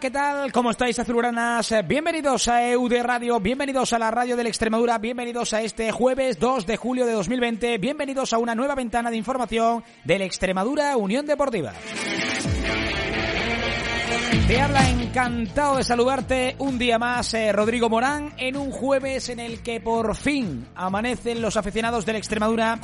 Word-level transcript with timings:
¿Qué 0.00 0.10
tal? 0.10 0.52
¿Cómo 0.52 0.70
estáis, 0.70 0.98
azuluranas? 0.98 1.74
Bienvenidos 1.86 2.48
a 2.48 2.68
EUD 2.70 3.00
Radio, 3.02 3.40
bienvenidos 3.40 3.92
a 3.92 3.98
la 3.98 4.10
radio 4.10 4.36
de 4.36 4.42
la 4.42 4.48
Extremadura, 4.48 4.98
bienvenidos 4.98 5.54
a 5.54 5.62
este 5.62 5.90
jueves 5.90 6.38
2 6.38 6.66
de 6.66 6.76
julio 6.76 7.06
de 7.06 7.12
2020, 7.12 7.78
bienvenidos 7.78 8.32
a 8.32 8.38
una 8.38 8.54
nueva 8.54 8.74
ventana 8.74 9.10
de 9.10 9.16
información 9.16 9.84
de 10.04 10.18
la 10.18 10.24
Extremadura 10.24 10.96
Unión 10.96 11.24
Deportiva. 11.24 11.72
Te 14.48 14.60
habla 14.60 14.88
encantado 14.88 15.76
de 15.76 15.84
saludarte 15.84 16.56
un 16.58 16.78
día 16.78 16.98
más 16.98 17.32
eh, 17.34 17.50
Rodrigo 17.52 17.88
Morán 17.88 18.32
en 18.36 18.56
un 18.56 18.70
jueves 18.70 19.28
en 19.28 19.40
el 19.40 19.62
que 19.62 19.80
por 19.80 20.14
fin 20.14 20.66
amanecen 20.74 21.40
los 21.40 21.56
aficionados 21.56 22.04
de 22.04 22.12
la 22.12 22.18
Extremadura 22.18 22.78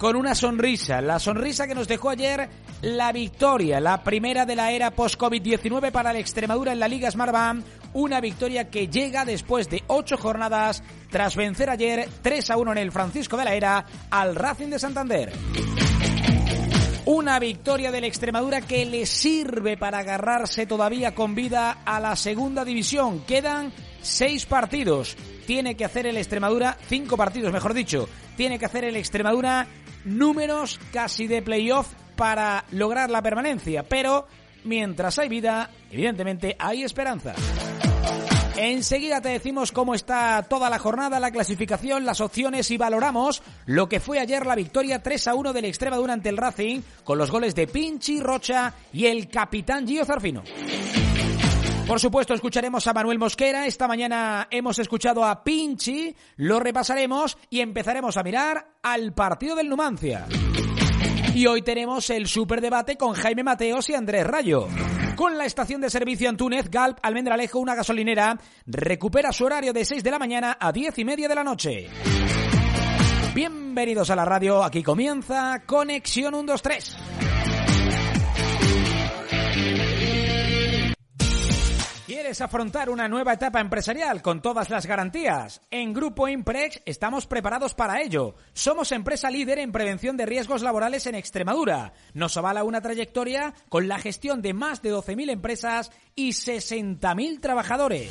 con 0.00 0.16
una 0.16 0.34
sonrisa, 0.34 1.02
la 1.02 1.18
sonrisa 1.18 1.66
que 1.66 1.74
nos 1.74 1.86
dejó 1.86 2.08
ayer 2.08 2.48
la 2.80 3.12
victoria, 3.12 3.80
la 3.80 4.02
primera 4.02 4.46
de 4.46 4.56
la 4.56 4.72
era 4.72 4.92
post-COVID-19 4.92 5.92
para 5.92 6.14
la 6.14 6.18
Extremadura 6.18 6.72
en 6.72 6.80
la 6.80 6.88
Liga 6.88 7.10
Smartbank, 7.10 7.62
una 7.92 8.18
victoria 8.22 8.70
que 8.70 8.88
llega 8.88 9.26
después 9.26 9.68
de 9.68 9.84
ocho 9.88 10.16
jornadas 10.16 10.82
tras 11.10 11.36
vencer 11.36 11.68
ayer 11.68 12.08
3 12.22 12.50
a 12.50 12.56
1 12.56 12.72
en 12.72 12.78
el 12.78 12.92
Francisco 12.92 13.36
de 13.36 13.44
la 13.44 13.54
Era 13.54 13.84
al 14.10 14.34
Racing 14.36 14.68
de 14.68 14.78
Santander. 14.78 15.34
Una 17.04 17.38
victoria 17.38 17.92
de 17.92 18.00
la 18.00 18.06
Extremadura 18.06 18.62
que 18.62 18.86
le 18.86 19.04
sirve 19.04 19.76
para 19.76 19.98
agarrarse 19.98 20.64
todavía 20.64 21.14
con 21.14 21.34
vida 21.34 21.78
a 21.84 22.00
la 22.00 22.16
segunda 22.16 22.64
división. 22.64 23.20
Quedan 23.26 23.70
seis 24.00 24.46
partidos. 24.46 25.14
Tiene 25.46 25.74
que 25.74 25.84
hacer 25.84 26.06
el 26.06 26.16
Extremadura, 26.16 26.78
cinco 26.88 27.18
partidos 27.18 27.52
mejor 27.52 27.74
dicho, 27.74 28.08
tiene 28.36 28.58
que 28.58 28.64
hacer 28.64 28.84
el 28.84 28.96
Extremadura 28.96 29.66
números 30.04 30.80
casi 30.92 31.26
de 31.26 31.42
playoff 31.42 31.92
para 32.16 32.64
lograr 32.72 33.10
la 33.10 33.22
permanencia. 33.22 33.82
Pero 33.82 34.26
mientras 34.64 35.18
hay 35.18 35.28
vida, 35.28 35.70
evidentemente 35.90 36.56
hay 36.58 36.82
esperanza. 36.82 37.34
Enseguida 38.56 39.22
te 39.22 39.30
decimos 39.30 39.72
cómo 39.72 39.94
está 39.94 40.42
toda 40.42 40.68
la 40.68 40.78
jornada, 40.78 41.18
la 41.18 41.30
clasificación, 41.30 42.04
las 42.04 42.20
opciones 42.20 42.70
y 42.70 42.76
valoramos 42.76 43.42
lo 43.64 43.88
que 43.88 44.00
fue 44.00 44.18
ayer 44.18 44.44
la 44.44 44.54
victoria 44.54 45.02
3 45.02 45.28
a 45.28 45.34
1 45.34 45.52
del 45.54 45.64
Extremadura 45.64 46.12
ante 46.12 46.28
el 46.28 46.36
Racing 46.36 46.82
con 47.02 47.16
los 47.16 47.30
goles 47.30 47.54
de 47.54 47.66
Pinchi, 47.66 48.20
Rocha 48.20 48.74
y 48.92 49.06
el 49.06 49.28
capitán 49.28 49.86
Gio 49.86 50.04
Zarfino. 50.04 50.42
Por 51.90 51.98
supuesto, 51.98 52.34
escucharemos 52.34 52.86
a 52.86 52.92
Manuel 52.92 53.18
Mosquera. 53.18 53.66
Esta 53.66 53.88
mañana 53.88 54.46
hemos 54.52 54.78
escuchado 54.78 55.24
a 55.24 55.42
Pinchi, 55.42 56.14
lo 56.36 56.60
repasaremos 56.60 57.36
y 57.50 57.58
empezaremos 57.58 58.16
a 58.16 58.22
mirar 58.22 58.76
al 58.80 59.12
partido 59.12 59.56
del 59.56 59.68
Numancia. 59.68 60.28
Y 61.34 61.46
hoy 61.46 61.62
tenemos 61.62 62.08
el 62.10 62.28
superdebate 62.28 62.96
con 62.96 63.14
Jaime 63.14 63.42
Mateos 63.42 63.90
y 63.90 63.94
Andrés 63.94 64.24
Rayo. 64.24 64.68
Con 65.16 65.36
la 65.36 65.46
estación 65.46 65.80
de 65.80 65.90
servicio 65.90 66.28
Antúnez, 66.28 66.70
Galp, 66.70 66.98
Almendralejo, 67.02 67.58
una 67.58 67.74
gasolinera, 67.74 68.38
recupera 68.66 69.32
su 69.32 69.46
horario 69.46 69.72
de 69.72 69.84
6 69.84 70.04
de 70.04 70.10
la 70.12 70.20
mañana 70.20 70.58
a 70.60 70.70
10 70.70 70.96
y 70.96 71.04
media 71.04 71.26
de 71.26 71.34
la 71.34 71.42
noche. 71.42 71.88
Bienvenidos 73.34 74.10
a 74.10 74.14
la 74.14 74.24
radio, 74.24 74.62
aquí 74.62 74.84
comienza 74.84 75.64
Conexión 75.66 76.34
123. 76.34 77.59
¿Quieres 82.10 82.40
afrontar 82.40 82.90
una 82.90 83.06
nueva 83.06 83.34
etapa 83.34 83.60
empresarial 83.60 84.20
con 84.20 84.42
todas 84.42 84.68
las 84.68 84.84
garantías? 84.84 85.60
En 85.70 85.94
Grupo 85.94 86.26
Imprex 86.26 86.82
estamos 86.84 87.28
preparados 87.28 87.74
para 87.74 88.02
ello. 88.02 88.34
Somos 88.52 88.90
empresa 88.90 89.30
líder 89.30 89.60
en 89.60 89.70
prevención 89.70 90.16
de 90.16 90.26
riesgos 90.26 90.62
laborales 90.62 91.06
en 91.06 91.14
Extremadura. 91.14 91.92
Nos 92.12 92.36
avala 92.36 92.64
una 92.64 92.80
trayectoria 92.80 93.54
con 93.68 93.86
la 93.86 94.00
gestión 94.00 94.42
de 94.42 94.54
más 94.54 94.82
de 94.82 94.92
12.000 94.92 95.30
empresas 95.30 95.92
y 96.16 96.30
60.000 96.30 97.40
trabajadores. 97.40 98.10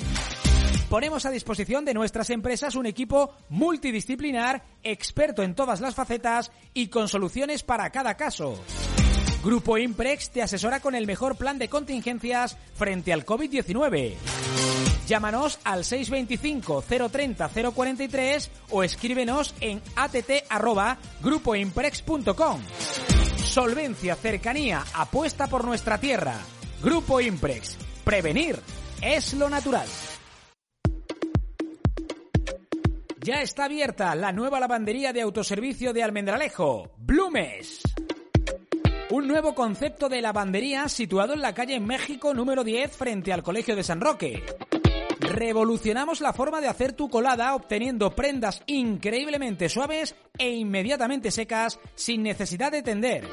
Ponemos 0.90 1.26
a 1.26 1.32
disposición 1.32 1.84
de 1.84 1.94
nuestras 1.94 2.30
empresas 2.30 2.76
un 2.76 2.86
equipo 2.86 3.36
multidisciplinar, 3.50 4.64
experto 4.82 5.44
en 5.44 5.56
todas 5.56 5.82
las 5.82 5.94
facetas 5.94 6.54
y 6.74 6.88
con 6.88 7.10
soluciones 7.10 7.64
para 7.64 7.90
cada 7.90 8.16
caso. 8.16 8.64
Grupo 9.44 9.78
Imprex 9.78 10.32
te 10.32 10.42
asesora 10.42 10.80
con 10.82 10.96
el 10.96 11.06
mejor 11.08 11.38
plan 11.38 11.58
de 11.58 11.70
contingencias 11.70 12.58
frente 12.76 13.14
al 13.14 13.26
COVID-19. 13.26 14.16
Llámanos 15.08 15.60
al 15.64 15.86
625 15.86 16.84
030 17.10 17.50
043 17.74 18.52
o 18.70 18.84
escríbenos 18.84 19.56
en 19.62 19.82
att@grupoimprex.com. 19.96 22.62
Solvencia, 23.38 24.16
cercanía, 24.16 24.84
apuesta 24.94 25.48
por 25.48 25.64
nuestra 25.64 25.98
tierra. 26.00 26.36
Grupo 26.84 27.22
Imprex. 27.22 27.78
Prevenir 28.04 28.60
es 29.02 29.34
lo 29.34 29.50
natural. 29.50 29.88
Ya 33.22 33.42
está 33.42 33.66
abierta 33.66 34.16
la 34.16 34.32
nueva 34.32 34.60
lavandería 34.60 35.12
de 35.14 35.22
autoservicio 35.22 35.94
de 35.94 36.04
Almendralejo, 36.04 36.92
Blumes. 36.98 37.84
Un 39.12 39.28
nuevo 39.28 39.56
concepto 39.56 40.08
de 40.08 40.22
lavandería 40.22 40.88
situado 40.88 41.34
en 41.34 41.42
la 41.42 41.56
calle 41.56 41.80
México 41.80 42.32
número 42.36 42.64
10 42.64 42.96
frente 42.96 43.34
al 43.34 43.42
Colegio 43.42 43.76
de 43.76 43.84
San 43.84 44.00
Roque. 44.00 44.44
Revolucionamos 45.20 46.22
la 46.22 46.32
forma 46.32 46.62
de 46.62 46.68
hacer 46.68 46.94
tu 46.94 47.10
colada 47.10 47.56
obteniendo 47.56 48.16
prendas 48.16 48.62
increíblemente 48.68 49.68
suaves 49.68 50.16
e 50.38 50.52
inmediatamente 50.52 51.32
secas 51.32 51.80
sin 51.96 52.22
necesidad 52.22 52.72
de 52.72 52.84
tender. 52.84 53.28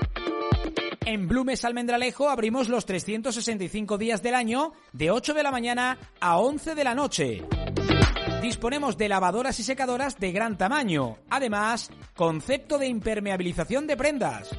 En 1.05 1.28
Blumes 1.28 1.62
Almendralejo 1.62 2.31
abrimos 2.31 2.70
los 2.70 2.87
365 2.87 3.99
días 3.99 4.22
del 4.22 4.34
año 4.34 4.72
de 4.94 5.11
8 5.11 5.34
de 5.34 5.43
la 5.43 5.50
mañana 5.50 5.99
a 6.20 6.38
11 6.38 6.75
de 6.75 6.84
la 6.84 6.94
noche. 6.94 7.44
Disponemos 8.40 8.96
de 8.96 9.11
lavadoras 9.11 9.61
y 9.61 9.62
secadoras 9.62 10.19
de 10.19 10.32
gran 10.32 10.56
tamaño. 10.56 11.19
Además, 11.29 11.90
concepto 12.14 12.79
de 12.79 12.87
impermeabilización 12.87 13.87
de 13.87 13.96
prendas. 13.96 14.50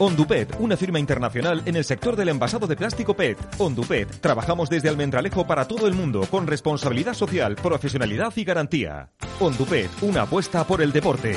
Ondupet, 0.01 0.55
una 0.61 0.77
firma 0.77 1.01
internacional 1.01 1.63
en 1.67 1.75
el 1.75 1.85
sector 1.85 2.15
del 2.15 2.29
envasado 2.29 2.69
de 2.69 2.77
plástico 2.77 3.15
PET. 3.15 3.37
Ondupet, 3.59 4.21
trabajamos 4.21 4.71
desde 4.71 4.89
Almendralejo 4.89 5.45
para 5.45 5.67
todo 5.67 5.89
el 5.89 5.95
mundo 5.95 6.21
con 6.31 6.47
responsabilidad 6.47 7.15
social, 7.15 7.57
profesionalidad 7.57 8.33
y 8.37 8.45
garantía. 8.45 9.11
Ondupet, 9.41 9.91
una 10.03 10.23
apuesta 10.23 10.65
por 10.65 10.83
el 10.83 10.93
deporte. 10.93 11.37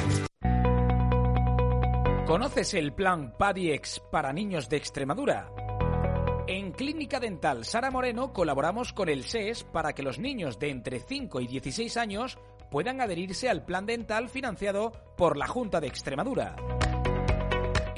¿Conoces 2.27 2.75
el 2.75 2.93
plan 2.93 3.33
Padiex 3.35 3.99
para 4.11 4.31
niños 4.31 4.69
de 4.69 4.77
Extremadura? 4.77 5.49
En 6.45 6.71
Clínica 6.71 7.19
Dental 7.19 7.65
Sara 7.65 7.89
Moreno 7.89 8.31
colaboramos 8.31 8.93
con 8.93 9.09
el 9.09 9.23
SES 9.23 9.63
para 9.63 9.93
que 9.93 10.03
los 10.03 10.19
niños 10.19 10.59
de 10.59 10.69
entre 10.69 10.99
5 10.99 11.41
y 11.41 11.47
16 11.47 11.97
años 11.97 12.37
puedan 12.69 13.01
adherirse 13.01 13.49
al 13.49 13.65
plan 13.65 13.87
dental 13.87 14.29
financiado 14.29 14.91
por 15.17 15.35
la 15.35 15.47
Junta 15.47 15.81
de 15.81 15.87
Extremadura. 15.87 16.55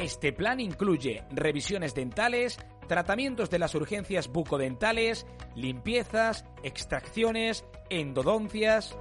Este 0.04 0.34
plan 0.34 0.60
incluye 0.60 1.24
revisiones 1.32 1.96
dentales, 1.96 2.60
tratamientos 2.90 3.50
de 3.50 3.58
las 3.58 3.74
urgencias 3.74 4.28
bucodentales, 4.28 5.26
limpiezas, 5.56 6.44
extracciones, 6.62 7.64
endodoncias. 7.90 8.98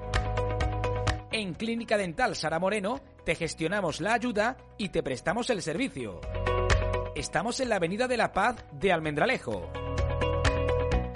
En 1.33 1.55
Clínica 1.55 1.97
Dental 1.97 2.37
Sara 2.37 2.61
Moreno 2.61 3.01
te 3.25 3.35
gestionamos 3.35 4.01
la 4.01 4.15
ayuda 4.15 4.57
y 4.79 4.91
te 4.91 5.03
prestamos 5.03 5.51
el 5.51 5.61
servicio. 5.61 6.21
Estamos 7.17 7.59
en 7.59 7.71
la 7.71 7.77
Avenida 7.77 8.07
de 8.07 8.17
la 8.17 8.33
Paz 8.33 8.65
de 8.71 8.93
Almendralejo. 8.93 9.73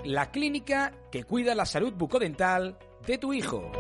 La 0.02 0.32
clínica 0.32 0.94
que 1.12 1.22
cuida 1.22 1.54
la 1.54 1.64
salud 1.64 1.92
bucodental 1.92 2.76
de 3.06 3.18
tu 3.18 3.32
hijo. 3.32 3.70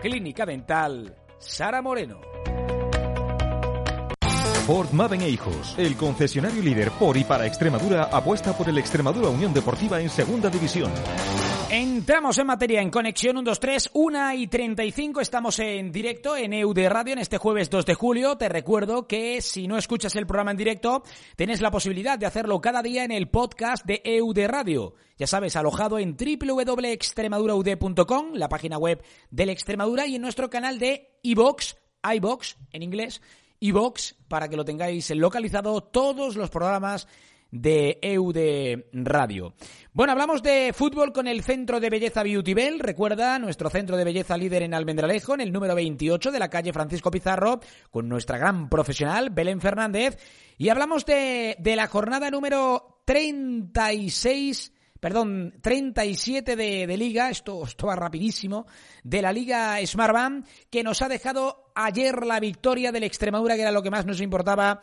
Clínica 0.00 0.44
Dental 0.44 1.14
Sara 1.38 1.80
Moreno. 1.80 2.35
Ford 4.66 4.90
Maven 4.90 5.22
e 5.22 5.28
Hijos, 5.28 5.76
el 5.78 5.96
concesionario 5.96 6.60
líder 6.60 6.90
por 6.90 7.16
y 7.16 7.22
para 7.22 7.46
Extremadura, 7.46 8.08
apuesta 8.10 8.52
por 8.52 8.68
el 8.68 8.78
Extremadura 8.78 9.28
Unión 9.28 9.54
Deportiva 9.54 10.00
en 10.00 10.10
Segunda 10.10 10.50
División. 10.50 10.90
Entramos 11.70 12.36
en 12.38 12.48
materia 12.48 12.82
en 12.82 12.90
Conexión 12.90 13.36
123, 13.36 13.90
1 13.92 14.34
y 14.34 14.48
35. 14.48 15.20
Estamos 15.20 15.60
en 15.60 15.92
directo 15.92 16.36
en 16.36 16.52
EUD 16.52 16.88
Radio 16.88 17.12
en 17.12 17.20
este 17.20 17.38
jueves 17.38 17.70
2 17.70 17.86
de 17.86 17.94
julio. 17.94 18.36
Te 18.38 18.48
recuerdo 18.48 19.06
que 19.06 19.40
si 19.40 19.68
no 19.68 19.78
escuchas 19.78 20.16
el 20.16 20.26
programa 20.26 20.50
en 20.50 20.56
directo, 20.56 21.04
tienes 21.36 21.60
la 21.60 21.70
posibilidad 21.70 22.18
de 22.18 22.26
hacerlo 22.26 22.60
cada 22.60 22.82
día 22.82 23.04
en 23.04 23.12
el 23.12 23.28
podcast 23.28 23.86
de 23.86 24.02
EUD 24.04 24.48
Radio. 24.48 24.94
Ya 25.16 25.28
sabes, 25.28 25.54
alojado 25.54 26.00
en 26.00 26.16
www.extremaduraud.com, 26.16 28.32
la 28.32 28.48
página 28.48 28.78
web 28.78 29.00
del 29.30 29.50
Extremadura, 29.50 30.08
y 30.08 30.16
en 30.16 30.22
nuestro 30.22 30.50
canal 30.50 30.80
de 30.80 31.20
iBox, 31.22 31.76
iBox 32.02 32.56
en 32.72 32.82
inglés, 32.82 33.22
iBox, 33.60 34.16
para 34.28 34.48
que 34.48 34.56
lo 34.56 34.64
tengáis 34.64 35.10
localizado 35.10 35.82
todos 35.82 36.36
los 36.36 36.50
programas 36.50 37.08
de 37.50 37.98
EUD 38.02 38.84
Radio. 38.92 39.54
Bueno, 39.92 40.12
hablamos 40.12 40.42
de 40.42 40.72
fútbol 40.74 41.12
con 41.12 41.26
el 41.26 41.42
Centro 41.42 41.80
de 41.80 41.90
Belleza 41.90 42.22
Beauty 42.22 42.54
Bell. 42.54 42.80
Recuerda, 42.80 43.38
nuestro 43.38 43.70
centro 43.70 43.96
de 43.96 44.04
belleza 44.04 44.36
líder 44.36 44.62
en 44.62 44.74
Almendralejo, 44.74 45.34
en 45.34 45.40
el 45.40 45.52
número 45.52 45.74
28 45.74 46.32
de 46.32 46.38
la 46.38 46.50
calle 46.50 46.72
Francisco 46.72 47.10
Pizarro, 47.10 47.60
con 47.90 48.08
nuestra 48.08 48.38
gran 48.38 48.68
profesional, 48.68 49.30
Belén 49.30 49.60
Fernández. 49.60 50.18
Y 50.58 50.68
hablamos 50.68 51.06
de, 51.06 51.56
de 51.58 51.76
la 51.76 51.86
jornada 51.86 52.30
número 52.30 53.00
36 53.06 54.72
perdón, 55.00 55.54
37 55.60 56.56
de, 56.56 56.86
de, 56.86 56.96
liga, 56.96 57.30
esto, 57.30 57.64
esto 57.64 57.86
va 57.86 57.96
rapidísimo, 57.96 58.66
de 59.02 59.22
la 59.22 59.32
liga 59.32 59.78
Smartbank, 59.84 60.46
que 60.70 60.82
nos 60.82 61.02
ha 61.02 61.08
dejado 61.08 61.72
ayer 61.74 62.24
la 62.26 62.40
victoria 62.40 62.92
del 62.92 63.04
Extremadura, 63.04 63.56
que 63.56 63.62
era 63.62 63.72
lo 63.72 63.82
que 63.82 63.90
más 63.90 64.06
nos 64.06 64.20
importaba 64.20 64.80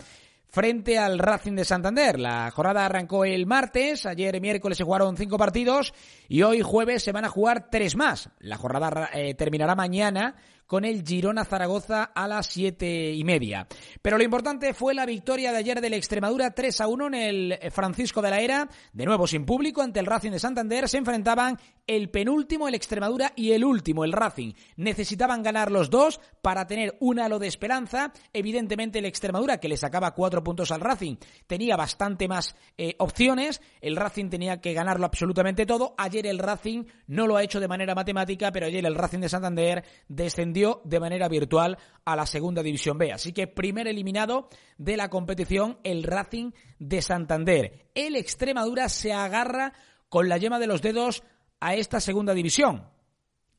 frente 0.53 0.99
al 0.99 1.17
Racing 1.17 1.55
de 1.55 1.65
Santander. 1.65 2.19
La 2.19 2.51
jornada 2.51 2.85
arrancó 2.85 3.25
el 3.25 3.47
martes, 3.47 4.05
ayer 4.05 4.39
miércoles 4.39 4.77
se 4.77 4.83
jugaron 4.83 5.17
cinco 5.17 5.35
partidos 5.35 5.95
y 6.29 6.43
hoy 6.43 6.61
jueves 6.61 7.01
se 7.01 7.11
van 7.11 7.25
a 7.25 7.29
jugar 7.29 7.69
tres 7.71 7.95
más. 7.95 8.29
La 8.39 8.57
jornada 8.57 9.09
eh, 9.13 9.33
terminará 9.33 9.73
mañana 9.73 10.35
con 10.67 10.85
el 10.85 11.03
Girona 11.05 11.45
Zaragoza 11.45 12.03
a 12.03 12.27
las 12.27 12.47
siete 12.47 13.13
y 13.13 13.23
media. 13.23 13.67
Pero 14.01 14.17
lo 14.17 14.23
importante 14.23 14.73
fue 14.73 14.93
la 14.93 15.05
victoria 15.05 15.51
de 15.51 15.57
ayer 15.57 15.81
del 15.81 15.93
Extremadura 15.93 16.51
3 16.51 16.81
a 16.81 16.87
1 16.87 17.07
en 17.07 17.13
el 17.13 17.59
Francisco 17.71 18.21
de 18.21 18.29
la 18.29 18.39
Era, 18.39 18.69
de 18.91 19.05
nuevo 19.05 19.27
sin 19.27 19.45
público 19.45 19.81
ante 19.81 19.99
el 19.99 20.05
Racing 20.05 20.31
de 20.31 20.39
Santander. 20.39 20.87
Se 20.87 20.97
enfrentaban 20.97 21.59
el 21.85 22.09
penúltimo, 22.09 22.67
el 22.67 22.75
Extremadura, 22.75 23.33
y 23.35 23.51
el 23.51 23.65
último, 23.65 24.05
el 24.05 24.13
Racing. 24.13 24.53
Necesitaban 24.77 25.43
ganar 25.43 25.71
los 25.71 25.89
dos 25.89 26.19
para 26.41 26.65
tener 26.65 26.95
un 26.99 27.19
halo 27.19 27.39
de 27.39 27.47
esperanza. 27.47 28.13
Evidentemente 28.31 28.99
el 28.99 29.05
Extremadura, 29.05 29.59
que 29.59 29.67
le 29.67 29.77
sacaba 29.77 30.15
cuatro 30.15 30.43
puntos 30.43 30.71
al 30.71 30.81
Racing, 30.81 31.17
tenía 31.47 31.75
bastante 31.75 32.27
más 32.27 32.55
eh, 32.77 32.95
opciones. 32.99 33.61
El 33.81 33.95
Racing 33.95 34.29
tenía 34.29 34.61
que 34.61 34.73
ganarlo 34.73 35.05
absolutamente 35.05 35.65
todo. 35.65 35.93
Ayer 35.97 36.25
el 36.27 36.39
Racing 36.39 36.85
no 37.07 37.27
lo 37.27 37.37
ha 37.37 37.43
hecho 37.43 37.59
de 37.59 37.67
manera 37.67 37.95
matemática, 37.95 38.51
pero 38.51 38.67
ayer 38.67 38.85
el 38.85 38.95
Racing 38.95 39.19
de 39.19 39.29
Santander 39.29 39.83
descendió 40.07 40.52
de 40.53 40.99
manera 40.99 41.27
virtual 41.27 41.77
a 42.05 42.15
la 42.15 42.25
segunda 42.25 42.63
división 42.63 42.97
B. 42.97 43.11
Así 43.11 43.33
que 43.33 43.47
primer 43.47 43.87
eliminado 43.87 44.47
de 44.77 44.97
la 44.97 45.09
competición, 45.09 45.79
el 45.83 46.03
Racing 46.03 46.51
de 46.79 47.01
Santander. 47.01 47.89
El 47.95 48.15
Extremadura 48.15 48.89
se 48.89 49.13
agarra 49.13 49.73
con 50.09 50.29
la 50.29 50.37
yema 50.37 50.59
de 50.59 50.67
los 50.67 50.81
dedos 50.81 51.23
a 51.59 51.75
esta 51.75 51.99
segunda 51.99 52.33
división. 52.33 52.87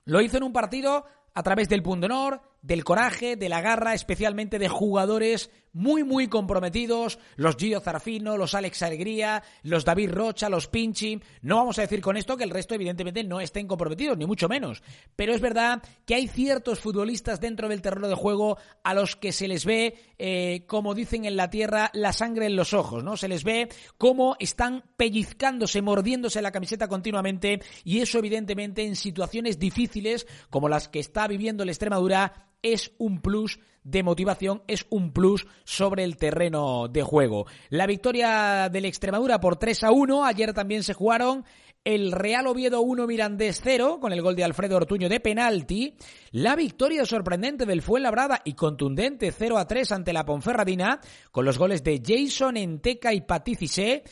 Lo 0.05 0.21
hizo 0.21 0.37
en 0.37 0.45
un 0.45 0.53
partido 0.53 1.05
a 1.35 1.43
través 1.43 1.69
del 1.69 1.83
punto 1.83 2.07
honor, 2.07 2.43
del 2.63 2.85
coraje, 2.85 3.37
de 3.37 3.49
la 3.49 3.61
garra, 3.61 3.95
especialmente 3.95 4.59
de 4.59 4.69
jugadores 4.69 5.51
muy, 5.75 6.05
muy 6.05 6.29
comprometidos, 6.29 7.19
los 7.37 7.57
Gio 7.57 7.81
Zarfino, 7.81 8.39
los 8.39 8.55
Alex 8.55 8.83
Alegría, 8.83 9.43
los 9.63 9.85
David 9.85 10.11
Rocha, 10.11 10.49
los 10.49 10.69
Pinchi. 10.69 11.21
No 11.43 11.57
vamos 11.57 11.79
a 11.79 11.83
decir 11.83 12.01
con 12.01 12.17
esto 12.17 12.37
que 12.37 12.45
el 12.45 12.51
resto, 12.51 12.75
evidentemente, 12.75 13.23
no 13.25 13.41
estén 13.41 13.67
comprometidos, 13.67 14.17
ni 14.17 14.25
mucho 14.25 14.49
menos. 14.49 14.83
Pero 15.17 15.35
es 15.35 15.41
verdad 15.41 15.83
que 16.07 16.15
hay 16.15 16.29
ciertos 16.29 16.81
futbolistas 16.81 17.41
dentro 17.41 17.69
del 17.69 17.83
terreno 17.83 18.09
de 18.09 18.15
juego 18.15 18.57
a 18.83 18.95
los 18.95 19.17
que 19.17 19.33
se 19.33 19.49
les 19.49 19.65
ve, 19.65 19.97
eh, 20.19 20.65
como 20.67 20.95
dicen 20.95 21.25
en 21.25 21.37
la 21.37 21.51
tierra, 21.51 21.91
la 21.93 22.13
sangre 22.13 22.47
en 22.47 22.57
los 22.57 22.73
ojos, 22.73 23.03
¿no? 23.03 23.17
Se 23.17 23.29
les 23.29 23.45
ve 23.45 23.69
cómo 23.99 24.37
están 24.39 24.85
pellizcándose, 24.97 25.83
mordiéndose 25.83 26.41
la 26.41 26.53
camiseta 26.53 26.89
continuamente, 26.89 27.61
y 27.85 28.01
eso, 28.01 28.19
evidentemente, 28.19 28.85
en 28.85 28.97
situaciones 28.97 29.59
difíciles, 29.59 30.27
como 30.51 30.69
las 30.69 30.89
que 30.89 31.01
está 31.01 31.27
viviendo 31.27 31.65
la 31.65 31.73
Extremadura, 31.73 32.54
es 32.65 32.91
un 32.99 33.21
plus 33.21 33.61
de 33.85 34.03
motivación, 34.03 34.63
es 34.67 34.87
un 34.91 35.13
plus 35.13 35.47
sobre 35.65 36.03
el 36.03 36.17
terreno 36.17 36.89
de 36.89 37.03
juego. 37.03 37.47
La 37.69 37.87
victoria 37.87 38.69
del 38.71 38.87
Extremadura 38.87 39.39
por 39.39 39.57
3 39.57 39.85
a 39.85 39.93
1, 39.93 40.25
ayer 40.25 40.53
también 40.55 40.83
se 40.83 40.95
jugaron 40.95 41.45
el 41.85 42.13
Real 42.13 42.47
Oviedo 42.47 42.81
1 42.81 43.07
Mirandés 43.07 43.61
0 43.63 43.99
con 44.01 44.15
el 44.15 44.23
gol 44.23 44.37
de 44.37 44.45
Alfredo 44.45 44.79
Ortuño 44.79 45.11
de 45.11 45.21
penalti, 45.21 45.95
la 46.31 46.57
victoria 46.57 47.05
sorprendente 47.05 47.67
del 47.67 47.83
Fuenlabrada 47.83 48.41
y 48.43 48.55
contundente 48.55 49.31
0 49.31 49.59
a 49.59 49.67
3 49.67 49.93
ante 49.93 50.15
la 50.15 50.25
Ponferradina 50.25 51.01
con 51.31 51.45
los 51.45 51.59
goles 51.59 51.85
de 51.85 52.01
Jason 52.03 52.57
Enteca 52.57 53.13
y 53.13 53.21
Paticise 53.21 54.03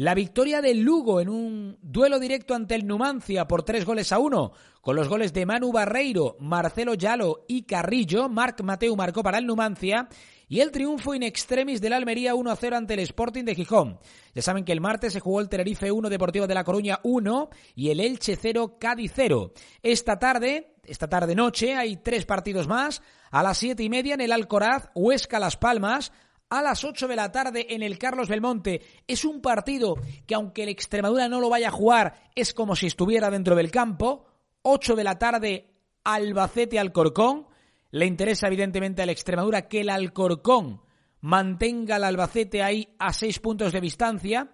la 0.00 0.14
victoria 0.14 0.62
del 0.62 0.80
Lugo 0.80 1.20
en 1.20 1.28
un 1.28 1.76
duelo 1.82 2.18
directo 2.18 2.54
ante 2.54 2.74
el 2.74 2.86
Numancia 2.86 3.46
por 3.46 3.64
tres 3.64 3.84
goles 3.84 4.12
a 4.12 4.18
uno, 4.18 4.52
con 4.80 4.96
los 4.96 5.10
goles 5.10 5.34
de 5.34 5.44
Manu 5.44 5.72
Barreiro, 5.72 6.38
Marcelo 6.40 6.94
Yalo 6.94 7.44
y 7.46 7.64
Carrillo. 7.64 8.30
Marc 8.30 8.62
Mateu 8.62 8.96
marcó 8.96 9.22
para 9.22 9.36
el 9.36 9.44
Numancia. 9.44 10.08
Y 10.48 10.60
el 10.60 10.70
triunfo 10.70 11.14
in 11.14 11.22
extremis 11.22 11.82
del 11.82 11.92
Almería 11.92 12.34
1 12.34 12.50
a 12.50 12.56
0 12.56 12.76
ante 12.78 12.94
el 12.94 13.00
Sporting 13.00 13.44
de 13.44 13.54
Gijón. 13.54 13.98
Ya 14.34 14.40
saben 14.40 14.64
que 14.64 14.72
el 14.72 14.80
martes 14.80 15.12
se 15.12 15.20
jugó 15.20 15.38
el 15.38 15.50
Tenerife 15.50 15.92
1, 15.92 16.08
Deportivo 16.08 16.46
de 16.46 16.54
La 16.54 16.64
Coruña 16.64 16.98
1 17.02 17.50
y 17.74 17.90
el 17.90 18.00
Elche 18.00 18.36
0, 18.40 18.78
Cádiz 18.80 19.12
0. 19.14 19.52
Esta 19.82 20.18
tarde, 20.18 20.76
esta 20.82 21.10
tarde 21.10 21.34
noche, 21.34 21.74
hay 21.74 21.98
tres 21.98 22.24
partidos 22.24 22.66
más. 22.66 23.02
A 23.30 23.42
las 23.42 23.58
siete 23.58 23.82
y 23.82 23.90
media 23.90 24.14
en 24.14 24.22
el 24.22 24.32
Alcoraz, 24.32 24.88
Huesca 24.94 25.38
Las 25.38 25.58
Palmas 25.58 26.10
a 26.50 26.62
las 26.62 26.84
8 26.84 27.06
de 27.06 27.16
la 27.16 27.30
tarde 27.30 27.66
en 27.70 27.82
el 27.82 27.98
Carlos 27.98 28.28
Belmonte. 28.28 28.82
Es 29.06 29.24
un 29.24 29.40
partido 29.40 29.94
que 30.26 30.34
aunque 30.34 30.64
el 30.64 30.68
Extremadura 30.68 31.28
no 31.28 31.40
lo 31.40 31.48
vaya 31.48 31.68
a 31.68 31.72
jugar, 31.72 32.28
es 32.34 32.52
como 32.52 32.74
si 32.76 32.86
estuviera 32.86 33.30
dentro 33.30 33.54
del 33.54 33.70
campo. 33.70 34.26
8 34.62 34.96
de 34.96 35.04
la 35.04 35.18
tarde 35.18 35.70
Albacete 36.04 36.78
Alcorcón. 36.78 37.46
Le 37.92 38.06
interesa 38.06 38.48
evidentemente 38.48 39.00
al 39.00 39.10
Extremadura 39.10 39.68
que 39.68 39.80
el 39.80 39.88
Alcorcón 39.88 40.82
mantenga 41.20 41.96
al 41.96 42.04
Albacete 42.04 42.62
ahí 42.62 42.94
a 42.98 43.12
6 43.12 43.38
puntos 43.38 43.72
de 43.72 43.80
distancia. 43.80 44.50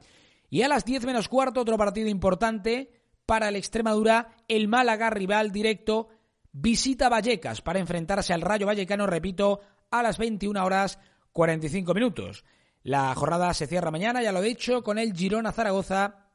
Y 0.51 0.63
a 0.63 0.69
las 0.69 0.85
10 0.85 1.07
menos 1.07 1.29
cuarto 1.29 1.63
otro 1.63 1.79
partido 1.79 2.09
importante. 2.09 2.91
para 3.25 3.49
el 3.49 3.57
Extremadura, 3.57 4.37
el 4.47 4.69
Málaga 4.69 5.11
rival 5.11 5.51
directo 5.51 6.09
visita 6.53 7.09
Vallecas 7.09 7.61
para 7.61 7.81
enfrentarse 7.81 8.33
al 8.33 8.41
Rayo 8.41 8.67
Vallecano, 8.67 9.07
repito, 9.07 9.61
a 9.91 10.03
las 10.03 10.17
21 10.17 10.65
horas 10.65 11.01
45 11.37 11.93
minutos. 11.93 12.45
La 12.83 13.15
jornada 13.15 13.53
se 13.53 13.67
cierra 13.67 13.91
mañana, 13.91 14.23
ya 14.23 14.33
lo 14.33 14.43
he 14.43 14.49
dicho, 14.49 14.83
con 14.83 14.99
el 14.99 15.13
Girona 15.13 15.53
Zaragoza 15.53 16.31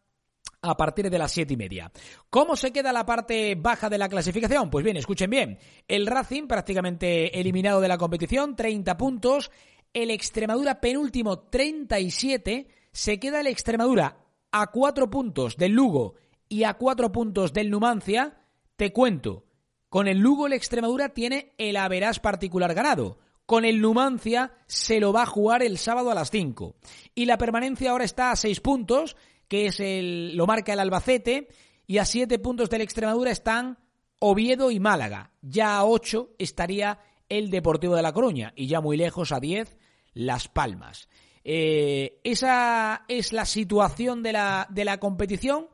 a 0.62 0.78
partir 0.78 1.10
de 1.10 1.18
las 1.18 1.32
siete 1.32 1.56
y 1.56 1.58
media. 1.58 1.92
¿Cómo 2.30 2.56
se 2.56 2.72
queda 2.72 2.94
la 2.94 3.04
parte 3.04 3.56
baja 3.56 3.90
de 3.90 3.98
la 3.98 4.10
clasificación? 4.10 4.70
Pues 4.70 4.86
bien, 4.86 4.98
escuchen 4.98 5.32
bien. 5.32 5.58
El 5.88 6.06
Racing 6.06 6.46
prácticamente 6.48 7.40
eliminado 7.40 7.82
de 7.82 7.88
la 7.88 7.98
competición, 7.98 8.56
30 8.56 8.96
puntos. 8.96 9.50
El 9.92 10.12
Extremadura 10.12 10.80
penúltimo, 10.80 11.40
37. 11.40 12.68
Se 12.92 13.20
queda 13.20 13.42
el 13.42 13.48
Extremadura 13.48 14.20
a 14.52 14.68
cuatro 14.68 15.10
puntos 15.10 15.58
del 15.58 15.72
Lugo 15.72 16.14
y 16.48 16.64
a 16.64 16.76
cuatro 16.76 17.12
puntos 17.12 17.54
del 17.54 17.72
Numancia. 17.72 18.38
Te 18.76 18.94
cuento, 18.94 19.46
con 19.90 20.08
el 20.08 20.20
Lugo 20.20 20.46
el 20.46 20.54
Extremadura 20.54 21.10
tiene 21.10 21.54
el 21.58 21.78
averás 21.78 22.20
particular 22.20 22.76
ganado. 22.76 23.18
Con 23.52 23.66
el 23.66 23.82
Numancia 23.82 24.54
se 24.66 25.02
lo 25.02 25.12
va 25.12 25.24
a 25.24 25.26
jugar 25.26 25.62
el 25.62 25.78
sábado 25.78 26.10
a 26.10 26.16
las 26.16 26.32
5. 26.32 26.74
Y 27.14 27.26
la 27.26 27.38
permanencia 27.38 27.92
ahora 27.92 28.06
está 28.06 28.32
a 28.32 28.38
seis 28.38 28.62
puntos 28.62 29.18
que 29.50 29.66
es 29.66 29.82
el, 29.82 30.38
lo 30.38 30.48
marca 30.48 30.72
el 30.72 30.80
Albacete, 30.80 31.50
y 31.86 31.98
a 31.98 32.06
siete 32.06 32.40
puntos 32.40 32.70
del 32.70 32.80
Extremadura 32.80 33.30
están 33.30 33.78
Oviedo 34.20 34.72
y 34.72 34.80
Málaga. 34.80 35.34
Ya 35.42 35.76
a 35.76 35.84
ocho 35.84 36.30
estaría 36.40 37.00
el 37.28 37.50
Deportivo 37.50 37.94
de 37.98 38.02
La 38.02 38.14
Coruña, 38.14 38.54
y 38.56 38.68
ya 38.68 38.80
muy 38.80 38.96
lejos, 38.96 39.34
a 39.34 39.42
diez, 39.42 39.78
Las 40.14 40.48
Palmas. 40.48 41.10
Eh, 41.44 42.22
esa 42.24 43.04
es 43.10 43.34
la 43.34 43.44
situación 43.44 44.24
de 44.24 44.32
la, 44.32 44.66
de 44.70 44.86
la 44.86 44.98
competición. 44.98 45.68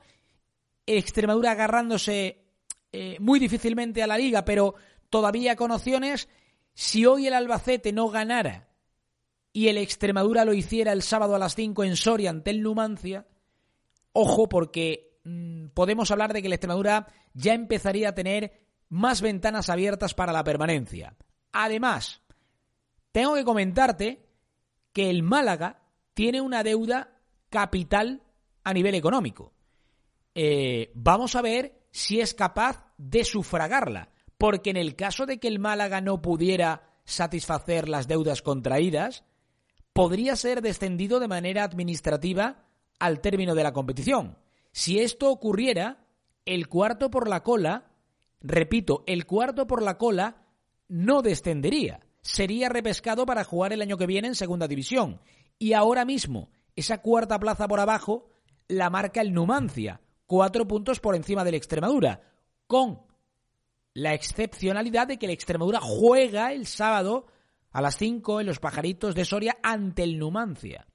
Extremadura 0.88 1.52
agarrándose 1.52 2.44
eh, 2.92 3.18
muy 3.20 3.40
difícilmente 3.40 4.02
a 4.02 4.08
la 4.08 4.18
liga, 4.18 4.46
pero 4.46 4.74
todavía 5.12 5.56
con 5.56 5.70
opciones. 5.70 6.28
Si 6.80 7.08
hoy 7.08 7.26
el 7.26 7.34
Albacete 7.34 7.92
no 7.92 8.08
ganara 8.10 8.68
y 9.52 9.70
el 9.70 9.80
Extremadura 9.80 10.46
lo 10.46 10.54
hiciera 10.54 10.92
el 10.92 11.02
sábado 11.02 11.34
a 11.34 11.40
las 11.40 11.56
5 11.56 11.84
en 11.84 11.96
Soria 11.96 12.30
ante 12.30 12.52
el 12.52 12.62
Numancia, 12.62 13.26
Ojo 14.14 14.48
porque 14.48 15.18
mm, 15.24 15.70
podemos 15.70 16.12
hablar 16.12 16.34
de 16.34 16.44
que 16.44 16.50
la 16.50 16.54
Extremadura 16.54 17.08
ya 17.34 17.56
empezaría 17.56 18.10
a 18.10 18.14
tener 18.14 18.68
más 18.90 19.24
ventanas 19.24 19.72
abiertas 19.72 20.14
para 20.14 20.32
la 20.32 20.44
permanencia. 20.44 21.16
Además, 21.52 22.22
tengo 23.12 23.34
que 23.34 23.44
comentarte 23.44 24.30
que 24.94 25.10
el 25.10 25.24
Málaga 25.24 25.82
tiene 26.14 26.42
una 26.42 26.62
deuda 26.62 27.10
capital 27.50 28.22
a 28.64 28.72
nivel 28.72 28.94
económico. 28.94 29.52
Eh, 30.36 30.92
vamos 30.94 31.36
a 31.36 31.42
ver 31.42 31.88
si 31.90 32.22
es 32.22 32.36
capaz 32.36 32.94
de 33.00 33.24
sufragarla, 33.24 34.12
porque 34.38 34.70
en 34.70 34.78
el 34.78 34.96
caso 34.96 35.26
de 35.26 35.40
que 35.40 35.48
el 35.48 35.60
Málaga 35.60 36.02
no 36.02 36.22
pudiera 36.22 36.84
satisfacer 37.06 37.90
las 37.90 38.08
deudas 38.08 38.42
contraídas, 38.42 39.24
podría 39.94 40.36
ser 40.36 40.62
descendido 40.62 41.20
de 41.20 41.28
manera 41.28 41.64
administrativa 41.64 42.66
al 43.00 43.22
término 43.22 43.56
de 43.56 43.64
la 43.64 43.74
competición. 43.74 44.38
Si 44.72 45.00
esto 45.00 45.32
ocurriera, 45.32 46.06
el 46.46 46.68
cuarto 46.68 47.10
por 47.10 47.28
la 47.28 47.42
cola, 47.44 47.92
repito, 48.42 49.04
el 49.08 49.26
cuarto 49.26 49.66
por 49.66 49.82
la 49.82 49.98
cola 49.98 50.44
no 50.88 51.22
descendería. 51.22 52.02
Sería 52.22 52.70
repescado 52.70 53.26
para 53.26 53.44
jugar 53.44 53.74
el 53.74 53.82
año 53.82 53.98
que 53.98 54.06
viene 54.06 54.28
en 54.28 54.36
segunda 54.36 54.68
división. 54.68 55.22
Y 55.58 55.74
ahora 55.74 56.06
mismo, 56.06 56.52
esa 56.76 57.02
cuarta 57.02 57.40
plaza 57.40 57.68
por 57.68 57.80
abajo 57.80 58.30
la 58.68 58.90
marca 58.90 59.22
el 59.22 59.34
Numancia, 59.34 60.02
cuatro 60.26 60.68
puntos 60.68 61.00
por 61.00 61.16
encima 61.16 61.44
del 61.44 61.56
Extremadura, 61.56 62.22
con 62.68 63.07
la 63.98 64.14
excepcionalidad 64.14 65.08
de 65.08 65.18
que 65.18 65.26
el 65.26 65.32
Extremadura 65.32 65.80
juega 65.82 66.54
el 66.54 66.68
sábado 66.68 67.26
a 67.72 67.82
las 67.82 67.98
5 67.98 68.42
en 68.42 68.46
los 68.46 68.60
pajaritos 68.60 69.16
de 69.16 69.26
Soria 69.26 69.58
ante 69.64 70.04
el 70.04 70.20
Numancia. 70.20 70.86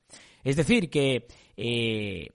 Es 0.45 0.55
decir, 0.55 0.89
que 0.89 1.27
eh, 1.57 2.29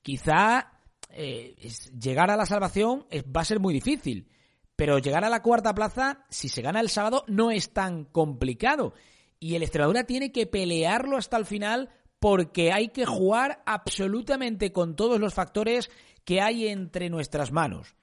quizá 0.00 0.80
eh, 1.10 1.56
llegar 2.00 2.30
a 2.30 2.38
la 2.38 2.46
salvación 2.46 3.04
va 3.36 3.42
a 3.42 3.44
ser 3.44 3.60
muy 3.60 3.74
difícil, 3.74 4.30
pero 4.76 4.98
llegar 4.98 5.26
a 5.26 5.28
la 5.28 5.42
cuarta 5.42 5.74
plaza, 5.74 6.24
si 6.30 6.48
se 6.48 6.62
gana 6.62 6.80
el 6.80 6.88
sábado, 6.88 7.24
no 7.28 7.50
es 7.50 7.74
tan 7.74 8.06
complicado. 8.06 8.94
Y 9.38 9.56
el 9.56 9.62
Extremadura 9.62 10.04
tiene 10.04 10.32
que 10.32 10.46
pelearlo 10.46 11.18
hasta 11.18 11.36
el 11.36 11.44
final 11.44 11.90
porque 12.18 12.72
hay 12.72 12.88
que 12.88 13.04
jugar 13.04 13.62
absolutamente 13.66 14.72
con 14.72 14.96
todos 14.96 15.20
los 15.20 15.34
factores 15.34 15.90
que 16.24 16.40
hay 16.40 16.68
entre 16.68 17.10
nuestras 17.10 17.52
manos. 17.52 17.94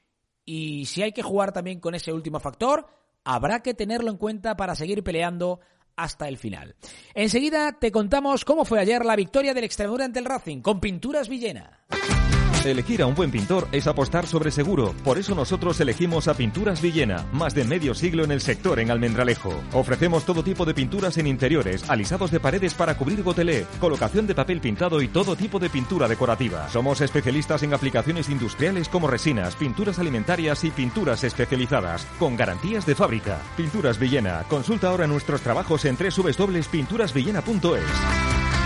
Y 0.51 0.88
si 0.88 1.03
hay 1.03 1.12
que 1.12 1.22
jugar 1.22 1.51
también 1.51 1.79
con 1.79 1.94
ese 1.94 2.12
último 2.12 2.39
factor, 2.39 2.88
habrá 3.24 3.60
que 3.62 3.75
tenerlo 3.75 4.10
en 4.10 4.18
cuenta 4.18 4.58
para 4.58 4.74
seguir 4.74 5.03
peleando 5.03 5.60
hasta 5.96 6.27
el 6.27 6.39
final. 6.39 6.75
Enseguida 7.13 7.77
te 7.79 7.91
contamos 7.91 8.46
cómo 8.46 8.65
fue 8.65 8.79
ayer 8.79 9.06
la 9.06 9.15
victoria 9.15 9.53
del 9.53 9.65
Extremadura 9.65 10.06
ante 10.06 10.18
el 10.18 10.25
Racing 10.25 10.62
con 10.62 10.79
Pinturas 10.79 11.29
Villena. 11.29 11.86
Elegir 12.66 13.01
a 13.01 13.06
un 13.06 13.16
buen 13.16 13.32
pintor 13.32 13.70
es 13.72 13.88
apostar 13.88 14.28
sobre 14.28 14.51
seguro. 14.51 14.94
Por 15.06 15.18
eso 15.18 15.34
nosotros 15.34 15.80
elegimos 15.80 16.28
a 16.28 16.34
Pinturas 16.34 16.82
Villena, 16.82 17.25
más 17.32 17.56
de 17.56 17.63
medio 17.63 17.96
siglo 17.96 18.25
en 18.25 18.32
el 18.32 18.42
sector 18.42 18.82
en 18.82 18.92
Almendralejo. 18.92 19.54
Ofrecemos 19.72 20.25
todo 20.25 20.44
tipo 20.44 20.66
de 20.66 20.74
pinturas 20.74 21.18
en 21.18 21.28
interiores, 21.28 21.89
alisados 21.89 22.32
de 22.32 22.42
paredes 22.42 22.74
para 22.74 22.98
cubrir 22.98 23.24
gotelé, 23.24 23.66
colocación 23.80 24.28
de 24.28 24.36
papel 24.36 24.60
pintado 24.60 25.01
y 25.01 25.08
todo 25.08 25.38
tipo 25.38 25.58
de 25.58 25.70
pintura 25.70 26.10
decorativa. 26.10 26.68
Somos 26.70 27.00
especialistas 27.00 27.63
en 27.63 27.74
aplicaciones 27.74 28.28
industriales 28.28 28.89
como 28.89 29.08
resinas, 29.08 29.56
pinturas 29.56 29.98
alimentarias 29.98 30.66
y 30.66 30.72
pinturas 30.72 31.24
especializadas, 31.24 32.06
con 32.20 32.36
garantías 32.36 32.86
de 32.86 32.96
fábrica. 32.96 33.38
Pinturas 33.56 33.98
Villena. 33.98 34.44
Consulta 34.50 34.89
ahora 34.89 35.08
nuestros 35.08 35.39
trabajos 35.42 35.86
en 35.86 35.96
www.pinturasvillena.es. 35.96 38.59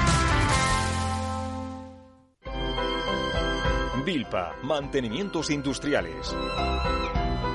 Vilpa, 4.05 4.57
mantenimientos 4.63 5.49
industriales. 5.49 6.35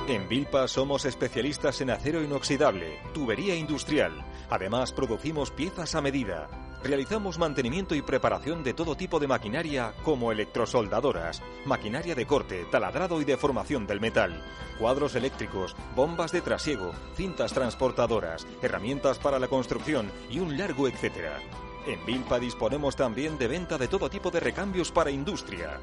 En 0.09 0.27
Vilpa 0.31 0.67
somos 0.67 1.05
especialistas 1.05 1.83
en 1.83 1.91
acero 1.91 2.23
inoxidable, 2.23 3.01
tubería 3.13 3.55
industrial. 3.55 4.25
Además, 4.49 4.93
producimos 4.93 5.51
piezas 5.51 5.95
a 5.95 6.01
medida. 6.01 6.49
Realizamos 6.83 7.39
mantenimiento 7.39 7.95
y 7.95 8.01
preparación 8.01 8.65
de 8.65 8.73
todo 8.73 8.97
tipo 8.97 9.21
de 9.21 9.27
maquinaria 9.27 9.93
como 10.05 10.33
electrosoldadoras, 10.33 11.43
maquinaria 11.67 12.15
de 12.15 12.27
corte, 12.27 12.65
taladrado 12.71 13.21
y 13.21 13.27
deformación 13.27 13.87
del 13.87 14.01
metal, 14.01 14.43
cuadros 14.79 15.17
eléctricos, 15.17 15.77
bombas 15.95 16.33
de 16.33 16.41
trasiego, 16.41 16.93
cintas 17.15 17.53
transportadoras, 17.53 18.47
herramientas 18.63 19.19
para 19.19 19.39
la 19.39 19.49
construcción 19.49 20.11
y 20.31 20.39
un 20.39 20.57
largo 20.57 20.89
etcétera. 20.89 21.41
En 21.87 22.05
Vilpa 22.07 22.39
disponemos 22.39 22.97
también 22.97 23.37
de 23.37 23.49
venta 23.49 23.77
de 23.77 23.89
todo 23.89 24.09
tipo 24.09 24.31
de 24.31 24.41
recambios 24.41 24.91
para 24.91 25.11
industria. 25.11 25.79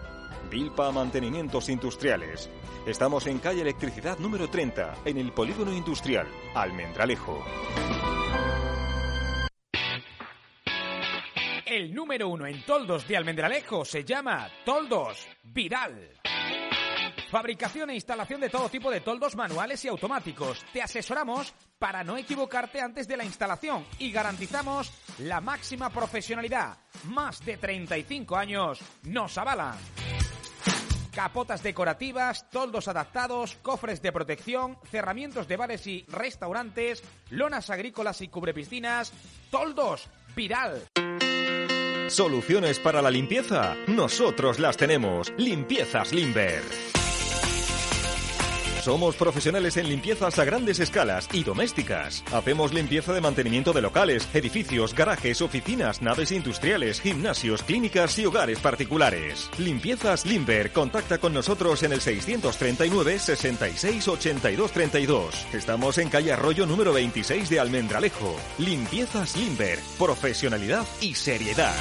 Vilpa 0.49 0.91
Mantenimientos 0.91 1.69
Industriales. 1.69 2.49
Estamos 2.85 3.27
en 3.27 3.39
calle 3.39 3.61
Electricidad 3.61 4.19
número 4.19 4.49
30, 4.49 4.95
en 5.05 5.17
el 5.17 5.31
Polígono 5.31 5.73
Industrial, 5.73 6.27
Almendralejo. 6.53 7.43
El 11.65 11.93
número 11.93 12.29
uno 12.29 12.45
en 12.45 12.63
toldos 12.63 13.07
de 13.07 13.17
Almendralejo 13.17 13.83
se 13.83 14.03
llama 14.03 14.47
Toldos 14.63 15.27
Viral. 15.43 16.11
Fabricación 17.29 17.89
e 17.89 17.95
instalación 17.95 18.39
de 18.39 18.49
todo 18.49 18.69
tipo 18.69 18.91
de 18.91 19.01
toldos 19.01 19.35
manuales 19.35 19.83
y 19.83 19.87
automáticos. 19.87 20.63
Te 20.71 20.81
asesoramos 20.81 21.53
para 21.79 22.03
no 22.03 22.17
equivocarte 22.17 22.79
antes 22.79 23.07
de 23.07 23.17
la 23.17 23.25
instalación 23.25 23.83
y 23.99 24.11
garantizamos 24.11 24.93
la 25.19 25.41
máxima 25.41 25.89
profesionalidad. 25.89 26.77
Más 27.05 27.43
de 27.43 27.57
35 27.57 28.37
años 28.37 28.79
nos 29.03 29.37
avalan 29.37 29.75
capotas 31.15 31.63
decorativas, 31.63 32.47
toldos 32.51 32.87
adaptados, 32.87 33.57
cofres 33.61 34.01
de 34.01 34.11
protección, 34.11 34.77
cerramientos 34.91 35.47
de 35.47 35.57
bares 35.57 35.87
y 35.87 36.05
restaurantes, 36.09 37.03
lonas 37.29 37.69
agrícolas 37.69 38.21
y 38.21 38.27
cubrepiscinas, 38.27 39.13
toldos, 39.49 40.09
viral. 40.35 40.83
¿Soluciones 42.09 42.79
para 42.79 43.01
la 43.01 43.09
limpieza? 43.09 43.75
Nosotros 43.87 44.59
las 44.59 44.77
tenemos. 44.77 45.33
Limpiezas 45.37 46.11
Limber. 46.13 46.61
Somos 48.85 49.15
profesionales 49.15 49.77
en 49.77 49.89
limpiezas 49.89 50.37
a 50.37 50.45
grandes 50.45 50.79
escalas 50.79 51.27
y 51.33 51.43
domésticas. 51.43 52.23
Hacemos 52.31 52.71
limpieza 52.71 53.13
de 53.13 53.19
mantenimiento 53.19 53.73
de 53.73 53.81
locales, 53.81 54.29
edificios, 54.31 54.93
garajes, 54.93 55.41
oficinas, 55.41 56.03
naves 56.03 56.31
industriales, 56.31 57.01
gimnasios, 57.01 57.63
clínicas 57.63 58.19
y 58.19 58.27
hogares 58.27 58.59
particulares. 58.59 59.49
Limpiezas 59.57 60.27
Limber. 60.27 60.71
Contacta 60.71 61.17
con 61.17 61.33
nosotros 61.33 61.81
en 61.81 61.93
el 61.93 62.01
639 62.01 63.17
66 63.17 64.07
82 64.07 64.71
32. 64.71 65.47
Estamos 65.55 65.97
en 65.97 66.09
calle 66.09 66.33
Arroyo 66.33 66.67
número 66.67 66.93
26 66.93 67.49
de 67.49 67.59
Almendralejo. 67.59 68.35
Limpiezas 68.59 69.35
Limber. 69.35 69.79
Profesionalidad 69.97 70.85
y 71.01 71.15
seriedad. 71.15 71.73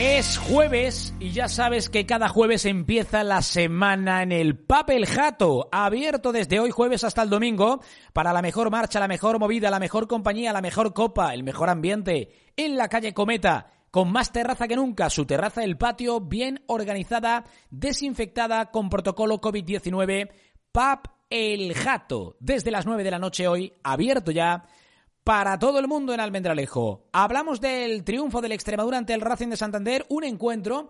Es 0.00 0.38
jueves 0.38 1.12
y 1.18 1.32
ya 1.32 1.48
sabes 1.48 1.90
que 1.90 2.06
cada 2.06 2.28
jueves 2.28 2.66
empieza 2.66 3.24
la 3.24 3.42
semana 3.42 4.22
en 4.22 4.30
el 4.30 4.56
Papel 4.56 5.06
Jato, 5.06 5.68
abierto 5.72 6.30
desde 6.30 6.60
hoy 6.60 6.70
jueves 6.70 7.02
hasta 7.02 7.24
el 7.24 7.30
domingo 7.30 7.80
para 8.12 8.32
la 8.32 8.40
mejor 8.40 8.70
marcha, 8.70 9.00
la 9.00 9.08
mejor 9.08 9.40
movida, 9.40 9.72
la 9.72 9.80
mejor 9.80 10.06
compañía, 10.06 10.52
la 10.52 10.60
mejor 10.60 10.94
copa, 10.94 11.34
el 11.34 11.42
mejor 11.42 11.68
ambiente 11.68 12.30
en 12.56 12.76
la 12.76 12.88
calle 12.88 13.12
Cometa 13.12 13.72
con 13.90 14.12
más 14.12 14.30
terraza 14.30 14.68
que 14.68 14.76
nunca, 14.76 15.10
su 15.10 15.26
terraza 15.26 15.62
del 15.62 15.76
patio 15.76 16.20
bien 16.20 16.62
organizada, 16.68 17.46
desinfectada 17.68 18.70
con 18.70 18.90
protocolo 18.90 19.40
COVID-19, 19.40 20.30
Pap 20.70 21.06
El 21.28 21.74
Jato, 21.74 22.36
desde 22.38 22.70
las 22.70 22.86
9 22.86 23.02
de 23.02 23.10
la 23.10 23.18
noche 23.18 23.48
hoy, 23.48 23.72
abierto 23.82 24.30
ya 24.30 24.62
para 25.28 25.58
todo 25.58 25.78
el 25.78 25.88
mundo 25.88 26.14
en 26.14 26.20
Almendralejo. 26.20 27.04
Hablamos 27.12 27.60
del 27.60 28.02
triunfo 28.02 28.40
del 28.40 28.52
Extremadura 28.52 28.96
ante 28.96 29.12
el 29.12 29.20
Racing 29.20 29.48
de 29.48 29.58
Santander, 29.58 30.06
un 30.08 30.24
encuentro 30.24 30.88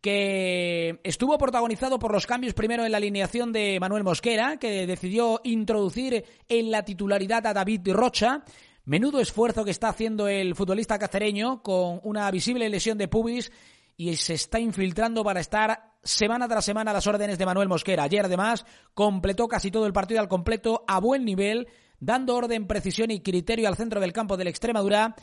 que 0.00 1.00
estuvo 1.04 1.36
protagonizado 1.36 1.98
por 1.98 2.10
los 2.10 2.26
cambios 2.26 2.54
primero 2.54 2.86
en 2.86 2.92
la 2.92 2.96
alineación 2.96 3.52
de 3.52 3.78
Manuel 3.78 4.02
Mosquera, 4.02 4.56
que 4.56 4.86
decidió 4.86 5.42
introducir 5.44 6.24
en 6.48 6.70
la 6.70 6.82
titularidad 6.86 7.46
a 7.46 7.52
David 7.52 7.92
Rocha. 7.92 8.42
Menudo 8.86 9.20
esfuerzo 9.20 9.66
que 9.66 9.72
está 9.72 9.90
haciendo 9.90 10.28
el 10.28 10.54
futbolista 10.54 10.98
cacereño 10.98 11.62
con 11.62 12.00
una 12.04 12.30
visible 12.30 12.70
lesión 12.70 12.96
de 12.96 13.08
pubis 13.08 13.52
y 13.98 14.16
se 14.16 14.32
está 14.32 14.58
infiltrando 14.58 15.22
para 15.22 15.40
estar 15.40 15.92
semana 16.02 16.48
tras 16.48 16.64
semana 16.64 16.90
a 16.90 16.94
las 16.94 17.06
órdenes 17.06 17.36
de 17.36 17.44
Manuel 17.44 17.68
Mosquera. 17.68 18.04
Ayer 18.04 18.24
además 18.24 18.64
completó 18.94 19.46
casi 19.46 19.70
todo 19.70 19.86
el 19.86 19.92
partido 19.92 20.20
al 20.20 20.28
completo 20.28 20.86
a 20.88 21.00
buen 21.00 21.26
nivel 21.26 21.68
dando 22.04 22.36
orden, 22.36 22.66
precisión 22.66 23.10
y 23.10 23.20
criterio 23.20 23.68
al 23.68 23.76
centro 23.76 24.00
del 24.00 24.12
campo 24.12 24.36
del 24.36 24.48
Extremadura 24.48 25.14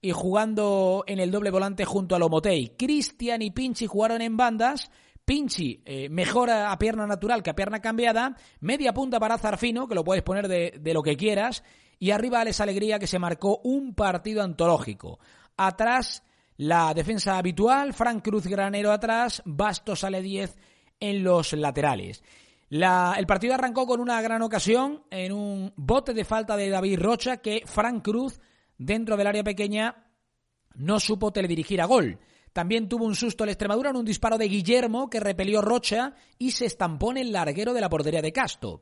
y 0.00 0.10
jugando 0.10 1.04
en 1.06 1.20
el 1.20 1.30
doble 1.30 1.50
volante 1.50 1.84
junto 1.84 2.16
a 2.16 2.18
Lomotei. 2.18 2.74
Cristian 2.76 3.42
y 3.42 3.50
Pinchi 3.50 3.86
jugaron 3.86 4.20
en 4.20 4.36
bandas. 4.36 4.90
Pinchi 5.24 5.82
eh, 5.84 6.08
mejora 6.08 6.72
a 6.72 6.78
pierna 6.78 7.06
natural 7.06 7.42
que 7.42 7.50
a 7.50 7.54
pierna 7.54 7.80
cambiada. 7.80 8.36
Media 8.60 8.92
punta 8.92 9.20
para 9.20 9.38
Zarfino, 9.38 9.86
que 9.86 9.94
lo 9.94 10.02
puedes 10.02 10.24
poner 10.24 10.48
de, 10.48 10.78
de 10.80 10.94
lo 10.94 11.02
que 11.02 11.16
quieras. 11.16 11.62
Y 12.00 12.10
arriba 12.10 12.40
Alex 12.40 12.60
Alegría, 12.60 12.98
que 12.98 13.06
se 13.06 13.20
marcó 13.20 13.60
un 13.62 13.94
partido 13.94 14.42
antológico. 14.42 15.20
Atrás, 15.56 16.24
la 16.56 16.92
defensa 16.94 17.38
habitual. 17.38 17.92
Frank 17.92 18.24
Cruz 18.24 18.48
Granero 18.48 18.90
atrás. 18.90 19.40
Bastos 19.44 20.00
sale 20.00 20.20
10 20.20 20.58
en 20.98 21.22
los 21.22 21.52
laterales 21.52 22.24
el 22.72 23.26
partido 23.26 23.54
arrancó 23.54 23.86
con 23.86 24.00
una 24.00 24.22
gran 24.22 24.40
ocasión 24.40 25.02
en 25.10 25.32
un 25.32 25.72
bote 25.76 26.14
de 26.14 26.24
falta 26.24 26.56
de 26.56 26.70
David 26.70 27.00
Rocha 27.00 27.36
que 27.38 27.62
Frank 27.66 28.02
Cruz, 28.02 28.40
dentro 28.78 29.16
del 29.16 29.26
área 29.26 29.44
pequeña, 29.44 30.06
no 30.74 30.98
supo 30.98 31.32
teledirigir 31.32 31.82
a 31.82 31.84
gol. 31.84 32.18
También 32.54 32.88
tuvo 32.88 33.04
un 33.04 33.14
susto 33.14 33.44
el 33.44 33.50
Extremadura 33.50 33.90
en 33.90 33.96
un 33.96 34.04
disparo 34.04 34.38
de 34.38 34.48
Guillermo 34.48 35.10
que 35.10 35.20
repelió 35.20 35.60
Rocha 35.60 36.14
y 36.38 36.52
se 36.52 36.66
estampó 36.66 37.10
en 37.10 37.18
el 37.18 37.32
larguero 37.32 37.74
de 37.74 37.80
la 37.80 37.90
portería 37.90 38.22
de 38.22 38.32
Casto. 38.32 38.80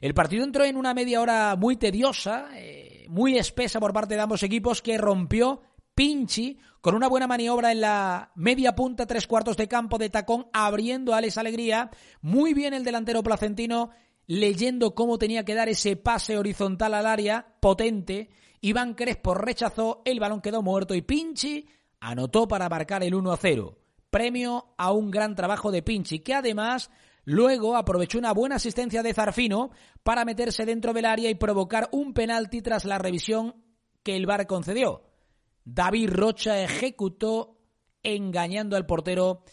El 0.00 0.14
partido 0.14 0.44
entró 0.44 0.64
en 0.64 0.76
una 0.76 0.94
media 0.94 1.20
hora 1.20 1.56
muy 1.56 1.76
tediosa, 1.76 2.48
eh, 2.54 3.06
muy 3.08 3.38
espesa 3.38 3.80
por 3.80 3.92
parte 3.92 4.14
de 4.14 4.20
ambos 4.20 4.42
equipos 4.44 4.82
que 4.82 4.98
rompió 4.98 5.62
Pinchi 5.94 6.58
con 6.80 6.94
una 6.94 7.08
buena 7.08 7.26
maniobra 7.26 7.70
en 7.70 7.80
la 7.80 8.32
media 8.34 8.74
punta, 8.74 9.06
tres 9.06 9.26
cuartos 9.26 9.56
de 9.56 9.68
campo 9.68 9.98
de 9.98 10.10
tacón, 10.10 10.48
abriendo 10.52 11.14
a 11.14 11.18
Alex 11.18 11.38
Alegría. 11.38 11.90
Muy 12.22 12.54
bien 12.54 12.74
el 12.74 12.82
delantero 12.82 13.22
placentino, 13.22 13.90
leyendo 14.26 14.94
cómo 14.94 15.18
tenía 15.18 15.44
que 15.44 15.54
dar 15.54 15.68
ese 15.68 15.96
pase 15.96 16.38
horizontal 16.38 16.94
al 16.94 17.06
área, 17.06 17.54
potente. 17.60 18.30
Iván 18.60 18.94
Crespo 18.94 19.34
rechazó, 19.34 20.02
el 20.04 20.18
balón 20.18 20.40
quedó 20.40 20.62
muerto 20.62 20.94
y 20.94 21.02
Pinchi 21.02 21.66
anotó 22.00 22.48
para 22.48 22.68
marcar 22.68 23.04
el 23.04 23.14
1 23.14 23.32
a 23.32 23.36
0. 23.36 23.78
Premio 24.10 24.74
a 24.76 24.92
un 24.92 25.10
gran 25.10 25.34
trabajo 25.34 25.70
de 25.70 25.82
Pinchi, 25.82 26.18
que 26.18 26.34
además 26.34 26.90
luego 27.24 27.76
aprovechó 27.76 28.18
una 28.18 28.32
buena 28.32 28.56
asistencia 28.56 29.02
de 29.02 29.14
Zarfino 29.14 29.70
para 30.02 30.24
meterse 30.24 30.66
dentro 30.66 30.92
del 30.92 31.04
área 31.04 31.30
y 31.30 31.34
provocar 31.34 31.88
un 31.92 32.12
penalti 32.12 32.60
tras 32.60 32.84
la 32.84 32.98
revisión 32.98 33.54
que 34.02 34.16
el 34.16 34.26
VAR 34.26 34.46
concedió. 34.46 35.11
David 35.64 36.10
Rocha 36.10 36.62
ejecutó 36.62 37.58
engañando 38.02 38.76
al 38.76 38.86
portero 38.86 39.44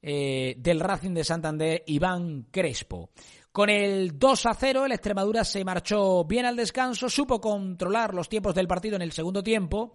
eh, 0.00 0.54
del 0.58 0.80
Racing 0.80 1.14
de 1.14 1.24
Santander, 1.24 1.82
Iván 1.86 2.46
Crespo. 2.50 3.10
Con 3.50 3.70
el 3.70 4.18
2 4.18 4.46
a 4.46 4.54
0, 4.54 4.86
el 4.86 4.92
Extremadura 4.92 5.44
se 5.44 5.64
marchó 5.64 6.24
bien 6.24 6.46
al 6.46 6.54
descanso, 6.54 7.08
supo 7.08 7.40
controlar 7.40 8.14
los 8.14 8.28
tiempos 8.28 8.54
del 8.54 8.68
partido 8.68 8.96
en 8.96 9.02
el 9.02 9.12
segundo 9.12 9.42
tiempo 9.42 9.92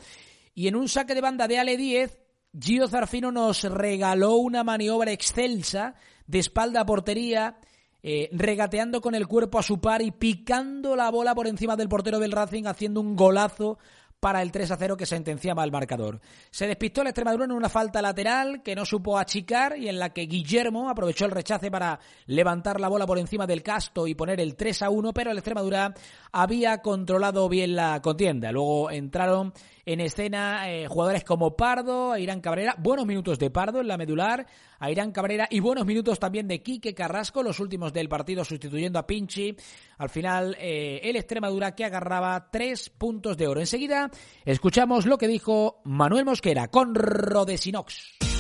y 0.54 0.68
en 0.68 0.76
un 0.76 0.90
saque 0.90 1.16
de 1.16 1.22
banda 1.22 1.48
de 1.48 1.60
Ale 1.60 1.78
10, 1.78 2.20
Gio 2.60 2.88
Zarfino 2.88 3.32
nos 3.32 3.64
regaló 3.64 4.36
una 4.36 4.64
maniobra 4.64 5.12
excelsa 5.12 5.96
de 6.28 6.40
espalda 6.40 6.82
a 6.82 6.86
portería, 6.86 7.58
eh, 8.04 8.30
regateando 8.34 9.02
con 9.02 9.16
el 9.16 9.28
cuerpo 9.28 9.60
a 9.60 9.64
su 9.64 9.80
par 9.80 10.02
y 10.02 10.12
picando 10.12 10.96
la 10.96 11.10
bola 11.10 11.34
por 11.34 11.48
encima 11.48 11.76
del 11.76 11.90
portero 11.90 12.20
del 12.20 12.34
Racing, 12.34 12.66
haciendo 12.66 13.00
un 13.00 13.16
golazo 13.16 13.80
para 14.24 14.42
el 14.42 14.54
3 14.54 14.72
a 14.72 14.78
0 14.78 14.96
que 14.96 15.06
sentenciaba 15.06 15.64
al 15.64 15.72
marcador. 15.74 16.22
Se 16.50 16.66
despistó 16.66 17.02
el 17.02 17.08
Extremadura 17.08 17.44
en 17.44 17.52
una 17.52 17.68
falta 17.68 18.02
lateral 18.02 18.64
que 18.64 18.74
no 18.74 18.86
supo 18.86 19.20
achicar 19.20 19.78
y 19.78 19.90
en 19.90 20.00
la 20.00 20.14
que 20.14 20.28
Guillermo 20.28 20.90
aprovechó 20.90 21.26
el 21.26 21.32
rechace 21.32 21.70
para 21.70 22.00
levantar 22.28 22.80
la 22.80 22.88
bola 22.88 23.06
por 23.06 23.20
encima 23.20 23.46
del 23.46 23.62
casto 23.62 24.08
y 24.08 24.16
poner 24.16 24.40
el 24.40 24.56
3 24.56 24.84
a 24.84 24.90
1, 24.90 25.12
pero 25.12 25.32
el 25.32 25.40
Extremadura 25.40 25.94
había 26.32 26.82
controlado 26.82 27.50
bien 27.50 27.76
la 27.76 28.02
contienda. 28.02 28.54
Luego 28.54 28.90
entraron 28.92 29.52
en 29.86 30.00
escena 30.00 30.72
eh, 30.72 30.88
jugadores 30.88 31.24
como 31.24 31.56
Pardo, 31.56 32.18
Irán 32.18 32.42
Cabrera, 32.42 32.76
buenos 32.78 33.06
minutos 33.06 33.40
de 33.40 33.50
Pardo 33.50 33.82
en 33.82 33.88
la 33.88 33.98
medular, 33.98 34.46
Irán 34.90 35.12
Cabrera 35.12 35.48
y 35.50 35.60
buenos 35.60 35.86
minutos 35.86 36.20
también 36.20 36.48
de 36.48 36.62
Quique 36.62 36.94
Carrasco, 36.94 37.44
los 37.44 37.60
últimos 37.60 37.94
del 37.94 38.10
partido 38.10 38.44
sustituyendo 38.44 39.00
a 39.00 39.08
Pinchi. 39.08 39.56
Al 39.98 40.10
final, 40.10 40.58
eh, 40.60 41.02
el 41.04 41.16
Extremadura 41.16 41.76
que 41.76 41.86
agarraba 41.86 42.50
tres 42.52 42.90
puntos 42.90 43.38
de 43.38 43.48
oro. 43.48 43.60
Enseguida, 43.60 44.10
escuchamos 44.46 45.06
lo 45.06 45.18
que 45.18 45.28
dijo 45.28 45.82
Manuel 45.86 46.26
Mosquera 46.26 46.68
con 46.68 46.96
Rodesinox. 46.96 48.33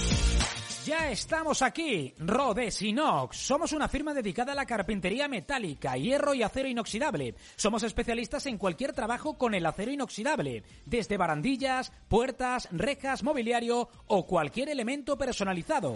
Ya 0.85 1.09
estamos 1.11 1.61
aquí, 1.61 2.13
Rodesinox. 2.17 3.37
Somos 3.37 3.71
una 3.71 3.87
firma 3.87 4.13
dedicada 4.13 4.51
a 4.51 4.55
la 4.55 4.65
carpintería 4.65 5.29
metálica, 5.29 5.95
hierro 5.95 6.33
y 6.33 6.43
acero 6.43 6.67
inoxidable. 6.67 7.35
Somos 7.55 7.83
especialistas 7.83 8.47
en 8.47 8.57
cualquier 8.57 8.91
trabajo 8.91 9.37
con 9.37 9.53
el 9.53 9.65
acero 9.65 9.91
inoxidable, 9.91 10.63
desde 10.85 11.15
barandillas, 11.15 11.93
puertas, 12.09 12.67
rejas, 12.71 13.23
mobiliario 13.23 13.87
o 14.07 14.27
cualquier 14.27 14.67
elemento 14.67 15.17
personalizado. 15.17 15.95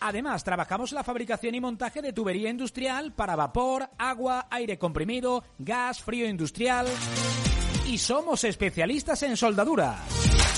Además, 0.00 0.42
trabajamos 0.42 0.92
la 0.92 1.04
fabricación 1.04 1.54
y 1.54 1.60
montaje 1.60 2.00
de 2.00 2.14
tubería 2.14 2.48
industrial 2.48 3.12
para 3.12 3.36
vapor, 3.36 3.90
agua, 3.98 4.46
aire 4.50 4.78
comprimido, 4.78 5.44
gas, 5.58 6.02
frío 6.02 6.26
industrial. 6.26 6.86
Y 7.86 7.98
somos 7.98 8.42
especialistas 8.44 9.22
en 9.22 9.36
soldadura. 9.36 9.98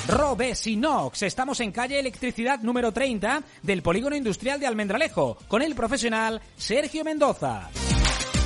Robesinox. 0.08 1.22
Estamos 1.22 1.60
en 1.60 1.70
calle 1.70 2.00
Electricidad 2.00 2.60
número 2.62 2.90
30 2.92 3.42
del 3.62 3.82
Polígono 3.82 4.16
Industrial 4.16 4.58
de 4.58 4.66
Almendralejo 4.66 5.36
con 5.46 5.60
el 5.60 5.74
profesional 5.74 6.40
Sergio 6.56 7.04
Mendoza. 7.04 7.68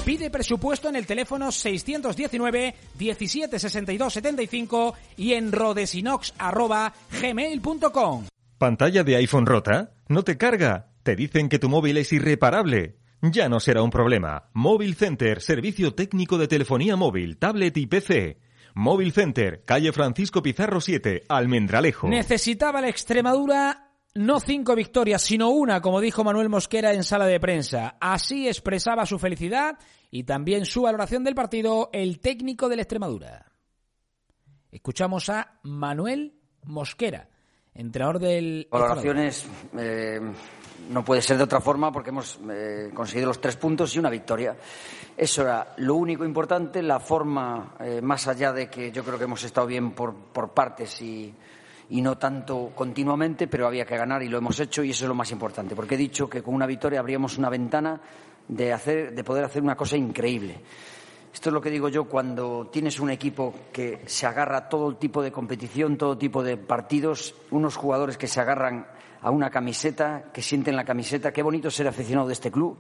Pide 0.05 0.31
presupuesto 0.31 0.89
en 0.89 0.97
el 0.97 1.07
teléfono 1.07 1.53
619 1.53 2.75
1762 2.99 4.13
75 4.13 4.95
y 5.17 5.35
en 5.35 5.53
rodesinox@gmail.com. 5.53 8.27
¿Pantalla 8.59 9.05
de 9.05 9.17
iPhone 9.17 9.47
rota? 9.47 9.93
¿No 10.09 10.25
te 10.25 10.37
carga? 10.37 10.89
¿Te 11.05 11.15
dicen 11.15 11.49
que 11.49 11.61
tu 11.61 11.69
móvil 11.69 11.99
es 11.99 12.13
irreparable? 12.13 12.97
Ya 13.23 13.49
no 13.49 13.61
será 13.61 13.83
un 13.83 13.91
problema. 13.91 14.49
Móvil 14.53 14.97
Center, 14.97 15.41
servicio 15.41 15.95
técnico 15.95 16.39
de 16.39 16.49
telefonía 16.49 16.97
móvil, 16.97 17.39
tablet 17.39 17.77
y 17.77 17.87
PC. 17.87 18.41
Móvil 18.75 19.13
Center, 19.13 19.65
calle 19.65 19.93
Francisco 19.93 20.43
Pizarro 20.43 20.81
7, 20.81 21.25
Almendralejo. 21.29 22.09
Necesitaba 22.09 22.81
la 22.81 22.89
Extremadura 22.89 23.93
no 24.15 24.41
cinco 24.41 24.75
victorias, 24.75 25.23
sino 25.23 25.51
una, 25.51 25.81
como 25.81 26.01
dijo 26.01 26.25
Manuel 26.25 26.49
Mosquera 26.49 26.93
en 26.93 27.05
sala 27.05 27.27
de 27.27 27.41
prensa. 27.41 27.97
Así 28.01 28.47
expresaba 28.47 29.07
su 29.07 29.19
felicidad 29.19 29.79
y 30.11 30.25
también 30.25 30.67
su 30.67 30.83
valoración 30.83 31.25
del 31.25 31.35
partido 31.35 31.89
el 31.93 32.21
técnico 32.21 32.69
de 32.69 32.77
la 32.77 32.83
Extremadura. 32.83 33.53
Escuchamos 34.71 35.29
a 35.31 35.59
Manuel 35.63 36.35
Mosquera, 36.65 37.29
entrenador 37.75 38.19
del... 38.19 38.69
Valoraciones 38.71 39.47
eh, 39.79 40.21
no 40.91 41.05
puede 41.05 41.23
ser 41.23 41.37
de 41.37 41.45
otra 41.45 41.61
forma 41.61 41.93
porque 41.93 42.11
hemos 42.11 42.39
eh, 42.51 42.91
conseguido 42.95 43.29
los 43.29 43.41
tres 43.41 43.57
puntos 43.57 43.95
y 43.95 43.99
una 43.99 44.11
victoria. 44.11 44.57
Eso 45.17 45.43
era 45.43 45.75
lo 45.79 45.95
único 45.95 46.25
importante, 46.25 46.83
la 46.83 47.01
forma, 47.01 47.75
eh, 47.81 48.01
más 48.03 48.27
allá 48.29 48.53
de 48.53 48.69
que 48.69 48.91
yo 48.91 49.05
creo 49.05 49.19
que 49.19 49.25
hemos 49.25 49.43
estado 49.45 49.67
bien 49.67 49.93
por, 49.93 50.15
por 50.15 50.51
partes 50.51 51.01
y, 51.03 51.35
y, 51.91 52.01
no 52.01 52.17
tanto 52.17 52.73
continuamente, 52.75 53.47
pero 53.47 53.67
había 53.67 53.85
que 53.85 53.97
ganar 53.97 54.23
y 54.23 54.29
lo 54.29 54.39
hemos 54.39 54.59
hecho 54.61 54.83
y 54.83 54.91
eso 54.91 55.05
es 55.05 55.09
lo 55.09 55.15
más 55.15 55.31
importante, 55.31 55.77
porque 55.77 55.95
he 55.95 55.99
dicho 55.99 56.29
que 56.29 56.43
con 56.43 56.55
una 56.55 56.67
victoria 56.67 57.01
abríamos 57.01 57.37
una 57.39 57.51
ventana 57.51 58.01
de, 58.49 58.73
hacer, 58.73 59.15
de 59.15 59.25
poder 59.25 59.45
hacer 59.45 59.63
una 59.63 59.77
cosa 59.77 59.97
increíble. 59.97 60.61
Esto 61.33 61.49
es 61.49 61.55
lo 61.55 61.63
que 61.63 61.71
digo 61.71 61.89
yo 61.89 62.05
cuando 62.05 62.69
tienes 62.71 63.01
un 63.01 63.11
equipo 63.11 63.55
que 63.73 64.03
se 64.07 64.27
agarra 64.27 64.59
a 64.59 64.69
todo 64.69 64.97
tipo 64.97 65.23
de 65.23 65.33
competición, 65.33 65.97
todo 65.97 66.19
tipo 66.19 66.43
de 66.43 66.59
partidos, 66.59 67.35
unos 67.51 67.77
jugadores 67.77 68.19
que 68.19 68.27
se 68.27 68.41
agarran 68.41 68.87
a 69.23 69.31
una 69.31 69.51
camiseta, 69.51 70.25
que 70.33 70.43
sienten 70.43 70.77
la 70.77 70.85
camiseta. 70.85 71.33
Qué 71.33 71.43
bonito 71.43 71.71
ser 71.71 71.89
aficionado 71.89 72.27
de 72.27 72.35
este 72.35 72.51
club 72.51 72.77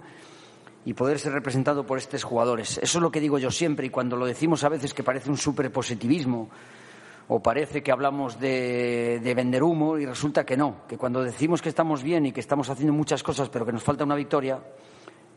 y 0.84 0.94
poder 0.94 1.18
ser 1.18 1.32
representado 1.32 1.86
por 1.86 1.98
estos 1.98 2.24
jugadores. 2.24 2.78
Eso 2.78 2.98
es 2.98 3.02
lo 3.02 3.10
que 3.10 3.20
digo 3.20 3.38
yo 3.38 3.50
siempre 3.50 3.86
y 3.86 3.90
cuando 3.90 4.16
lo 4.16 4.26
decimos 4.26 4.64
a 4.64 4.68
veces 4.68 4.92
que 4.92 5.04
parece 5.04 5.30
un 5.30 5.36
superpositivismo 5.36 6.50
o 7.28 7.40
parece 7.40 7.82
que 7.82 7.92
hablamos 7.92 8.40
de, 8.40 9.20
de, 9.22 9.34
vender 9.34 9.62
humo 9.62 9.96
y 9.96 10.04
resulta 10.04 10.44
que 10.44 10.56
no, 10.56 10.82
que 10.88 10.98
cuando 10.98 11.22
decimos 11.22 11.62
que 11.62 11.68
estamos 11.68 12.02
bien 12.02 12.26
y 12.26 12.32
que 12.32 12.40
estamos 12.40 12.68
haciendo 12.68 12.92
muchas 12.92 13.22
cosas 13.22 13.48
pero 13.48 13.64
que 13.64 13.72
nos 13.72 13.84
falta 13.84 14.02
una 14.02 14.16
victoria, 14.16 14.58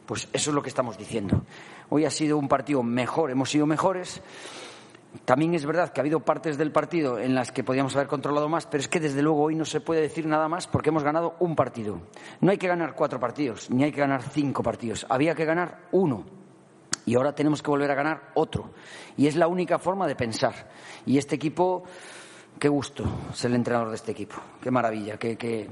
pues 0.06 0.28
eso 0.34 0.50
es 0.50 0.56
lo 0.56 0.64
que 0.64 0.70
estamos 0.70 0.98
diciendo. 0.98 1.44
Hoy 1.90 2.06
ha 2.06 2.12
sido 2.12 2.38
un 2.38 2.48
partido 2.48 2.82
mejor, 2.82 3.30
hemos 3.30 3.52
sido 3.52 3.68
mejores. 3.68 4.22
También 5.24 5.54
es 5.54 5.66
verdad 5.66 5.92
que 5.92 6.00
ha 6.00 6.04
habido 6.04 6.20
partes 6.20 6.58
del 6.58 6.72
partido 6.72 7.20
en 7.20 7.34
las 7.34 7.52
que 7.52 7.64
podíamos 7.64 7.96
haber 7.96 8.08
controlado 8.08 8.50
más, 8.50 8.66
pero 8.66 8.82
es 8.82 8.88
que 8.88 9.00
desde 9.00 9.22
luego 9.22 9.44
hoy 9.44 9.56
no 9.56 9.66
se 9.66 9.80
puede 9.80 10.02
decir 10.02 10.26
nada 10.26 10.50
más 10.50 10.68
porque 10.68 10.90
hemos 10.90 11.04
ganado 11.04 11.36
un 11.40 11.56
partido. 11.56 12.02
No 12.42 12.52
hay 12.52 12.58
que 12.58 12.68
ganar 12.68 12.96
cuatro 12.96 13.20
partidos, 13.20 13.70
ni 13.70 13.84
hay 13.84 13.92
que 13.92 14.02
ganar 14.02 14.24
cinco 14.24 14.62
partidos. 14.62 15.06
Había 15.10 15.36
que 15.36 15.46
ganar 15.46 15.88
uno. 15.92 16.26
Y 17.06 17.16
ahora 17.16 17.34
tenemos 17.34 17.62
que 17.62 17.70
volver 17.70 17.92
a 17.92 17.96
ganar 17.96 18.32
otro. 18.34 18.72
Y 19.16 19.28
es 19.28 19.36
la 19.36 19.48
única 19.48 19.78
forma 19.78 20.08
de 20.08 20.16
pensar. 20.16 20.70
Y 21.06 21.18
este 21.18 21.36
equipo, 21.36 21.84
qué 22.60 22.68
gusto 22.68 23.04
ser 23.32 23.52
el 23.52 23.58
entrenador 23.58 23.90
de 23.90 23.96
este 23.96 24.12
equipo. 24.12 24.36
Qué 24.60 24.72
maravilla, 24.72 25.18
qué, 25.18 25.38
qué, 25.38 25.70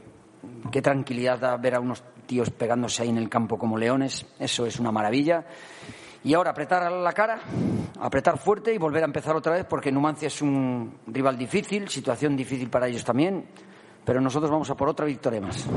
qué 0.71 0.81
tranquilidad 0.81 1.39
da 1.39 1.57
ver 1.57 1.75
a 1.75 1.79
unos 1.79 2.03
tíos 2.27 2.51
pegándose 2.51 3.01
ahí 3.01 3.09
en 3.09 3.17
el 3.17 3.29
campo 3.29 3.57
como 3.57 3.77
leones. 3.77 4.25
Eso 4.39 4.65
es 4.67 4.79
una 4.79 4.91
maravilla. 4.91 5.43
Y 6.23 6.33
ahora 6.33 6.51
apretar 6.51 6.89
la 6.91 7.11
cara, 7.13 7.39
apretar 7.99 8.37
fuerte 8.37 8.73
y 8.73 8.77
volver 8.77 9.03
a 9.03 9.05
empezar 9.05 9.35
otra 9.35 9.53
vez 9.53 9.65
porque 9.65 9.91
Numancia 9.91 10.27
es 10.27 10.41
un 10.41 10.99
rival 11.07 11.37
difícil, 11.37 11.89
situación 11.89 12.37
difícil 12.37 12.69
para 12.69 12.87
ellos 12.87 13.03
también, 13.03 13.45
pero 14.05 14.21
nosotros 14.21 14.49
vamos 14.49 14.69
a 14.69 14.75
por 14.75 14.87
otra 14.87 15.05
victoria 15.05 15.41
más. 15.41 15.67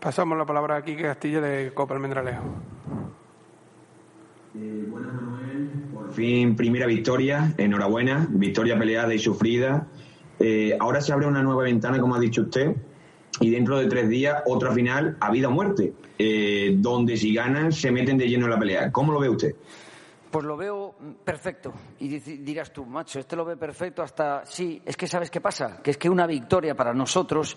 Pasamos 0.00 0.36
la 0.36 0.44
palabra 0.44 0.76
a 0.76 0.82
Quique 0.82 1.02
Castillo 1.02 1.40
de 1.40 1.72
Copa 1.72 1.94
Almendralejo. 1.94 2.44
Eh, 4.56 4.86
buenas, 4.88 5.12
Manuel. 5.12 5.70
Por 5.92 6.12
fin, 6.12 6.56
primera 6.56 6.86
victoria. 6.86 7.54
Enhorabuena. 7.56 8.26
Victoria 8.30 8.78
peleada 8.78 9.14
y 9.14 9.18
sufrida. 9.18 9.86
Eh, 10.38 10.76
ahora 10.80 11.00
se 11.00 11.12
abre 11.12 11.26
una 11.26 11.42
nueva 11.42 11.64
ventana, 11.64 12.00
como 12.00 12.14
ha 12.14 12.18
dicho 12.18 12.42
usted, 12.42 12.74
y 13.40 13.50
dentro 13.50 13.78
de 13.78 13.86
tres 13.86 14.08
días 14.08 14.42
otra 14.46 14.72
final 14.72 15.16
a 15.18 15.30
vida 15.30 15.48
o 15.48 15.50
muerte, 15.50 15.92
eh, 16.18 16.74
donde 16.76 17.16
si 17.16 17.34
ganan 17.34 17.72
se 17.72 17.90
meten 17.90 18.18
de 18.18 18.28
lleno 18.28 18.44
en 18.44 18.50
la 18.50 18.58
pelea. 18.58 18.92
¿Cómo 18.92 19.12
lo 19.12 19.20
ve 19.20 19.28
usted? 19.28 19.54
Pues 20.30 20.44
lo 20.44 20.56
veo 20.56 20.94
perfecto. 21.24 21.72
Y 21.98 22.08
dirás 22.18 22.72
tú, 22.72 22.86
macho, 22.86 23.18
este 23.18 23.34
lo 23.34 23.44
ve 23.44 23.56
perfecto 23.56 24.02
hasta... 24.02 24.44
Sí, 24.44 24.80
es 24.84 24.96
que 24.96 25.08
sabes 25.08 25.28
qué 25.28 25.40
pasa, 25.40 25.80
que 25.82 25.90
es 25.90 25.96
que 25.98 26.08
una 26.08 26.26
victoria 26.26 26.76
para 26.76 26.94
nosotros 26.94 27.56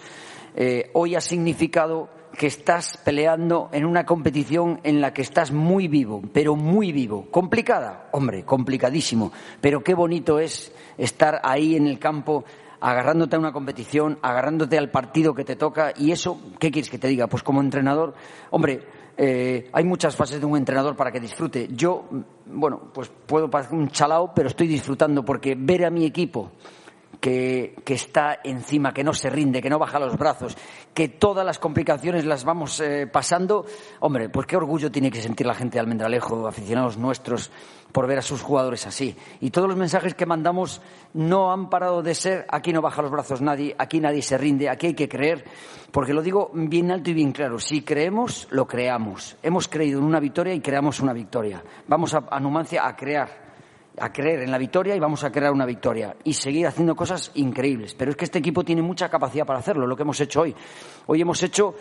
eh, 0.55 0.89
hoy 0.93 1.13
ha 1.15 1.21
significado 1.21 2.09
que 2.35 2.47
estás 2.47 2.97
peleando 2.97 3.69
en 3.71 3.85
una 3.85 4.07
competición 4.07 4.79
en 4.83 5.01
la 5.01 5.13
que 5.13 5.21
estás 5.21 5.51
muy 5.51 5.87
vivo, 5.87 6.23
pero 6.33 6.55
muy 6.55 6.91
vivo. 6.91 7.27
¿Complicada? 7.29 8.09
Hombre, 8.11 8.43
complicadísimo. 8.43 9.31
Pero 9.61 9.83
qué 9.83 9.93
bonito 9.93 10.39
es 10.39 10.73
estar 10.97 11.41
ahí 11.43 11.75
en 11.75 11.85
el 11.85 11.99
campo 11.99 12.43
agarrándote 12.83 13.37
a 13.37 13.39
una 13.39 13.53
competición, 13.53 14.19
agarrándote 14.21 14.77
al 14.77 14.91
partido 14.91 15.33
que 15.33 15.45
te 15.45 15.55
toca 15.55 15.93
y 15.95 16.11
eso, 16.11 16.37
¿qué 16.59 16.69
quieres 16.69 16.91
que 16.91 16.97
te 16.97 17.07
diga? 17.07 17.27
Pues 17.27 17.41
como 17.41 17.61
entrenador, 17.61 18.13
hombre, 18.49 18.81
eh, 19.15 19.69
hay 19.71 19.85
muchas 19.85 20.17
fases 20.17 20.41
de 20.41 20.45
un 20.45 20.57
entrenador 20.57 20.93
para 20.97 21.09
que 21.09 21.21
disfrute. 21.21 21.69
Yo, 21.71 22.03
bueno, 22.45 22.91
pues 22.93 23.09
puedo 23.25 23.49
parecer 23.49 23.77
un 23.77 23.87
chalao, 23.87 24.33
pero 24.35 24.49
estoy 24.49 24.67
disfrutando 24.67 25.23
porque 25.23 25.55
ver 25.57 25.85
a 25.85 25.89
mi 25.89 26.05
equipo 26.05 26.51
que, 27.23 27.73
que, 27.85 27.93
está 27.93 28.39
encima, 28.43 28.93
que 28.93 29.01
no 29.01 29.13
se 29.13 29.29
rinde, 29.29 29.61
que 29.61 29.69
no 29.69 29.79
baja 29.79 29.97
los 29.97 30.17
brazos, 30.17 30.57
que 30.93 31.07
todas 31.07 31.45
las 31.45 31.57
complicaciones 31.57 32.25
las 32.25 32.43
vamos 32.43 32.81
eh, 32.81 33.07
pasando, 33.07 33.65
hombre, 34.01 34.27
pues 34.27 34.45
qué 34.45 34.57
orgullo 34.57 34.91
tiene 34.91 35.09
que 35.09 35.21
sentir 35.21 35.47
la 35.47 35.53
gente 35.53 35.75
de 35.75 35.79
Almendralejo, 35.79 36.45
aficionados 36.45 36.97
nuestros, 36.97 37.49
por 37.93 38.07
ver 38.07 38.17
a 38.17 38.21
sus 38.21 38.41
jugadores 38.41 38.85
así. 38.87 39.15
Y 39.39 39.51
todos 39.51 39.69
los 39.69 39.77
mensajes 39.77 40.15
que 40.15 40.25
mandamos 40.25 40.81
no 41.13 41.53
han 41.53 41.69
parado 41.69 42.01
de 42.01 42.13
ser 42.13 42.45
aquí 42.49 42.73
no 42.73 42.81
baja 42.81 43.01
los 43.01 43.11
brazos 43.11 43.41
nadie, 43.41 43.73
aquí 43.79 44.01
nadie 44.01 44.21
se 44.21 44.37
rinde, 44.37 44.67
aquí 44.69 44.87
hay 44.87 44.93
que 44.93 45.07
creer, 45.07 45.45
porque 45.91 46.13
lo 46.13 46.23
digo 46.23 46.51
bien 46.53 46.91
alto 46.91 47.09
y 47.09 47.13
bien 47.13 47.31
claro, 47.31 47.57
si 47.57 47.83
creemos, 47.83 48.49
lo 48.51 48.67
creamos. 48.67 49.37
Hemos 49.41 49.69
creído 49.69 49.99
en 49.99 50.05
una 50.07 50.19
victoria 50.19 50.53
y 50.53 50.59
creamos 50.59 50.99
una 50.99 51.13
victoria. 51.13 51.63
Vamos 51.87 52.13
a, 52.15 52.25
a 52.29 52.37
Numancia 52.41 52.85
a 52.85 52.97
crear 52.97 53.52
a 53.97 54.11
creer 54.11 54.41
en 54.41 54.51
la 54.51 54.57
victoria 54.57 54.95
y 54.95 54.99
vamos 54.99 55.23
a 55.23 55.31
crear 55.31 55.51
una 55.51 55.65
victoria 55.65 56.15
y 56.23 56.33
seguir 56.33 56.67
haciendo 56.67 56.95
cosas 56.95 57.31
increíbles. 57.35 57.93
Pero 57.93 58.11
es 58.11 58.17
que 58.17 58.25
este 58.25 58.39
equipo 58.39 58.63
tiene 58.63 58.81
mucha 58.81 59.09
capacidad 59.09 59.45
para 59.45 59.59
hacerlo, 59.59 59.85
lo 59.85 59.95
que 59.95 60.03
hemos 60.03 60.19
hecho 60.19 60.41
hoy. 60.41 60.55
Hoy 61.05 61.21
hemos 61.21 61.41
hecho 61.43 61.75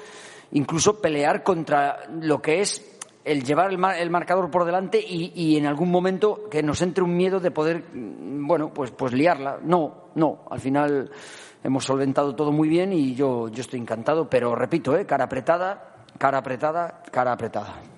incluso 0.52 1.00
pelear 1.00 1.42
contra 1.42 2.00
lo 2.20 2.40
que 2.42 2.60
es 2.60 2.98
el 3.24 3.44
llevar 3.44 3.70
el, 3.70 3.78
mar, 3.78 3.96
el 3.98 4.10
marcador 4.10 4.50
por 4.50 4.64
delante 4.64 4.98
y, 4.98 5.32
y, 5.34 5.56
en 5.56 5.66
algún 5.66 5.90
momento 5.90 6.48
que 6.50 6.62
nos 6.62 6.82
entre 6.82 7.04
un 7.04 7.16
miedo 7.16 7.38
de 7.38 7.52
poder, 7.52 7.84
bueno, 7.94 8.72
pues, 8.74 8.90
pues 8.90 9.12
liarla. 9.12 9.58
No, 9.62 10.08
no, 10.16 10.44
al 10.50 10.60
final 10.60 11.10
hemos 11.62 11.84
solventado 11.84 12.34
todo 12.34 12.50
muy 12.50 12.68
bien 12.68 12.92
y 12.92 13.14
yo, 13.14 13.48
yo 13.48 13.60
estoy 13.60 13.80
encantado, 13.80 14.28
pero 14.28 14.54
repito, 14.54 14.96
¿eh? 14.96 15.06
cara 15.06 15.24
apretada, 15.24 16.04
cara 16.18 16.38
apretada, 16.38 17.02
cara 17.10 17.32
apretada. 17.32 17.91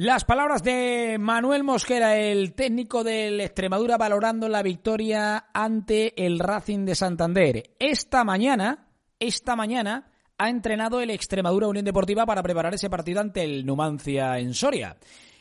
Las 0.00 0.24
palabras 0.24 0.62
de 0.62 1.16
Manuel 1.18 1.64
Mosquera, 1.64 2.16
el 2.16 2.54
técnico 2.54 3.02
del 3.02 3.40
Extremadura, 3.40 3.96
valorando 3.96 4.48
la 4.48 4.62
victoria 4.62 5.46
ante 5.52 6.24
el 6.24 6.38
Racing 6.38 6.84
de 6.84 6.94
Santander. 6.94 7.70
Esta 7.80 8.22
mañana, 8.22 8.86
esta 9.18 9.56
mañana, 9.56 10.08
ha 10.38 10.50
entrenado 10.50 11.00
el 11.00 11.10
Extremadura 11.10 11.66
Unión 11.66 11.84
Deportiva 11.84 12.24
para 12.26 12.44
preparar 12.44 12.74
ese 12.74 12.88
partido 12.88 13.20
ante 13.20 13.42
el 13.42 13.66
Numancia 13.66 14.38
en 14.38 14.54
Soria. 14.54 14.96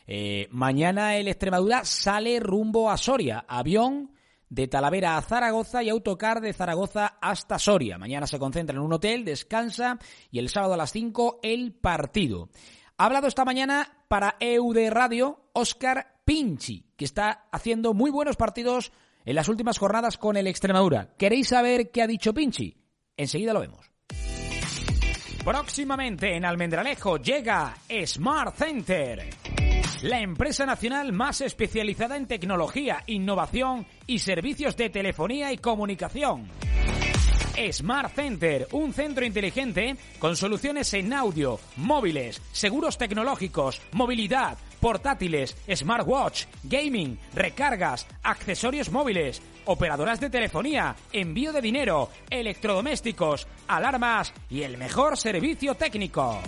Eh, 0.08 0.48
mañana 0.50 1.18
el 1.18 1.28
Extremadura 1.28 1.86
sale 1.86 2.40
rumbo 2.40 2.90
a 2.90 2.98
Soria, 2.98 3.46
avión 3.48 4.12
de 4.50 4.68
Talavera 4.68 5.18
a 5.18 5.22
Zaragoza 5.22 5.84
y 5.84 5.90
autocar 5.90 6.42
de 6.42 6.54
Zaragoza 6.54 7.20
hasta 7.22 7.60
Soria. 7.60 8.00
Mañana 8.00 8.26
se 8.26 8.40
concentra 8.40 8.76
en 8.76 8.82
un 8.82 8.94
hotel, 8.94 9.24
descansa 9.24 10.00
y 10.32 10.40
el 10.40 10.50
sábado 10.50 10.74
a 10.74 10.78
las 10.78 10.92
5 10.92 11.42
el 11.44 11.74
partido. 11.74 12.50
Ha 13.00 13.06
hablado 13.06 13.28
esta 13.28 13.46
mañana 13.46 13.88
para 14.08 14.38
EUD 14.40 14.90
Radio 14.90 15.50
Oscar 15.54 16.16
Pinchi, 16.26 16.84
que 16.98 17.06
está 17.06 17.48
haciendo 17.52 17.94
muy 17.94 18.10
buenos 18.10 18.38
partidos 18.38 18.92
en 19.24 19.36
las 19.36 19.50
últimas 19.50 19.78
jornadas 19.78 20.18
con 20.18 20.36
el 20.36 20.48
Extremadura. 20.48 21.14
¿Queréis 21.16 21.50
saber 21.50 21.92
qué 21.92 22.02
ha 22.02 22.08
dicho 22.08 22.34
Pinchi? 22.34 22.76
Enseguida 23.16 23.54
lo 23.54 23.60
vemos. 23.60 23.92
Próximamente 25.46 26.36
en 26.36 26.44
Almendralejo 26.44 27.18
llega 27.18 27.76
Smart 28.04 28.56
Center, 28.56 29.30
la 30.02 30.20
empresa 30.20 30.66
nacional 30.66 31.14
más 31.14 31.42
especializada 31.42 32.18
en 32.18 32.26
tecnología, 32.26 33.04
innovación 33.06 33.86
y 34.08 34.18
servicios 34.18 34.76
de 34.76 34.90
telefonía 34.90 35.54
y 35.54 35.60
comunicación. 35.60 36.50
Smart 37.72 38.14
Center, 38.14 38.68
un 38.72 38.94
centro 38.94 39.26
inteligente 39.26 39.96
con 40.20 40.36
soluciones 40.36 40.94
en 40.94 41.12
audio, 41.14 41.60
móviles, 41.76 42.42
seguros 42.52 42.98
tecnológicos, 42.98 43.82
movilidad, 43.92 44.58
portátiles, 44.80 45.58
smartwatch, 45.74 46.46
gaming, 46.64 47.18
recargas, 47.34 48.08
accesorios 48.24 48.92
móviles, 48.92 49.42
operadoras 49.66 50.20
de 50.20 50.30
telefonía, 50.30 50.96
envío 51.12 51.52
de 51.52 51.62
dinero, 51.62 52.10
electrodomésticos, 52.30 53.48
alarmas 53.68 54.34
y 54.50 54.62
el 54.62 54.78
mejor 54.78 55.18
servicio 55.18 55.76
técnico. 55.76 56.40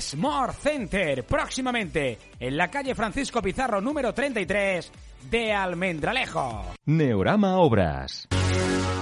Smart 0.00 0.54
Center, 0.60 1.24
próximamente 1.24 2.18
en 2.40 2.56
la 2.56 2.68
calle 2.68 2.94
Francisco 2.94 3.40
Pizarro 3.40 3.80
número 3.80 4.12
33 4.12 4.90
de 5.30 5.52
Almendralejo. 5.52 6.64
Neorama 6.86 7.58
Obras. 7.58 8.28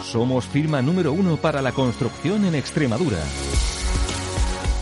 Somos 0.03 0.47
firma 0.47 0.83
número 0.83 1.13
uno 1.13 1.37
para 1.37 1.63
la 1.63 1.73
construcción 1.73 2.45
en 2.45 2.55
Extremadura. 2.55 3.19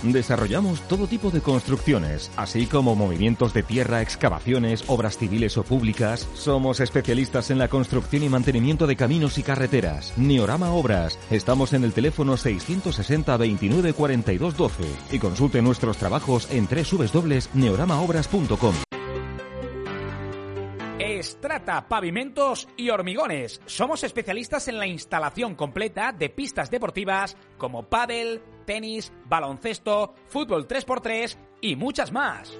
Desarrollamos 0.02 0.82
todo 0.82 1.06
tipo 1.06 1.30
de 1.30 1.40
construcciones, 1.40 2.30
así 2.36 2.66
como 2.66 2.94
movimientos 2.94 3.54
de 3.54 3.62
tierra, 3.62 4.02
excavaciones, 4.02 4.84
obras 4.86 5.16
civiles 5.16 5.56
o 5.56 5.62
públicas. 5.62 6.28
Somos 6.34 6.80
especialistas 6.80 7.50
en 7.50 7.58
la 7.58 7.68
construcción 7.68 8.22
y 8.22 8.28
mantenimiento 8.28 8.86
de 8.86 8.96
caminos 8.96 9.38
y 9.38 9.42
carreteras. 9.42 10.12
Neorama 10.18 10.72
Obras. 10.72 11.18
Estamos 11.30 11.72
en 11.72 11.84
el 11.84 11.94
teléfono 11.94 12.36
660 12.36 13.36
29 13.36 13.94
42 13.94 14.56
12 14.56 14.84
y 15.12 15.18
consulte 15.18 15.62
nuestros 15.62 15.96
trabajos 15.96 16.48
en 16.50 16.66
www.neoramaobras.com. 16.66 18.74
Estrata 21.54 21.86
Pavimentos 21.86 22.66
y 22.76 22.90
Hormigones. 22.90 23.60
Somos 23.66 24.02
especialistas 24.02 24.66
en 24.66 24.76
la 24.76 24.88
instalación 24.88 25.54
completa 25.54 26.10
de 26.10 26.28
pistas 26.28 26.68
deportivas 26.68 27.36
como 27.58 27.84
pádel, 27.84 28.42
tenis, 28.66 29.12
baloncesto, 29.26 30.14
fútbol 30.26 30.66
3x3 30.66 31.36
y 31.60 31.76
muchas 31.76 32.10
más. 32.10 32.58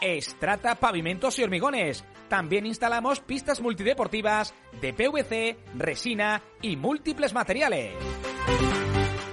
Estrata 0.00 0.76
Pavimentos 0.76 1.36
y 1.40 1.42
Hormigones. 1.42 2.04
También 2.28 2.64
instalamos 2.64 3.18
pistas 3.18 3.60
multideportivas 3.60 4.54
de 4.80 4.92
PVC, 4.92 5.58
resina 5.74 6.44
y 6.62 6.76
múltiples 6.76 7.34
materiales. 7.34 7.94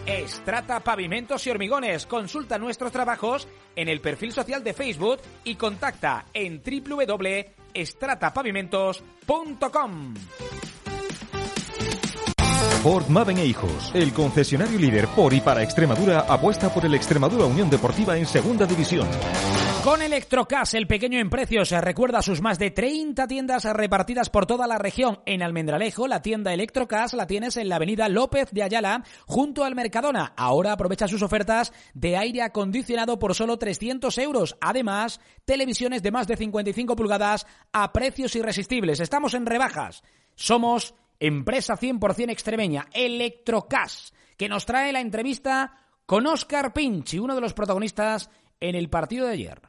Estrata 0.07 0.79
Pavimentos 0.79 1.45
y 1.45 1.51
Hormigones. 1.51 2.07
Consulta 2.07 2.57
nuestros 2.57 2.91
trabajos 2.91 3.47
en 3.75 3.87
el 3.87 4.01
perfil 4.01 4.31
social 4.31 4.63
de 4.63 4.73
Facebook 4.73 5.19
y 5.43 5.55
contacta 5.55 6.25
en 6.33 6.63
www.estratapavimentos.com. 7.77 10.13
Ford 12.83 13.07
Maven 13.09 13.39
e 13.39 13.45
Hijos, 13.45 13.91
el 13.93 14.13
concesionario 14.13 14.79
líder 14.79 15.07
por 15.09 15.33
y 15.33 15.41
para 15.41 15.61
Extremadura, 15.63 16.21
apuesta 16.21 16.73
por 16.73 16.85
el 16.85 16.95
Extremadura 16.95 17.43
Unión 17.45 17.69
Deportiva 17.69 18.17
en 18.17 18.25
Segunda 18.25 18.65
División. 18.65 19.07
Con 19.83 20.01
Electrocas, 20.01 20.73
el 20.73 20.85
pequeño 20.85 21.19
en 21.19 21.29
precios, 21.29 21.71
recuerda 21.71 22.21
sus 22.21 22.41
más 22.41 22.59
de 22.59 22.71
30 22.71 23.25
tiendas 23.27 23.63
repartidas 23.63 24.29
por 24.29 24.45
toda 24.45 24.67
la 24.67 24.77
región. 24.77 25.19
En 25.25 25.41
Almendralejo, 25.41 26.07
la 26.07 26.21
tienda 26.21 26.53
Electrocas 26.53 27.13
la 27.13 27.25
tienes 27.25 27.55
en 27.55 27.69
la 27.69 27.77
avenida 27.77 28.09
López 28.09 28.49
de 28.51 28.63
Ayala, 28.63 29.03
junto 29.25 29.63
al 29.63 29.75
Mercadona. 29.75 30.33
Ahora 30.35 30.73
aprovecha 30.73 31.07
sus 31.07 31.21
ofertas 31.21 31.71
de 31.93 32.17
aire 32.17 32.41
acondicionado 32.41 33.17
por 33.17 33.33
solo 33.33 33.57
300 33.57 34.17
euros. 34.17 34.57
Además, 34.59 35.21
televisiones 35.45 36.03
de 36.03 36.11
más 36.11 36.27
de 36.27 36.35
55 36.35 36.95
pulgadas 36.95 37.47
a 37.71 37.93
precios 37.93 38.35
irresistibles. 38.35 38.99
Estamos 38.99 39.35
en 39.35 39.45
rebajas. 39.45 40.03
Somos 40.35 40.95
empresa 41.19 41.77
100% 41.77 42.29
extremeña, 42.29 42.87
Electrocas, 42.91 44.13
que 44.37 44.49
nos 44.49 44.65
trae 44.65 44.91
la 44.91 44.99
entrevista 44.99 45.73
con 46.05 46.27
Oscar 46.27 46.73
Pinchi, 46.73 47.19
uno 47.19 47.35
de 47.35 47.41
los 47.41 47.53
protagonistas 47.53 48.29
en 48.59 48.75
el 48.75 48.89
partido 48.89 49.25
de 49.27 49.33
ayer. 49.33 49.66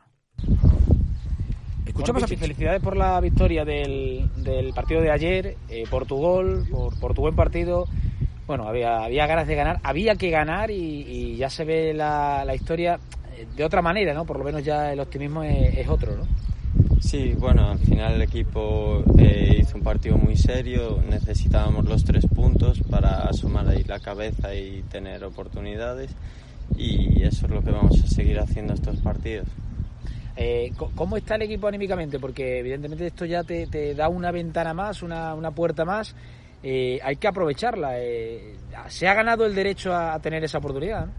Escuchamos 1.99 2.23
a 2.23 2.29
felicidades 2.29 2.81
por 2.81 2.97
la 2.97 3.21
victoria 3.21 3.65
del, 3.65 4.31
del 4.37 4.73
partido 4.73 5.01
de 5.01 5.11
ayer, 5.11 5.57
eh, 5.69 5.83
por 5.91 6.07
tu 6.07 6.15
gol, 6.15 6.65
por, 6.71 6.97
por 7.01 7.13
tu 7.13 7.23
buen 7.23 7.35
partido. 7.35 7.87
Bueno, 8.47 8.69
había, 8.69 9.03
había 9.03 9.27
ganas 9.27 9.49
de 9.49 9.57
ganar, 9.57 9.81
había 9.83 10.15
que 10.15 10.31
ganar 10.31 10.71
y, 10.71 10.75
y 10.75 11.37
ya 11.37 11.51
se 11.51 11.65
ve 11.65 11.93
la, 11.93 12.45
la 12.45 12.55
historia 12.55 13.01
eh, 13.37 13.49
de 13.57 13.65
otra 13.65 13.83
manera, 13.83 14.15
¿no? 14.15 14.25
Por 14.25 14.39
lo 14.39 14.45
menos 14.45 14.65
ya 14.65 14.93
el 14.93 15.01
optimismo 15.01 15.43
es, 15.43 15.77
es 15.77 15.89
otro, 15.89 16.17
¿no? 16.17 16.25
Sí, 17.01 17.35
bueno, 17.37 17.73
al 17.73 17.81
final 17.81 18.15
el 18.15 18.23
equipo 18.23 19.03
eh, 19.19 19.59
hizo 19.61 19.77
un 19.77 19.83
partido 19.83 20.17
muy 20.17 20.37
serio, 20.37 21.03
necesitábamos 21.11 21.85
los 21.87 22.05
tres 22.05 22.27
puntos 22.27 22.81
para 22.89 23.25
asomar 23.25 23.69
ahí 23.69 23.83
la 23.83 23.99
cabeza 23.99 24.55
y 24.55 24.83
tener 24.83 25.25
oportunidades 25.25 26.13
y 26.77 27.25
eso 27.25 27.47
es 27.47 27.53
lo 27.53 27.61
que 27.61 27.73
vamos 27.73 28.01
a 28.05 28.07
seguir 28.07 28.39
haciendo 28.39 28.75
estos 28.75 28.99
partidos. 28.99 29.49
Eh, 30.41 30.71
¿Cómo 30.95 31.17
está 31.17 31.35
el 31.35 31.43
equipo 31.43 31.67
anímicamente? 31.67 32.21
Porque 32.21 32.61
evidentemente 32.61 33.09
esto 33.09 33.25
ya 33.25 33.43
te, 33.43 33.95
da 33.97 34.09
una 34.09 34.31
ventana 34.31 34.73
más, 34.73 35.03
una, 35.03 35.51
puerta 35.51 35.85
más. 35.85 36.15
Eh, 36.63 37.01
hay 37.03 37.17
que 37.17 37.27
aprovecharla. 37.27 37.99
eh, 37.99 38.57
se 38.87 39.09
ha 39.09 39.15
ganado 39.15 39.45
el 39.45 39.55
derecho 39.55 39.93
a, 39.93 40.17
tener 40.21 40.45
esa 40.45 40.59
oportunidad. 40.59 41.07
¿no? 41.07 41.13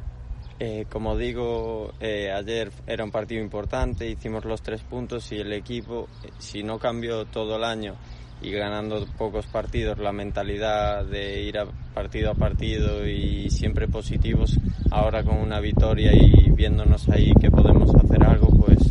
Eh, 0.61 0.85
como 0.89 1.17
digo, 1.17 1.91
ayer 1.99 2.71
era 2.87 3.03
un 3.03 3.11
partido 3.11 3.41
importante, 3.41 4.09
hicimos 4.09 4.45
los 4.45 4.61
tres 4.61 4.81
puntos 4.83 5.29
y 5.33 5.35
el 5.35 5.51
equipo, 5.51 6.07
si 6.37 6.63
no 6.63 6.79
cambió 6.79 7.25
todo 7.25 7.57
el 7.57 7.65
año 7.65 7.95
y 8.41 8.51
ganando 8.51 9.05
pocos 9.17 9.45
partidos, 9.47 9.99
la 9.99 10.13
mentalidad 10.13 11.05
de 11.05 11.41
ir 11.41 11.57
a 11.57 11.65
partido 11.93 12.31
a 12.31 12.35
partido 12.35 13.05
y 13.05 13.49
siempre 13.49 13.89
positivos, 13.89 14.57
ahora 14.91 15.23
con 15.23 15.37
una 15.37 15.59
victoria 15.59 16.11
y 16.13 16.49
viéndonos 16.51 17.09
ahí 17.09 17.33
que 17.39 17.51
podemos 17.51 17.93
hacer 17.95 18.23
algo, 18.23 18.47
pues 18.47 18.88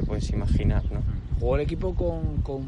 te 0.00 0.06
puedes 0.06 0.30
imaginar, 0.30 0.84
¿no? 0.92 1.00
Jugó 1.40 1.56
el 1.56 1.62
equipo 1.62 1.92
con, 1.94 2.36
con, 2.42 2.62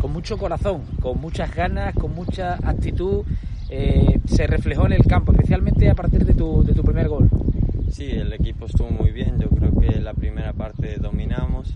con 0.00 0.12
mucho 0.12 0.36
corazón, 0.36 0.82
con 1.00 1.18
muchas 1.20 1.54
ganas, 1.54 1.94
con 1.94 2.14
mucha 2.14 2.54
actitud. 2.62 3.24
eh, 3.70 4.20
se 4.26 4.46
reflejó 4.46 4.84
en 4.86 4.92
el 4.92 5.04
campo, 5.04 5.32
especialmente 5.32 5.88
a 5.88 5.94
partir 5.94 6.24
de 6.26 6.34
tu, 6.34 6.62
de 6.62 6.74
tu 6.74 6.82
primer 6.82 7.08
gol. 7.08 7.28
Sí, 7.90 8.10
el 8.10 8.32
equipo 8.34 8.66
estuvo 8.66 8.90
muy 8.90 9.10
bien. 9.12 9.38
Yo 9.40 9.48
creo 9.48 9.72
que 9.80 9.98
la 10.00 10.12
primera 10.12 10.52
parte 10.52 10.96
dominamos 10.98 11.74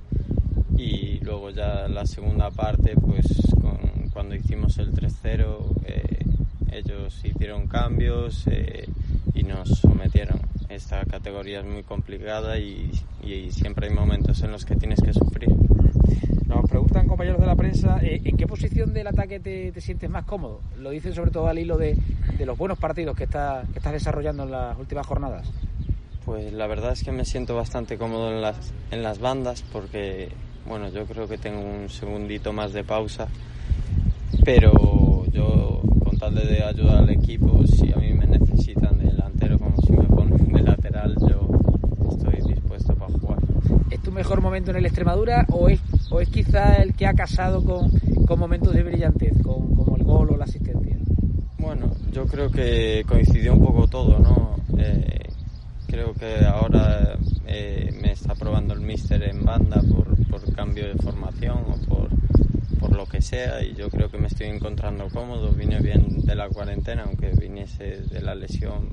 y 0.77 1.21
luego 1.21 1.51
ya 1.51 1.89
la 1.89 2.05
segunda 2.07 2.51
parte, 2.51 2.95
pues 2.95 3.27
con- 3.63 4.11
cuando 4.13 4.35
hicimos 4.35 4.77
el 4.79 4.93
3-0, 4.93 5.75
eh, 5.87 6.25
ellos 6.73 7.25
hicieron 7.25 7.67
cambios 7.67 8.47
eh, 8.49 8.87
y 9.35 9.43
nos 9.45 9.69
sometieron. 9.71 10.39
Esta 10.69 11.03
categoría 11.07 11.61
es 11.61 11.67
muy 11.67 11.83
complicada 11.83 12.59
y, 12.59 12.91
y 13.23 13.51
siempre 13.53 13.89
hay 13.89 13.95
momentos 13.95 14.43
en 14.43 14.53
los 14.53 14.67
que 14.67 14.77
tienes 14.77 15.01
que 15.01 15.15
sufrir. 15.15 15.49
Nos 16.47 16.69
preguntan 16.69 17.09
compañeros 17.09 17.41
de 17.41 17.47
la 17.47 17.57
prensa, 17.57 17.99
eh, 18.03 18.21
¿en 18.23 18.37
qué 18.37 18.47
posición 18.47 18.93
del 18.93 19.07
ataque 19.07 19.41
te, 19.41 19.73
te 19.73 19.81
sientes 19.81 20.11
más 20.11 20.25
cómodo? 20.25 20.61
Lo 20.79 20.91
dicen 20.91 21.15
sobre 21.15 21.31
todo 21.31 21.47
al 21.47 21.59
hilo 21.59 21.79
de, 21.79 21.97
de 22.37 22.47
los 22.47 22.59
buenos 22.59 22.79
partidos 22.79 23.17
que, 23.17 23.25
está, 23.25 23.65
que 23.73 23.79
estás 23.79 23.95
desarrollando 23.95 24.43
en 24.43 24.51
las 24.51 24.79
últimas 24.79 25.07
jornadas. 25.07 25.51
Pues 26.27 26.53
la 26.53 26.67
verdad 26.67 26.93
es 26.93 27.03
que 27.03 27.13
me 27.13 27.25
siento 27.25 27.57
bastante 27.57 27.97
cómodo 27.97 28.31
en 28.31 28.43
las, 28.43 28.75
en 28.91 29.03
las 29.03 29.19
bandas 29.21 29.65
porque, 29.73 30.29
bueno, 30.67 30.91
yo 30.91 31.07
creo 31.07 31.27
que 31.27 31.39
tengo 31.39 31.61
un 31.61 31.89
segundito 31.89 32.53
más 32.53 32.75
de 32.75 32.85
pausa, 32.85 33.29
pero 34.45 35.25
yo 35.33 35.81
con 36.05 36.19
tal 36.19 36.35
de 36.35 36.63
ayudar 36.63 36.99
al 36.99 37.11
equipo, 37.11 37.67
si 37.67 37.91
a 37.91 37.97
mí 37.97 38.13
me 38.13 38.27
necesitan 38.27 38.99
de 38.99 39.09
me 39.09 39.28
lateral, 40.99 41.15
yo 41.29 41.49
estoy 42.11 42.55
dispuesto 42.55 42.95
para 42.95 43.13
jugar. 43.13 43.39
¿Es 43.91 44.03
tu 44.03 44.13
mejor 44.13 44.41
momento 44.41 44.71
en 44.71 44.79
el 44.79 44.87
Extremadura 44.87 45.47
o 45.51 45.69
es, 45.69 45.81
o 46.11 46.21
es 46.21 46.29
quizá 46.29 46.77
el 46.77 46.95
que 46.95 47.07
ha 47.07 47.15
casado 47.15 47.63
con, 47.65 47.91
con 48.27 48.39
momentos 48.39 48.73
de 48.75 48.83
brillantez, 48.83 49.33
con, 49.43 49.75
como 49.75 49.97
el 49.97 50.05
gol 50.05 50.31
o 50.31 50.37
la 50.37 50.45
asistencia? 50.45 50.97
Bueno, 51.59 51.91
yo 52.13 52.27
creo 52.27 52.51
que 52.51 53.05
coincidió 53.07 53.55
un 53.55 53.65
poco 53.65 53.87
todo, 53.89 54.19
¿no? 54.19 54.57
Eh, 54.79 55.29
creo 55.87 56.15
que 56.15 56.45
ahora 56.45 57.19
eh, 57.47 57.91
me 58.01 58.13
está 58.13 58.35
probando 58.35 58.75
el 58.75 58.81
míster 58.81 59.23
en 59.25 59.45
banda 59.45 59.83
por, 59.83 60.17
por 60.29 60.55
cambio 60.55 60.89
de 60.89 60.95
formación 60.95 61.59
o 61.69 61.89
por, 61.89 62.09
por 62.79 62.97
lo 62.97 63.07
que 63.07 63.21
sea 63.21 63.63
y 63.63 63.75
yo 63.75 63.91
creo 63.91 64.11
que 64.11 64.19
me 64.19 64.29
estoy 64.29 64.49
encontrando 64.49 65.09
cómodo. 65.09 65.53
Vine 65.53 65.81
bien 65.81 66.21
de 66.25 66.35
la 66.35 66.49
cuarentena, 66.49 67.05
aunque 67.05 67.33
viniese 67.39 68.03
de 68.03 68.23
la 68.23 68.35
lesión 68.35 68.91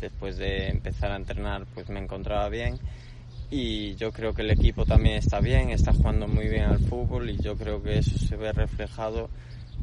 después 0.00 0.36
de 0.38 0.68
empezar 0.68 1.12
a 1.12 1.16
entrenar, 1.16 1.66
pues 1.74 1.88
me 1.88 2.00
encontraba 2.00 2.48
bien. 2.48 2.78
Y 3.50 3.96
yo 3.96 4.12
creo 4.12 4.32
que 4.32 4.42
el 4.42 4.50
equipo 4.50 4.86
también 4.86 5.16
está 5.16 5.40
bien, 5.40 5.70
está 5.70 5.92
jugando 5.92 6.28
muy 6.28 6.48
bien 6.48 6.64
al 6.64 6.78
fútbol 6.78 7.30
y 7.30 7.36
yo 7.38 7.56
creo 7.56 7.82
que 7.82 7.98
eso 7.98 8.16
se 8.16 8.36
ve 8.36 8.52
reflejado 8.52 9.28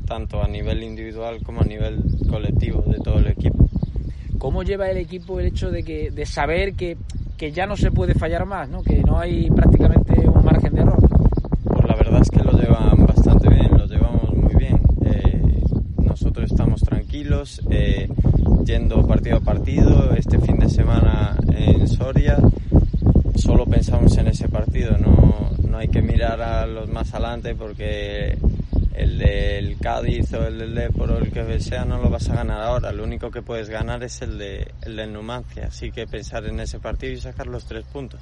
tanto 0.06 0.41
a 0.41 0.47
nivel 0.47 0.84
individual 0.84 1.43
como 1.43 1.62
a 1.62 1.65
nivel 1.65 2.01
colectivo 2.30 2.82
de 2.88 2.97
todo 2.99 3.19
el 3.19 3.27
equipo. 3.27 3.67
¿Cómo 4.38 4.63
lleva 4.63 4.89
el 4.89 4.97
equipo 4.97 5.39
el 5.39 5.47
hecho 5.47 5.69
de, 5.69 5.84
que, 5.84 6.12
de 6.12 6.25
saber 6.25 6.75
que, 6.75 6.95
que 7.38 7.51
ya 7.51 7.65
no 7.65 7.75
se 7.75 7.91
puede 7.91 8.13
fallar 8.13 8.45
más, 8.45 8.69
¿no? 8.69 8.84
que 8.84 9.03
no 9.03 9.19
hay 9.19 9.49
prácticamente 9.49 10.13
un 10.27 10.45
margen 10.45 10.73
de 10.73 10.82
error? 10.82 10.97
Pues 11.63 11.88
la 11.88 11.95
verdad 11.95 12.21
es 12.21 12.30
que 12.30 12.43
lo 12.43 12.51
llevan 12.53 13.06
bastante 13.06 13.49
bien, 13.49 13.71
lo 13.71 13.86
llevamos 13.86 14.34
muy 14.34 14.56
bien. 14.56 14.80
Eh, 15.06 15.62
nosotros 15.97 16.51
estamos 16.51 16.82
tranquilos, 16.82 17.62
eh, 17.69 18.08
yendo 18.67 19.01
partido 19.08 19.38
a 19.38 19.39
partido. 19.39 20.13
Este 20.13 20.38
fin 20.39 20.60
de 20.60 20.69
semana 20.69 21.38
en 21.56 21.88
Soria 21.88 22.38
solo 23.36 23.65
pensamos 23.65 24.17
en 24.17 24.27
ese 24.27 24.49
partido, 24.49 24.97
no, 24.97 25.51
no 25.65 25.77
hay 25.77 25.88
que 25.88 26.01
mirar 26.01 26.41
a 26.41 26.65
los 26.65 26.89
más 26.89 27.13
adelante 27.13 27.56
porque 27.56 28.38
el 28.93 29.19
del 29.19 29.77
Cádiz 29.77 30.34
o 30.34 30.45
el 30.45 30.58
del 30.58 30.75
Depor 30.75 31.12
o 31.12 31.17
el 31.19 31.32
que 31.32 31.60
sea 31.62 31.86
no 31.86 31.97
lo 32.01 32.10
vas 32.10 32.30
a 32.30 32.36
ganar 32.36 32.62
ahora. 32.62 32.91
Lo 32.91 33.06
único 33.06 33.32
que 33.32 33.41
puedes 33.41 33.69
ganar 33.69 34.03
es 34.03 34.21
el, 34.21 34.38
de, 34.38 34.69
el 34.82 34.97
del 34.97 35.13
Numancia. 35.13 35.67
Así 35.67 35.91
que 35.91 36.06
pensar 36.06 36.45
en 36.45 36.60
ese 36.60 36.80
partido 36.80 37.13
y 37.13 37.21
sacar 37.21 37.47
los 37.47 37.65
tres 37.65 37.86
puntos. 37.86 38.19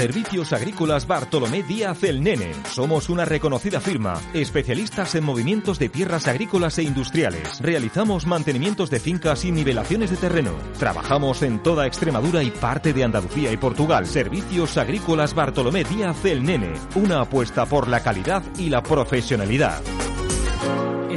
Servicios 0.00 0.54
Agrícolas 0.54 1.06
Bartolomé 1.06 1.62
Díaz 1.62 2.04
El 2.04 2.22
Nene. 2.22 2.54
Somos 2.70 3.10
una 3.10 3.26
reconocida 3.26 3.80
firma, 3.80 4.18
especialistas 4.32 5.14
en 5.14 5.24
movimientos 5.24 5.78
de 5.78 5.90
tierras 5.90 6.26
agrícolas 6.26 6.78
e 6.78 6.84
industriales. 6.84 7.60
Realizamos 7.60 8.26
mantenimientos 8.26 8.88
de 8.88 8.98
fincas 8.98 9.44
y 9.44 9.52
nivelaciones 9.52 10.10
de 10.10 10.16
terreno. 10.16 10.52
Trabajamos 10.78 11.42
en 11.42 11.62
toda 11.62 11.86
Extremadura 11.86 12.42
y 12.42 12.50
parte 12.50 12.94
de 12.94 13.04
Andalucía 13.04 13.52
y 13.52 13.58
Portugal. 13.58 14.06
Servicios 14.06 14.78
Agrícolas 14.78 15.34
Bartolomé 15.34 15.84
Díaz 15.84 16.24
El 16.24 16.44
Nene. 16.44 16.72
Una 16.94 17.20
apuesta 17.20 17.66
por 17.66 17.86
la 17.86 18.00
calidad 18.00 18.42
y 18.56 18.70
la 18.70 18.82
profesionalidad. 18.82 19.82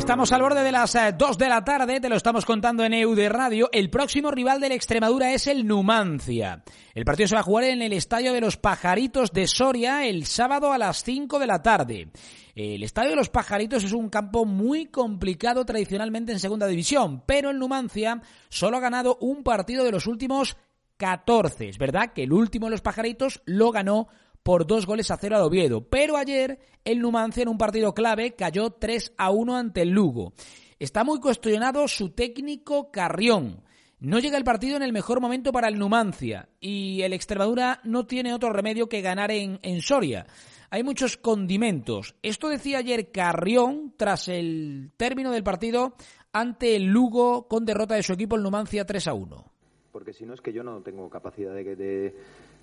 Estamos 0.04 0.34
al 0.34 0.42
borde 0.42 0.64
de 0.64 0.72
las 0.74 0.98
2 1.18 1.38
de 1.38 1.48
la 1.48 1.64
tarde, 1.64 2.02
te 2.02 2.10
lo 2.10 2.18
estamos 2.18 2.44
contando 2.44 2.84
en 2.84 2.94
EU 2.94 3.16
de 3.16 3.30
Radio. 3.30 3.70
El 3.72 3.90
próximo 3.90 4.32
rival 4.32 4.60
del 4.60 4.74
Extremadura 4.74 5.32
es 5.32 5.48
el 5.48 5.66
Numancia. 5.66 6.62
El 6.94 7.06
partido 7.06 7.30
se 7.30 7.36
va 7.36 7.40
a 7.40 7.46
jugar 7.46 7.64
en 7.64 7.82
el 7.82 7.94
Estadio 7.94 8.34
de 8.34 8.42
los 8.42 8.58
Pajaritos 8.58 9.32
de 9.32 9.48
Soria 9.48 10.06
el 10.06 10.26
sábado 10.26 10.74
a 10.74 10.78
las 10.78 11.04
5 11.04 11.40
de 11.40 11.48
la 11.48 11.62
tarde. 11.64 12.10
El 12.54 12.84
Estadio 12.84 13.12
de 13.12 13.16
los 13.16 13.30
Pajaritos 13.30 13.86
es 13.86 13.94
un 13.94 14.10
campo 14.10 14.44
muy 14.44 14.88
complicado 14.88 15.64
tradicionalmente 15.64 16.34
en 16.34 16.40
Segunda 16.40 16.68
División, 16.68 17.24
pero 17.26 17.50
el 17.50 17.58
Numancia 17.58 18.22
solo 18.50 18.76
ha 18.76 18.82
ganado 18.82 19.18
un 19.22 19.42
partido 19.42 19.86
de 19.86 19.92
los 19.94 20.06
últimos 20.06 20.58
14. 20.98 21.70
Es 21.70 21.78
verdad 21.78 22.12
que 22.12 22.24
el 22.24 22.34
último 22.34 22.66
de 22.66 22.72
los 22.72 22.82
Pajaritos 22.82 23.42
lo 23.46 23.72
ganó 23.72 24.10
por 24.44 24.68
dos 24.68 24.86
goles 24.86 25.10
a 25.10 25.18
cero 25.18 25.38
al 25.38 25.44
Oviedo. 25.44 25.88
Pero 25.88 26.18
ayer 26.18 26.60
el 26.84 27.00
Numancia 27.00 27.42
en 27.42 27.50
un 27.50 27.58
partido 27.58 27.94
clave 27.94 28.36
cayó 28.36 28.72
3 28.72 29.14
a 29.18 29.32
1 29.32 29.58
ante 29.58 29.82
el 29.82 29.90
Lugo. 29.90 30.34
Está 30.80 31.04
muy 31.04 31.20
cuestionado 31.20 31.88
su 31.88 32.10
técnico 32.10 32.92
Carrión. 32.92 33.64
No 34.00 34.20
llega 34.20 34.38
el 34.38 34.44
partido 34.44 34.76
en 34.76 34.84
el 34.84 34.92
mejor 34.92 35.22
momento 35.22 35.54
para 35.54 35.70
el 35.70 35.80
Numancia 35.80 36.50
y 36.60 37.02
el 37.04 37.14
Extremadura 37.14 37.80
no 37.86 38.06
tiene 38.06 38.34
otro 38.34 38.52
remedio 38.52 38.90
que 38.90 39.02
ganar 39.02 39.32
en, 39.32 39.60
en 39.62 39.82
Soria. 39.82 40.28
Hay 40.70 40.84
muchos 40.84 41.16
condimentos. 41.16 42.16
Esto 42.22 42.50
decía 42.50 42.80
ayer 42.80 43.12
Carrión 43.12 43.94
tras 43.96 44.28
el 44.28 44.92
término 44.98 45.32
del 45.32 45.44
partido 45.44 45.96
ante 46.34 46.76
el 46.76 46.88
Lugo 46.88 47.48
con 47.48 47.64
derrota 47.64 47.96
de 47.96 48.04
su 48.04 48.12
equipo 48.12 48.36
el 48.36 48.44
Numancia 48.44 48.84
3 48.86 49.08
a 49.08 49.14
1. 49.14 49.52
Porque 49.94 50.12
si 50.12 50.26
no 50.26 50.34
es 50.34 50.42
que 50.42 50.52
yo 50.52 50.64
no 50.64 50.82
tengo 50.82 51.10
capacidad 51.10 51.54
de 51.54 51.64
que, 51.64 51.76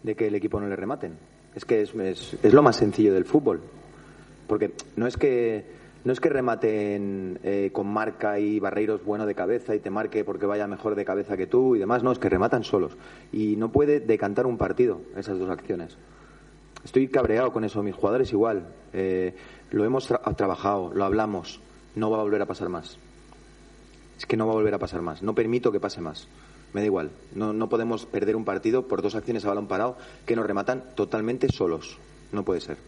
de 0.02 0.14
que 0.14 0.26
el 0.26 0.34
equipo 0.34 0.60
no 0.60 0.68
le 0.68 0.76
rematen. 0.76 1.16
Es 1.54 1.64
que 1.64 1.82
es, 1.82 1.94
es, 1.94 2.54
lo 2.54 2.62
más 2.62 2.76
sencillo 2.76 3.12
del 3.12 3.24
fútbol. 3.24 3.60
Porque 4.46 4.72
no 4.96 5.06
es 5.06 5.16
que, 5.16 5.64
no 6.04 6.12
es 6.12 6.20
que 6.20 6.28
rematen 6.28 7.38
eh, 7.42 7.70
con 7.72 7.86
marca 7.86 8.38
y 8.38 8.58
Barreiros 8.60 9.04
bueno 9.04 9.26
de 9.26 9.34
cabeza 9.34 9.74
y 9.74 9.80
te 9.80 9.90
marque 9.90 10.24
porque 10.24 10.46
vaya 10.46 10.66
mejor 10.66 10.94
de 10.94 11.04
cabeza 11.04 11.36
que 11.36 11.46
tú 11.46 11.76
y 11.76 11.78
demás. 11.78 12.02
No, 12.02 12.12
es 12.12 12.18
que 12.18 12.28
rematan 12.28 12.64
solos. 12.64 12.96
Y 13.32 13.56
no 13.56 13.70
puede 13.70 14.00
decantar 14.00 14.46
un 14.46 14.58
partido 14.58 15.00
esas 15.16 15.38
dos 15.38 15.50
acciones. 15.50 15.96
Estoy 16.84 17.08
cabreado 17.08 17.52
con 17.52 17.64
eso. 17.64 17.82
Mis 17.82 17.94
jugadores 17.94 18.32
igual. 18.32 18.68
Eh, 18.92 19.34
lo 19.70 19.84
hemos 19.84 20.06
tra 20.06 20.18
trabajado, 20.36 20.92
lo 20.94 21.04
hablamos. 21.04 21.60
No 21.96 22.10
va 22.10 22.20
a 22.20 22.22
volver 22.22 22.42
a 22.42 22.46
pasar 22.46 22.68
más. 22.68 22.98
Es 24.16 24.26
que 24.26 24.36
no 24.36 24.46
va 24.46 24.52
a 24.52 24.56
volver 24.56 24.74
a 24.74 24.78
pasar 24.78 25.02
más. 25.02 25.22
No 25.22 25.34
permito 25.34 25.72
que 25.72 25.80
pase 25.80 26.00
más 26.00 26.28
me 26.72 26.80
da 26.80 26.86
igual. 26.86 27.10
No, 27.34 27.52
no 27.52 27.68
podemos 27.68 28.06
perder 28.06 28.36
un 28.36 28.44
partido 28.44 28.86
por 28.86 29.02
dos 29.02 29.14
acciones 29.14 29.44
a 29.44 29.48
balón 29.48 29.68
parado 29.68 29.96
que 30.26 30.36
nos 30.36 30.46
rematan 30.46 30.94
totalmente 30.94 31.48
solos. 31.48 31.98
No 32.32 32.44
puede 32.44 32.60
ser. 32.60 32.78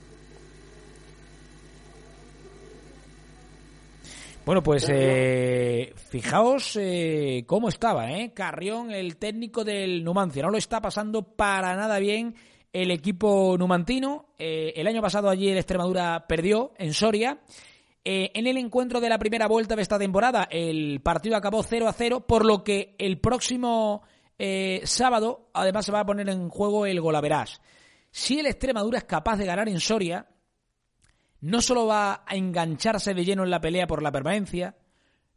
Bueno, 4.45 4.61
pues 4.61 4.89
eh, 4.89 5.95
fijaos 5.95 6.77
eh, 6.81 7.45
cómo 7.47 7.69
estaba, 7.69 8.11
¿eh? 8.11 8.33
Carrión, 8.35 8.91
el 8.91 9.17
técnico 9.17 9.63
del 9.63 10.03
Numancia. 10.03 10.43
No 10.43 10.51
lo 10.51 10.59
está 10.59 10.81
pasando 10.81 11.23
para 11.23 11.77
nada 11.77 12.01
bien 12.01 12.35
el 12.73 12.91
equipo 12.91 13.57
numantino. 13.57 14.27
Eh, 14.39 14.73
el 14.75 14.89
año 14.89 15.01
pasado 15.01 15.29
allí 15.29 15.49
el 15.49 15.59
Extremadura 15.59 16.27
perdió 16.27 16.73
en 16.79 16.93
Soria. 16.93 17.39
Eh, 18.05 18.33
en 18.35 18.47
el 18.49 18.57
encuentro 18.57 19.01
de 19.01 19.09
la 19.09 19.19
primera 19.19 19.47
vuelta 19.47 19.77
de 19.77 19.83
esta 19.83 19.99
temporada, 19.99 20.49
el 20.51 21.01
partido 21.03 21.37
acabó 21.37 21.63
0 21.63 21.87
a 21.89 21.93
0, 21.93 22.27
por 22.27 22.45
lo 22.45 22.65
que 22.65 22.97
el 22.99 23.21
próximo 23.21 24.03
eh, 24.39 24.81
sábado, 24.85 25.51
además, 25.55 25.87
se 25.87 25.93
va 25.93 26.01
a 26.01 26.07
poner 26.07 26.29
en 26.29 26.49
juego 26.49 26.87
el 26.87 27.01
golaverás. 27.01 27.61
Si 28.11 28.41
el 28.41 28.47
Extremadura 28.47 28.99
es 28.99 29.05
capaz 29.05 29.37
de 29.37 29.47
ganar 29.47 29.69
en 29.69 29.79
Soria, 29.79 30.27
no 31.41 31.63
solo 31.63 31.87
va 31.87 32.25
a 32.27 32.35
engancharse 32.35 33.15
de 33.15 33.25
lleno 33.25 33.45
en 33.45 33.51
la 33.51 33.61
pelea 33.61 33.87
por 33.87 34.03
la 34.03 34.11
permanencia, 34.11 34.77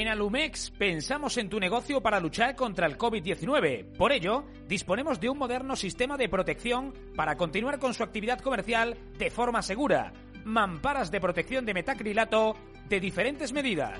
En 0.00 0.08
Alumex 0.08 0.70
pensamos 0.70 1.36
en 1.36 1.50
tu 1.50 1.60
negocio 1.60 2.00
para 2.00 2.20
luchar 2.20 2.56
contra 2.56 2.86
el 2.86 2.96
COVID-19. 2.96 3.96
Por 3.98 4.12
ello, 4.12 4.44
disponemos 4.66 5.20
de 5.20 5.28
un 5.28 5.36
moderno 5.36 5.76
sistema 5.76 6.16
de 6.16 6.28
protección 6.28 6.94
para 7.14 7.36
continuar 7.36 7.78
con 7.78 7.92
su 7.92 8.02
actividad 8.02 8.38
comercial 8.38 8.96
de 9.18 9.30
forma 9.30 9.60
segura. 9.60 10.12
Mamparas 10.44 11.10
de 11.10 11.20
protección 11.20 11.66
de 11.66 11.74
metacrilato 11.74 12.56
de 12.88 12.98
diferentes 12.98 13.52
medidas. 13.52 13.98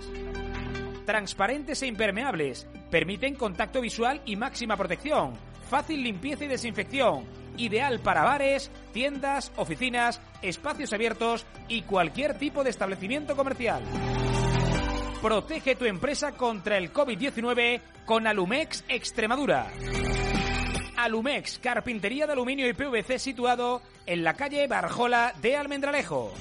Transparentes 1.05 1.83
e 1.83 1.89
impermeables, 1.89 2.67
permiten 2.91 3.35
contacto 3.35 3.81
visual 3.81 4.23
y 4.25 4.37
máxima 4.37 4.77
protección. 4.77 5.50
Fácil 5.71 6.03
limpieza 6.03 6.45
y 6.45 6.49
desinfección. 6.49 7.25
Ideal 7.57 8.01
para 8.01 8.25
bares, 8.25 8.73
tiendas, 8.93 9.53
oficinas, 9.55 10.21
espacios 10.43 10.93
abiertos 10.93 11.47
y 11.69 11.83
cualquier 11.83 12.37
tipo 12.37 12.65
de 12.65 12.71
establecimiento 12.71 13.37
comercial. 13.37 13.85
Protege 15.23 15.77
tu 15.77 15.85
empresa 15.85 16.33
contra 16.33 16.77
el 16.77 16.93
COVID-19 16.93 17.81
con 18.05 18.27
Alumex 18.27 18.85
Extremadura. 18.89 19.71
Alumex, 20.97 21.61
carpintería 21.61 22.27
de 22.27 22.33
aluminio 22.33 22.69
y 22.69 22.73
PVC 22.73 23.21
situado 23.21 23.81
en 24.07 24.25
la 24.25 24.35
calle 24.35 24.67
Barjola 24.67 25.35
de 25.41 25.57
Almendralejo. 25.57 26.35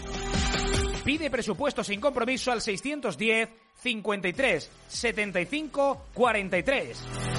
Pide 1.06 1.30
presupuesto 1.30 1.84
sin 1.84 2.02
compromiso 2.02 2.52
al 2.52 2.62
610 2.62 3.50
53 3.76 4.72
75 4.88 6.06
43. 6.14 7.39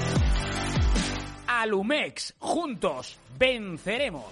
Alumex, 1.61 2.33
juntos 2.39 3.17
venceremos. 3.37 4.25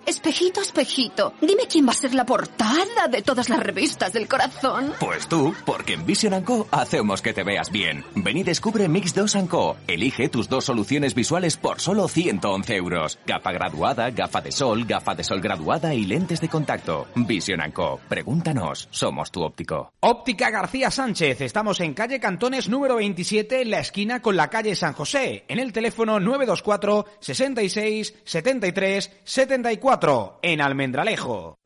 Espejito, 0.05 0.59
espejito, 0.59 1.33
dime 1.39 1.63
quién 1.69 1.87
va 1.87 1.91
a 1.91 1.95
ser 1.95 2.13
la 2.13 2.25
portada 2.25 3.07
de 3.09 3.21
todas 3.21 3.47
las 3.47 3.61
revistas 3.61 4.11
del 4.11 4.27
corazón. 4.27 4.91
Pues 4.99 5.27
tú, 5.27 5.53
porque 5.65 5.93
en 5.93 6.05
Vision 6.05 6.43
Co 6.43 6.67
hacemos 6.71 7.21
que 7.21 7.31
te 7.31 7.43
veas 7.43 7.71
bien. 7.71 8.03
Ven 8.13 8.35
y 8.35 8.43
descubre 8.43 8.89
Mix 8.89 9.15
2 9.15 9.37
Co. 9.49 9.77
Elige 9.87 10.27
tus 10.27 10.49
dos 10.49 10.65
soluciones 10.65 11.15
visuales 11.15 11.55
por 11.55 11.79
solo 11.79 12.09
111 12.09 12.75
euros. 12.75 13.17
Gafa 13.25 13.53
graduada, 13.53 14.09
gafa 14.09 14.41
de 14.41 14.51
sol, 14.51 14.83
gafa 14.83 15.15
de 15.15 15.23
sol 15.23 15.39
graduada 15.39 15.93
y 15.93 16.03
lentes 16.03 16.41
de 16.41 16.49
contacto. 16.49 17.07
Vision 17.15 17.61
Co. 17.71 18.01
Pregúntanos, 18.09 18.89
somos 18.91 19.31
tu 19.31 19.41
óptico. 19.41 19.93
Óptica 20.01 20.49
García 20.49 20.91
Sánchez. 20.91 21.39
Estamos 21.39 21.79
en 21.79 21.93
calle 21.93 22.19
Cantones 22.19 22.67
número 22.67 22.97
27, 22.97 23.61
en 23.61 23.71
la 23.71 23.79
esquina 23.79 24.21
con 24.21 24.35
la 24.35 24.49
calle 24.49 24.75
San 24.75 24.93
José. 24.93 25.45
En 25.47 25.59
el 25.59 25.71
teléfono 25.71 26.19
924 26.19 27.05
66 27.21 28.15
73 28.25 29.11
74 29.23 29.92
en 30.41 30.59
Almendralejo. 30.59 31.59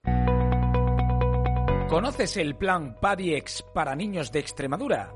¿Conoces 1.88 2.36
el 2.36 2.58
plan 2.58 2.98
Padiex 3.00 3.64
para 3.74 3.96
niños 3.96 4.34
de 4.34 4.40
Extremadura? 4.40 5.14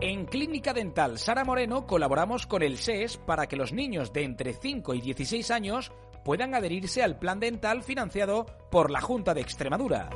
En 0.00 0.26
Clínica 0.26 0.72
Dental 0.72 1.18
Sara 1.18 1.44
Moreno 1.44 1.86
colaboramos 1.86 2.48
con 2.48 2.62
el 2.64 2.78
SES 2.78 3.18
para 3.18 3.46
que 3.46 3.54
los 3.54 3.72
niños 3.72 4.12
de 4.12 4.24
entre 4.24 4.52
5 4.52 4.94
y 4.94 5.00
16 5.00 5.48
años 5.52 5.92
puedan 6.24 6.56
adherirse 6.56 7.04
al 7.04 7.20
plan 7.20 7.38
dental 7.38 7.84
financiado 7.84 8.46
por 8.68 8.90
la 8.90 9.00
Junta 9.00 9.32
de 9.32 9.42
Extremadura. 9.42 10.10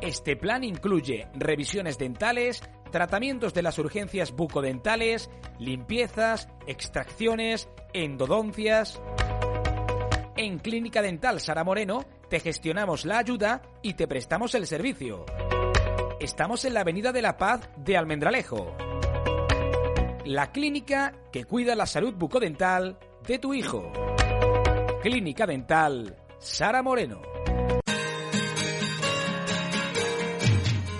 Este 0.00 0.36
plan 0.36 0.62
incluye 0.62 1.26
revisiones 1.34 1.98
dentales, 1.98 2.62
tratamientos 2.92 3.54
de 3.54 3.62
las 3.62 3.76
urgencias 3.80 4.30
bucodentales, 4.30 5.30
limpiezas, 5.58 6.48
extracciones, 6.68 7.68
endodoncias. 7.92 9.00
En 10.42 10.58
Clínica 10.58 11.02
Dental 11.02 11.38
Sara 11.38 11.64
Moreno 11.64 12.06
te 12.30 12.40
gestionamos 12.40 13.04
la 13.04 13.18
ayuda 13.18 13.60
y 13.82 13.92
te 13.92 14.08
prestamos 14.08 14.54
el 14.54 14.66
servicio. 14.66 15.26
Estamos 16.18 16.64
en 16.64 16.72
la 16.72 16.80
Avenida 16.80 17.12
de 17.12 17.20
la 17.20 17.36
Paz 17.36 17.68
de 17.76 17.98
Almendralejo. 17.98 18.74
La 20.24 20.50
clínica 20.50 21.12
que 21.30 21.44
cuida 21.44 21.74
la 21.74 21.84
salud 21.84 22.14
bucodental 22.14 22.98
de 23.26 23.38
tu 23.38 23.52
hijo. 23.52 23.92
Clínica 25.02 25.46
Dental 25.46 26.16
Sara 26.38 26.82
Moreno. 26.82 27.20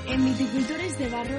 En 0.07 0.23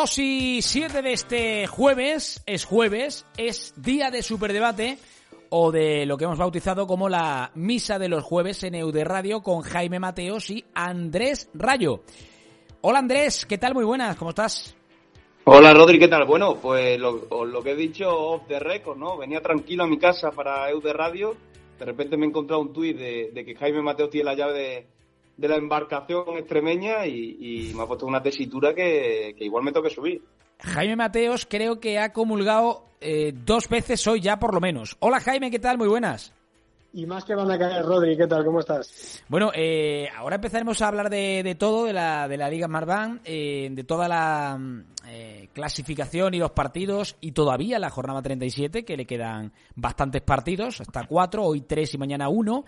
Dos 0.00 0.18
y 0.18 0.62
siete 0.62 1.02
de 1.02 1.12
este 1.12 1.66
jueves, 1.66 2.42
es 2.46 2.64
jueves, 2.64 3.26
es 3.36 3.74
día 3.76 4.10
de 4.10 4.22
superdebate 4.22 4.96
o 5.50 5.70
de 5.70 6.06
lo 6.06 6.16
que 6.16 6.24
hemos 6.24 6.38
bautizado 6.38 6.86
como 6.86 7.10
la 7.10 7.50
misa 7.54 7.98
de 7.98 8.08
los 8.08 8.24
jueves 8.24 8.62
en 8.62 8.76
Eude 8.76 9.04
Radio 9.04 9.42
con 9.42 9.60
Jaime 9.60 10.00
Mateos 10.00 10.48
y 10.48 10.64
Andrés 10.72 11.50
Rayo. 11.52 12.00
Hola 12.80 13.00
Andrés, 13.00 13.44
¿qué 13.44 13.58
tal? 13.58 13.74
Muy 13.74 13.84
buenas, 13.84 14.16
¿cómo 14.16 14.30
estás? 14.30 14.74
Hola 15.44 15.74
Rodri, 15.74 15.98
¿qué 15.98 16.08
tal? 16.08 16.24
Bueno, 16.24 16.54
pues 16.54 16.98
lo, 16.98 17.44
lo 17.44 17.62
que 17.62 17.72
he 17.72 17.76
dicho 17.76 18.08
off 18.08 18.44
the 18.48 18.58
record, 18.58 18.96
¿no? 18.96 19.18
Venía 19.18 19.42
tranquilo 19.42 19.84
a 19.84 19.86
mi 19.86 19.98
casa 19.98 20.30
para 20.30 20.70
Eude 20.70 20.94
Radio, 20.94 21.36
de 21.78 21.84
repente 21.84 22.16
me 22.16 22.24
he 22.24 22.28
encontrado 22.30 22.62
un 22.62 22.72
tuit 22.72 22.96
de, 22.96 23.32
de 23.34 23.44
que 23.44 23.54
Jaime 23.54 23.82
Mateos 23.82 24.08
tiene 24.08 24.30
la 24.30 24.34
llave 24.34 24.58
de 24.58 24.86
de 25.40 25.48
la 25.48 25.56
embarcación 25.56 26.36
extremeña 26.36 27.06
y, 27.06 27.72
me 27.74 27.82
ha 27.82 27.86
puesto 27.86 28.06
una 28.06 28.22
tesitura 28.22 28.74
que, 28.74 29.34
igual 29.40 29.64
me 29.64 29.72
toque 29.72 29.88
subir. 29.88 30.22
Jaime 30.58 30.96
Mateos 30.96 31.46
creo 31.48 31.80
que 31.80 31.98
ha 31.98 32.12
comulgado 32.12 32.84
eh, 33.00 33.32
dos 33.34 33.66
veces 33.70 34.06
hoy 34.06 34.20
ya 34.20 34.38
por 34.38 34.52
lo 34.52 34.60
menos. 34.60 34.98
Hola 35.00 35.18
Jaime, 35.20 35.50
¿qué 35.50 35.58
tal? 35.58 35.78
Muy 35.78 35.88
buenas. 35.88 36.34
Y 36.92 37.06
más 37.06 37.24
que 37.24 37.34
van 37.34 37.50
a 37.50 37.58
caer, 37.58 37.86
Rodri, 37.86 38.18
¿qué 38.18 38.26
tal? 38.26 38.44
¿Cómo 38.44 38.60
estás? 38.60 39.22
Bueno, 39.28 39.50
eh, 39.54 40.08
ahora 40.14 40.36
empezaremos 40.36 40.82
a 40.82 40.88
hablar 40.88 41.08
de, 41.08 41.56
todo, 41.58 41.86
de 41.86 41.94
la, 41.94 42.28
de 42.28 42.36
la 42.36 42.50
Liga 42.50 42.68
Marván, 42.68 43.20
eh, 43.24 43.68
de 43.70 43.84
toda 43.84 44.08
la 44.08 44.60
clasificación 45.52 46.34
y 46.34 46.38
los 46.38 46.50
partidos, 46.50 47.16
y 47.20 47.32
todavía 47.32 47.78
la 47.78 47.90
jornada 47.90 48.22
37, 48.22 48.84
que 48.84 48.96
le 48.96 49.06
quedan 49.06 49.52
bastantes 49.74 50.22
partidos, 50.22 50.80
hasta 50.80 51.06
cuatro, 51.06 51.44
hoy 51.44 51.62
tres 51.62 51.94
y 51.94 51.98
mañana 51.98 52.28
uno. 52.28 52.64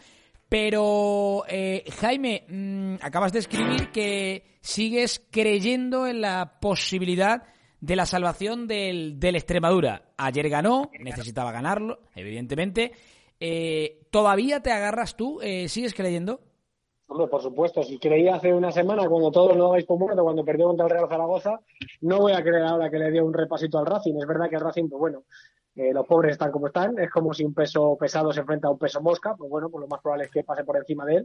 Pero, 0.53 1.45
eh, 1.49 1.83
Jaime, 1.99 2.45
mm, 2.47 2.97
acabas 3.01 3.33
de 3.33 3.39
escribir 3.39 3.91
que 3.91 4.59
sigues 4.61 5.27
creyendo 5.31 6.07
en 6.07 6.21
la 6.21 6.59
posibilidad 6.61 7.45
de 7.81 7.97
la 7.97 8.05
salvación 8.05 8.67
del, 8.67 9.19
del 9.19 9.37
Extremadura. 9.37 10.13
Ayer 10.19 10.51
ganó, 10.51 10.91
necesitaba 11.01 11.53
ganarlo, 11.53 12.01
evidentemente. 12.15 12.93
Eh, 13.41 14.03
¿Todavía 14.11 14.61
te 14.61 14.71
agarras 14.71 15.17
tú? 15.17 15.41
Eh, 15.41 15.69
¿Sigues 15.69 15.95
creyendo? 15.95 16.41
Hombre, 17.07 17.29
por 17.29 17.41
supuesto. 17.41 17.83
Si 17.83 17.99
creía 17.99 18.35
hace 18.35 18.53
una 18.53 18.73
semana, 18.73 19.09
cuando 19.09 19.31
todos 19.31 19.57
lo 19.57 19.71
dais 19.71 19.87
por 19.87 19.99
muerto, 19.99 20.23
cuando 20.23 20.45
perdió 20.45 20.67
contra 20.67 20.85
el 20.85 20.93
Real 20.93 21.09
Zaragoza, 21.09 21.61
no 22.03 22.19
voy 22.19 22.33
a 22.33 22.43
creer 22.43 22.65
ahora 22.65 22.91
que 22.91 22.99
le 22.99 23.11
dio 23.11 23.25
un 23.25 23.33
repasito 23.33 23.79
al 23.79 23.87
Racing. 23.87 24.17
Es 24.21 24.27
verdad 24.27 24.51
que 24.51 24.57
el 24.57 24.61
Racing, 24.61 24.91
pues 24.91 25.01
bueno, 25.01 25.25
eh, 25.75 25.93
los 25.93 26.07
pobres 26.07 26.33
están 26.33 26.51
como 26.51 26.67
están, 26.67 26.99
es 26.99 27.11
como 27.11 27.33
si 27.33 27.45
un 27.45 27.55
peso 27.55 27.97
pesado 27.99 28.33
se 28.33 28.41
enfrenta 28.41 28.69
a 28.69 28.73
un 28.73 28.79
peso 28.79 29.01
mosca, 29.01 29.35
pues 29.35 29.51
bueno, 29.51 29.71
pues 29.71 29.81
lo 29.81 29.89
más 29.89 30.01
probable 30.01 30.25
es 30.25 30.31
que 30.31 30.45
pase 30.45 30.65
por 30.65 30.77
encima 30.77 31.05
de 31.07 31.17
él. 31.17 31.25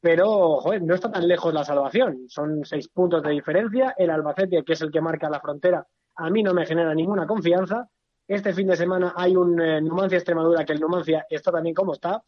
Pero, 0.00 0.60
joder, 0.60 0.82
no 0.82 0.94
está 0.94 1.10
tan 1.10 1.26
lejos 1.26 1.54
la 1.54 1.64
salvación. 1.64 2.28
Son 2.28 2.64
seis 2.64 2.88
puntos 2.88 3.22
de 3.22 3.30
diferencia. 3.30 3.94
El 3.96 4.10
Albacete, 4.10 4.62
que 4.62 4.74
es 4.74 4.80
el 4.82 4.90
que 4.90 5.00
marca 5.00 5.30
la 5.30 5.40
frontera, 5.40 5.86
a 6.16 6.30
mí 6.30 6.42
no 6.42 6.52
me 6.52 6.66
genera 6.66 6.94
ninguna 6.94 7.26
confianza. 7.26 7.88
Este 8.26 8.52
fin 8.52 8.66
de 8.66 8.76
semana 8.76 9.14
hay 9.16 9.36
un 9.36 9.60
eh, 9.60 9.80
Numancia 9.80 10.16
Extremadura, 10.16 10.64
que 10.64 10.72
el 10.72 10.80
Numancia 10.80 11.26
está 11.30 11.52
también 11.52 11.74
como 11.74 11.92
está. 11.92 12.22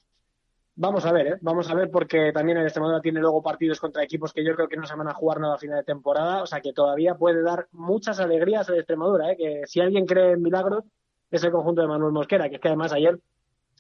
Vamos 0.79 1.07
a 1.07 1.13
ver, 1.13 1.27
¿eh? 1.27 1.39
vamos 1.41 1.71
a 1.71 1.75
ver 1.75 1.91
porque 1.91 2.33
también 2.33 2.59
el 2.59 2.65
Extremadura 2.65 3.01
tiene 3.01 3.21
luego 3.21 3.43
partidos 3.43 3.81
contra 3.81 4.05
equipos 4.05 4.33
que 4.33 4.45
yo 4.45 4.55
creo 4.55 4.69
que 4.69 4.77
no 4.77 4.87
se 4.87 4.95
van 4.95 5.09
a 5.09 5.15
jugar 5.15 5.41
nada 5.41 5.55
a 5.55 5.59
final 5.59 5.79
de 5.79 5.85
temporada, 5.85 6.43
o 6.43 6.47
sea 6.47 6.61
que 6.61 6.75
todavía 6.75 7.15
puede 7.15 7.43
dar 7.43 7.67
muchas 7.73 8.21
alegrías 8.21 8.69
el 8.69 8.77
Extremadura, 8.77 9.33
¿eh? 9.33 9.37
que 9.39 9.63
si 9.67 9.81
alguien 9.81 10.05
cree 10.05 10.33
en 10.33 10.43
milagros 10.43 10.85
es 11.37 11.45
el 11.45 11.53
conjunto 11.53 11.83
de 11.83 11.89
Manuel 11.89 12.13
Mosquera, 12.13 12.49
que 12.49 12.57
es 12.57 12.61
que 12.61 12.69
además 12.69 12.93
ayer 12.93 13.19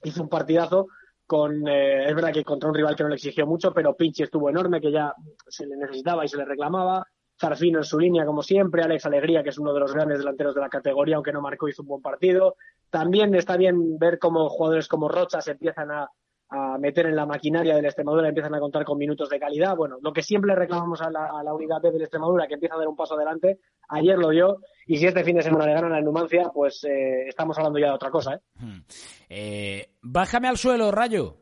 hizo 0.02 0.22
un 0.22 0.28
partidazo 0.28 0.88
con, 1.26 1.66
eh, 1.66 2.08
es 2.08 2.14
verdad 2.14 2.32
que 2.32 2.44
contra 2.44 2.68
un 2.68 2.74
rival 2.74 2.94
que 2.94 3.02
no 3.02 3.08
le 3.08 3.16
exigió 3.16 3.46
mucho, 3.46 3.72
pero 3.72 3.96
Pinchi 3.96 4.22
estuvo 4.22 4.48
enorme, 4.48 4.80
que 4.80 4.92
ya 4.92 5.12
se 5.48 5.66
le 5.66 5.76
necesitaba 5.76 6.24
y 6.24 6.28
se 6.28 6.36
le 6.36 6.44
reclamaba, 6.44 7.06
Zarfino 7.38 7.78
en 7.78 7.84
su 7.84 7.98
línea 7.98 8.24
como 8.24 8.42
siempre, 8.42 8.82
Alex 8.82 9.04
Alegría, 9.06 9.42
que 9.42 9.50
es 9.50 9.58
uno 9.58 9.74
de 9.74 9.80
los 9.80 9.92
grandes 9.92 10.18
delanteros 10.18 10.54
de 10.54 10.60
la 10.60 10.68
categoría, 10.68 11.16
aunque 11.16 11.32
no 11.32 11.42
marcó, 11.42 11.68
hizo 11.68 11.82
un 11.82 11.88
buen 11.88 12.02
partido. 12.02 12.56
También 12.88 13.34
está 13.34 13.56
bien 13.56 13.98
ver 13.98 14.18
cómo 14.18 14.48
jugadores 14.48 14.88
como 14.88 15.08
Rocha 15.08 15.40
se 15.40 15.50
empiezan 15.52 15.90
a, 15.90 16.08
a 16.48 16.78
meter 16.78 17.06
en 17.06 17.16
la 17.16 17.26
maquinaria 17.26 17.74
del 17.74 17.86
Extremadura, 17.86 18.28
empiezan 18.28 18.54
a 18.54 18.60
contar 18.60 18.84
con 18.84 18.98
minutos 18.98 19.28
de 19.28 19.40
calidad. 19.40 19.76
Bueno, 19.76 19.96
lo 20.00 20.12
que 20.12 20.22
siempre 20.22 20.54
reclamamos 20.54 21.02
a 21.02 21.10
la, 21.10 21.26
a 21.26 21.42
la 21.42 21.54
unidad 21.54 21.80
B 21.82 21.90
del 21.90 22.02
Extremadura, 22.02 22.46
que 22.46 22.54
empieza 22.54 22.76
a 22.76 22.78
dar 22.78 22.88
un 22.88 22.96
paso 22.96 23.14
adelante, 23.14 23.58
ayer 23.88 24.16
lo 24.16 24.30
dio, 24.30 24.58
y 24.86 24.96
si 24.96 25.06
este 25.06 25.24
fin 25.24 25.36
de 25.36 25.42
semana 25.42 25.66
le 25.66 25.74
ganan 25.74 25.92
a 25.92 26.00
Numancia, 26.00 26.50
pues 26.54 26.84
eh, 26.84 27.26
estamos 27.26 27.58
hablando 27.58 27.78
ya 27.78 27.88
de 27.88 27.94
otra 27.94 28.10
cosa. 28.10 28.34
¿eh? 28.34 28.40
Eh, 29.28 29.90
bájame 30.02 30.48
al 30.48 30.56
suelo, 30.56 30.90
Rayo. 30.90 31.36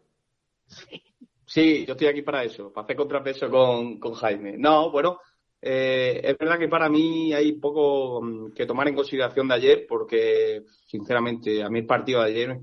Sí, 1.46 1.84
yo 1.86 1.92
estoy 1.92 2.09
aquí 2.09 2.22
para 2.22 2.42
eso, 2.42 2.72
para 2.72 2.84
hacer 2.84 2.96
contrapeso 2.96 3.50
con, 3.50 3.98
con 4.00 4.14
Jaime. 4.14 4.57
No, 4.57 4.90
bueno, 4.90 5.18
eh, 5.61 6.20
es 6.22 6.36
verdad 6.36 6.59
que 6.59 6.68
para 6.68 6.88
mí 6.88 7.32
hay 7.32 7.52
poco 7.52 8.20
mm, 8.22 8.52
que 8.52 8.66
tomar 8.66 8.88
en 8.88 8.94
consideración 8.94 9.48
de 9.48 9.55
ayer, 9.55 9.86
porque 9.88 10.62
sinceramente 10.86 11.62
a 11.62 11.68
mí 11.68 11.80
el 11.80 11.86
partido 11.86 12.22
de 12.22 12.30
ayer 12.30 12.61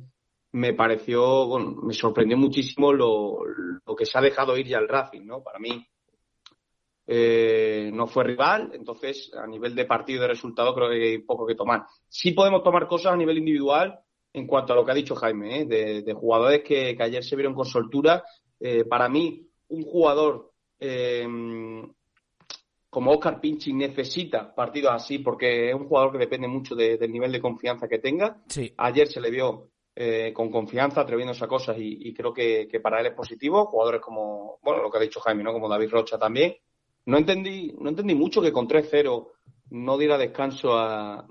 me 0.53 0.73
pareció, 0.73 1.47
bueno, 1.47 1.75
me 1.81 1.93
sorprendió 1.93 2.37
muchísimo 2.37 2.91
lo, 2.91 3.39
lo 3.85 3.95
que 3.95 4.05
se 4.05 4.17
ha 4.17 4.21
dejado 4.21 4.57
ir 4.57 4.67
ya 4.67 4.79
el 4.79 4.87
Racing, 4.87 5.25
¿no? 5.25 5.41
Para 5.41 5.59
mí 5.59 5.85
eh, 7.07 7.89
no 7.93 8.07
fue 8.07 8.23
rival, 8.23 8.71
entonces 8.73 9.31
a 9.33 9.47
nivel 9.47 9.75
de 9.75 9.85
partido 9.85 10.19
y 10.19 10.21
de 10.21 10.27
resultado 10.27 10.73
creo 10.73 10.89
que 10.89 10.95
hay 10.95 11.17
poco 11.19 11.45
que 11.45 11.55
tomar. 11.55 11.83
Sí 12.07 12.31
podemos 12.31 12.63
tomar 12.63 12.87
cosas 12.87 13.13
a 13.13 13.17
nivel 13.17 13.37
individual 13.37 13.99
en 14.33 14.47
cuanto 14.47 14.73
a 14.73 14.75
lo 14.75 14.85
que 14.85 14.91
ha 14.91 14.95
dicho 14.95 15.15
Jaime, 15.15 15.61
¿eh? 15.61 15.65
de, 15.65 16.01
de, 16.03 16.13
jugadores 16.13 16.63
que, 16.63 16.95
que, 16.95 17.03
ayer 17.03 17.23
se 17.23 17.35
vieron 17.35 17.53
con 17.53 17.65
soltura. 17.65 18.23
Eh, 18.59 18.85
para 18.85 19.09
mí, 19.09 19.47
un 19.69 19.83
jugador 19.83 20.51
como 22.89 23.11
Oscar 23.11 23.39
Pinchi 23.39 23.71
necesita 23.71 24.53
partidos 24.53 24.91
así 24.91 25.19
porque 25.19 25.69
es 25.69 25.75
un 25.75 25.87
jugador 25.87 26.11
que 26.11 26.17
depende 26.17 26.47
mucho 26.47 26.75
de, 26.75 26.97
del 26.97 27.11
nivel 27.11 27.31
de 27.31 27.39
confianza 27.39 27.87
que 27.87 27.99
tenga. 27.99 28.41
Sí. 28.47 28.73
Ayer 28.77 29.07
se 29.07 29.21
le 29.21 29.31
vio 29.31 29.70
eh, 29.95 30.31
con 30.33 30.49
confianza, 30.49 31.01
atreviéndose 31.01 31.43
a 31.43 31.47
cosas 31.47 31.75
y, 31.79 32.13
creo 32.13 32.33
que, 32.33 32.67
para 32.81 32.99
él 32.99 33.07
es 33.07 33.13
positivo. 33.13 33.65
Jugadores 33.65 34.01
como, 34.01 34.59
bueno, 34.61 34.81
lo 34.81 34.89
que 34.89 34.97
ha 34.97 35.01
dicho 35.01 35.19
Jaime, 35.19 35.43
¿no? 35.43 35.53
Como 35.53 35.69
David 35.69 35.89
Rocha 35.89 36.17
también. 36.17 36.55
No 37.05 37.17
entendí, 37.17 37.75
no 37.79 37.89
entendí 37.89 38.15
mucho 38.15 38.41
que 38.41 38.51
con 38.51 38.67
3-0 38.67 39.27
no 39.71 39.97
diera 39.97 40.17
descanso 40.17 40.77
a, 40.77 41.25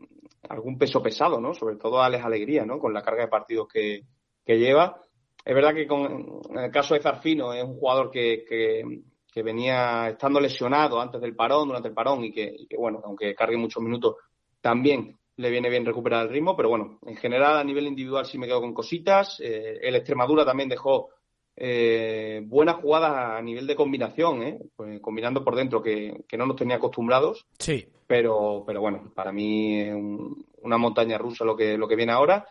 algún 0.48 0.78
peso 0.78 1.02
pesado, 1.02 1.40
¿no? 1.40 1.54
Sobre 1.54 1.76
todo 1.76 2.00
a 2.00 2.06
Alex 2.06 2.24
Alegría, 2.24 2.64
¿no? 2.64 2.78
Con 2.78 2.92
la 2.92 3.02
carga 3.02 3.22
de 3.22 3.28
partidos 3.28 3.68
que, 3.68 4.02
que 4.44 4.58
lleva. 4.58 5.04
Es 5.44 5.54
verdad 5.54 5.74
que 5.74 5.86
con, 5.86 6.40
en 6.50 6.58
el 6.58 6.70
caso 6.70 6.94
de 6.94 7.00
Zarfino 7.00 7.52
es 7.52 7.64
un 7.64 7.78
jugador 7.78 8.10
que, 8.10 8.44
que, 8.46 9.42
venía 9.42 10.08
estando 10.10 10.38
lesionado 10.38 11.00
antes 11.00 11.20
del 11.20 11.34
parón, 11.34 11.68
durante 11.68 11.88
el 11.88 11.94
parón, 11.94 12.24
y 12.24 12.32
que, 12.32 12.66
bueno, 12.76 13.00
aunque 13.04 13.34
cargue 13.34 13.56
muchos 13.56 13.82
minutos, 13.82 14.16
también 14.60 15.18
le 15.36 15.50
viene 15.50 15.70
bien 15.70 15.86
recuperar 15.86 16.26
el 16.26 16.32
ritmo, 16.32 16.56
pero 16.56 16.68
bueno, 16.68 16.98
en 17.06 17.16
general 17.16 17.58
a 17.58 17.64
nivel 17.64 17.86
individual 17.86 18.26
sí 18.26 18.38
me 18.38 18.46
quedo 18.46 18.60
con 18.60 18.74
cositas. 18.74 19.40
Eh, 19.40 19.78
el 19.82 19.94
Extremadura 19.96 20.44
también 20.44 20.68
dejó 20.68 21.10
eh, 21.56 22.42
buenas 22.44 22.76
jugadas 22.76 23.38
a 23.38 23.42
nivel 23.42 23.66
de 23.66 23.76
combinación, 23.76 24.42
¿eh? 24.42 24.58
pues, 24.76 25.00
combinando 25.00 25.44
por 25.44 25.56
dentro, 25.56 25.82
que, 25.82 26.24
que, 26.28 26.36
no 26.36 26.46
nos 26.46 26.56
tenía 26.56 26.76
acostumbrados. 26.76 27.46
Sí. 27.58 27.86
Pero, 28.06 28.64
pero 28.66 28.80
bueno, 28.80 29.12
para 29.14 29.32
mí 29.32 29.80
es 29.80 29.94
un, 29.94 30.46
una 30.62 30.78
montaña 30.78 31.18
rusa 31.18 31.44
lo 31.44 31.56
que, 31.56 31.76
lo 31.76 31.86
que 31.86 31.96
viene 31.96 32.12
ahora. 32.12 32.46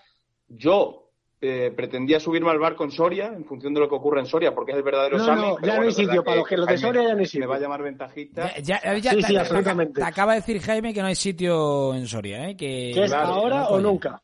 Yo 0.48 1.09
eh, 1.42 1.72
pretendía 1.74 2.20
subirme 2.20 2.52
al 2.52 2.60
barco 2.60 2.84
en 2.84 2.92
Soria, 2.92 3.28
en 3.28 3.46
función 3.46 3.74
de 3.74 3.80
lo 3.80 3.88
que 3.88 3.96
ocurre 3.96 4.20
en 4.20 4.26
Soria, 4.26 4.54
porque 4.54 4.72
es 4.72 4.78
el 4.78 4.84
verdadero 4.84 5.18
no, 5.18 5.24
examen. 5.24 5.46
No, 5.46 5.58
ya 5.62 5.78
no 5.78 5.84
hay 5.84 5.92
sitio, 5.94 6.24
para 6.24 6.38
los 6.38 6.48
que 6.48 6.58
los 6.58 6.68
de 6.68 6.78
Soria 6.78 7.04
ya 7.04 7.14
no 7.14 7.20
hay 7.20 7.26
sitio. 7.26 7.40
Me 7.42 7.46
va 7.48 7.56
a 7.56 7.60
llamar 7.60 7.82
ventajista. 7.82 8.54
Ya, 8.62 8.82
ya, 8.82 8.98
ya, 8.98 9.12
sí, 9.12 9.22
sí, 9.22 9.34
te, 9.34 9.40
absolutamente. 9.40 10.02
Te 10.02 10.08
acaba 10.08 10.34
de 10.34 10.40
decir 10.42 10.60
Jaime 10.60 10.94
que 10.94 11.02
no 11.02 11.08
hay 11.08 11.16
sitio 11.16 11.94
en 11.96 12.08
Soria, 12.08 12.50
¿eh? 12.50 12.58
Que, 12.58 12.92
¿Que 12.94 13.04
es 13.06 13.12
claro, 13.12 13.28
ahora 13.28 13.68
o 13.70 13.80
nunca? 13.80 14.22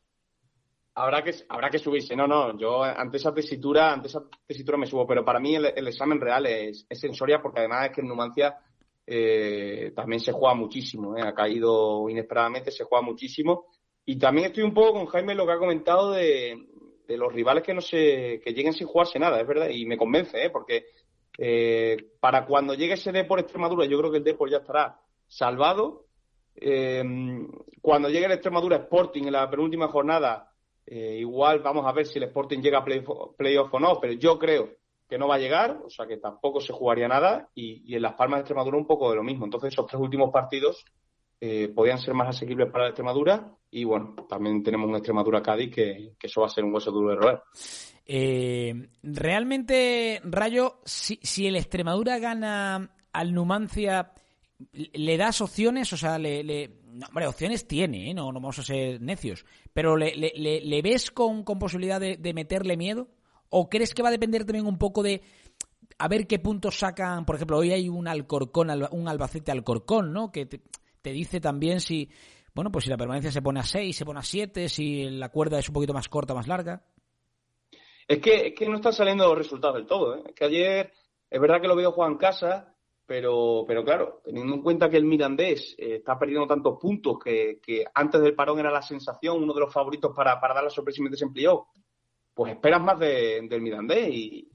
Habrá 0.94 1.22
que, 1.22 1.34
habrá 1.48 1.70
que 1.70 1.78
subirse. 1.78 2.14
No, 2.14 2.26
no, 2.26 2.58
yo 2.58 2.82
ante 2.82 3.16
esa 3.16 3.32
tesitura, 3.32 3.94
ante 3.94 4.08
esa 4.08 4.22
tesitura 4.46 4.76
me 4.76 4.86
subo, 4.86 5.06
pero 5.06 5.24
para 5.24 5.40
mí 5.40 5.54
el, 5.54 5.66
el 5.74 5.88
examen 5.88 6.20
real 6.20 6.44
es, 6.44 6.86
es, 6.88 7.04
en 7.04 7.14
Soria, 7.14 7.40
porque 7.40 7.60
además 7.60 7.86
es 7.86 7.92
que 7.92 8.00
en 8.02 8.08
Numancia 8.08 8.58
eh, 9.06 9.92
también 9.96 10.20
se 10.20 10.32
juega 10.32 10.54
muchísimo, 10.54 11.16
¿eh? 11.16 11.22
ha 11.22 11.32
caído 11.32 12.10
inesperadamente, 12.10 12.70
se 12.70 12.84
juega 12.84 13.02
muchísimo. 13.02 13.68
Y 14.04 14.18
también 14.18 14.48
estoy 14.48 14.64
un 14.64 14.74
poco 14.74 14.92
con 14.94 15.06
Jaime 15.06 15.34
lo 15.34 15.46
que 15.46 15.52
ha 15.52 15.58
comentado 15.58 16.12
de, 16.12 16.66
de 17.06 17.16
los 17.16 17.32
rivales 17.32 17.62
que 17.62 17.74
no 17.74 17.80
se, 17.80 18.40
que 18.42 18.52
lleguen 18.52 18.72
sin 18.72 18.86
jugarse 18.86 19.18
nada, 19.18 19.40
es 19.40 19.46
verdad, 19.46 19.68
y 19.68 19.86
me 19.86 19.96
convence, 19.96 20.44
¿eh? 20.44 20.50
porque 20.50 20.86
eh, 21.38 21.96
para 22.20 22.46
cuando 22.46 22.74
llegue 22.74 22.94
ese 22.94 23.12
Depor 23.12 23.40
Extremadura, 23.40 23.86
yo 23.86 23.98
creo 23.98 24.10
que 24.10 24.18
el 24.18 24.24
Depor 24.24 24.50
ya 24.50 24.58
estará 24.58 25.00
salvado. 25.26 26.06
Eh, 26.54 27.02
cuando 27.80 28.08
llegue 28.08 28.26
el 28.26 28.32
Extremadura 28.32 28.76
Sporting 28.76 29.24
en 29.24 29.32
la 29.32 29.48
penúltima 29.50 29.88
jornada, 29.88 30.50
eh, 30.86 31.18
igual 31.18 31.60
vamos 31.60 31.84
a 31.86 31.92
ver 31.92 32.06
si 32.06 32.18
el 32.18 32.24
Sporting 32.24 32.60
llega 32.60 32.78
a 32.78 32.84
playoff 32.84 33.36
play 33.36 33.56
o 33.56 33.80
no, 33.80 34.00
pero 34.00 34.14
yo 34.14 34.38
creo 34.38 34.70
que 35.08 35.18
no 35.18 35.28
va 35.28 35.36
a 35.36 35.38
llegar, 35.38 35.80
o 35.84 35.90
sea 35.90 36.06
que 36.06 36.16
tampoco 36.16 36.60
se 36.60 36.72
jugaría 36.72 37.06
nada, 37.06 37.48
y, 37.54 37.82
y 37.92 37.96
en 37.96 38.02
Las 38.02 38.14
Palmas 38.14 38.38
de 38.38 38.40
Extremadura 38.42 38.76
un 38.76 38.86
poco 38.86 39.10
de 39.10 39.16
lo 39.16 39.22
mismo. 39.22 39.44
Entonces 39.44 39.72
esos 39.72 39.86
tres 39.86 40.00
últimos 40.00 40.32
partidos 40.32 40.84
eh, 41.40 41.68
podían 41.74 41.98
ser 41.98 42.14
más 42.14 42.28
asequibles 42.28 42.70
para 42.70 42.84
la 42.84 42.90
Extremadura 42.90 43.56
y 43.70 43.84
bueno, 43.84 44.14
también 44.28 44.62
tenemos 44.62 44.88
un 44.88 44.96
Extremadura 44.96 45.42
Cádiz 45.42 45.74
que, 45.74 46.14
eso 46.20 46.40
va 46.40 46.46
a 46.46 46.50
ser 46.50 46.64
un 46.64 46.72
hueso 46.72 46.90
duro 46.90 47.10
de 47.10 47.16
roer. 47.16 47.42
Eh, 48.06 48.88
realmente, 49.02 50.20
Rayo, 50.24 50.80
si, 50.84 51.18
si, 51.22 51.46
el 51.46 51.56
Extremadura 51.56 52.18
gana 52.18 52.90
al 53.12 53.34
Numancia, 53.34 54.12
¿le 54.72 55.16
das 55.18 55.40
opciones? 55.40 55.92
O 55.92 55.96
sea, 55.96 56.18
le, 56.18 56.42
le... 56.42 56.78
Hombre, 57.06 57.26
opciones 57.26 57.68
tiene, 57.68 58.10
¿eh? 58.10 58.14
no, 58.14 58.32
no 58.32 58.40
vamos 58.40 58.58
a 58.58 58.62
ser 58.62 59.02
necios, 59.02 59.44
pero 59.74 59.98
¿le, 59.98 60.16
le, 60.16 60.82
ves 60.82 61.10
con, 61.10 61.42
con 61.42 61.58
posibilidad 61.58 62.00
de, 62.00 62.16
de 62.16 62.32
meterle 62.32 62.78
miedo? 62.78 63.08
¿O 63.50 63.68
crees 63.68 63.92
que 63.92 64.02
va 64.02 64.08
a 64.08 64.12
depender 64.12 64.46
también 64.46 64.66
un 64.66 64.78
poco 64.78 65.02
de 65.02 65.20
a 65.98 66.08
ver 66.08 66.26
qué 66.26 66.38
puntos 66.38 66.78
sacan? 66.78 67.26
Por 67.26 67.36
ejemplo, 67.36 67.58
hoy 67.58 67.72
hay 67.72 67.90
un 67.90 68.08
Alcorcón, 68.08 68.70
un 68.92 69.08
Albacete 69.08 69.52
Alcorcón, 69.52 70.14
¿no? 70.14 70.32
Que 70.32 70.46
te, 70.46 70.62
te 71.06 71.12
dice 71.12 71.40
también 71.40 71.80
si, 71.80 72.10
bueno, 72.52 72.72
pues 72.72 72.82
si 72.82 72.90
la 72.90 72.96
permanencia 72.96 73.30
se 73.30 73.40
pone 73.40 73.60
a 73.60 73.62
6, 73.62 73.96
se 73.96 74.04
pone 74.04 74.18
a 74.18 74.24
7, 74.24 74.68
si 74.68 75.08
la 75.08 75.28
cuerda 75.28 75.56
es 75.56 75.68
un 75.68 75.74
poquito 75.74 75.94
más 75.94 76.08
corta, 76.08 76.34
más 76.34 76.48
larga. 76.48 76.82
Es 78.08 78.18
que, 78.18 78.48
es 78.48 78.54
que 78.56 78.68
no 78.68 78.74
están 78.74 78.92
saliendo 78.92 79.24
los 79.24 79.38
resultados 79.38 79.76
del 79.76 79.86
todo. 79.86 80.16
¿eh? 80.16 80.22
Es 80.26 80.34
que 80.34 80.44
ayer, 80.46 80.92
es 81.30 81.40
verdad 81.40 81.60
que 81.60 81.68
lo 81.68 81.76
veo 81.76 81.92
jugar 81.92 82.10
en 82.10 82.18
casa, 82.18 82.74
pero, 83.06 83.64
pero 83.68 83.84
claro, 83.84 84.20
teniendo 84.24 84.52
en 84.56 84.62
cuenta 84.62 84.90
que 84.90 84.96
el 84.96 85.04
Mirandés 85.04 85.76
eh, 85.78 85.98
está 85.98 86.18
perdiendo 86.18 86.48
tantos 86.48 86.76
puntos 86.80 87.18
que, 87.22 87.84
antes 87.94 88.20
del 88.20 88.34
parón 88.34 88.58
era 88.58 88.72
la 88.72 88.82
sensación, 88.82 89.44
uno 89.44 89.54
de 89.54 89.60
los 89.60 89.72
favoritos 89.72 90.12
para, 90.12 90.40
para 90.40 90.54
dar 90.54 90.64
la 90.64 90.70
sorpresa 90.70 91.00
y 91.00 91.04
meterse 91.04 91.24
en 91.24 91.32
playoff, 91.32 91.68
pues 92.34 92.50
esperas 92.50 92.82
más 92.82 92.98
de, 92.98 93.46
del 93.48 93.62
Mirandés 93.62 94.08
y, 94.08 94.50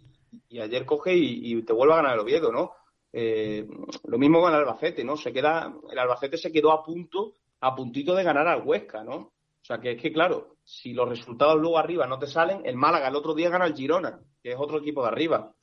y 0.50 0.60
ayer 0.60 0.86
coge 0.86 1.16
y, 1.16 1.54
y, 1.54 1.64
te 1.64 1.72
vuelve 1.72 1.94
a 1.94 1.98
ganar 1.98 2.16
el 2.16 2.20
Oviedo, 2.20 2.52
¿no? 2.52 2.74
Eh, 3.14 3.68
lo 4.06 4.18
mismo 4.18 4.40
con 4.40 4.54
el 4.54 4.60
Albacete, 4.60 5.04
¿no? 5.04 5.18
Se 5.18 5.34
queda, 5.34 5.74
el 5.90 6.00
Albacete 6.00 6.38
se 6.38 6.52
quedó 6.52 6.72
a 6.72 6.84
punto, 6.84 7.36
a 7.60 7.76
puntito 7.76 8.16
de 8.16 8.24
ganar 8.24 8.48
al 8.48 8.66
Huesca, 8.66 9.04
¿no? 9.04 9.16
O 9.16 9.64
sea 9.64 9.80
que 9.80 9.92
es 9.92 10.02
que, 10.02 10.12
claro, 10.12 10.56
si 10.64 10.94
los 10.94 11.08
resultados 11.08 11.60
luego 11.60 11.78
arriba 11.78 12.08
no 12.08 12.18
te 12.18 12.26
salen, 12.26 12.62
el 12.66 12.76
Málaga 12.76 13.10
el 13.10 13.16
otro 13.16 13.36
día 13.36 13.50
gana 13.50 13.66
el 13.66 13.76
Girona, 13.76 14.20
que 14.42 14.52
es 14.52 14.58
otro 14.58 14.80
equipo 14.80 15.04
de 15.04 15.10
arriba. 15.10 15.54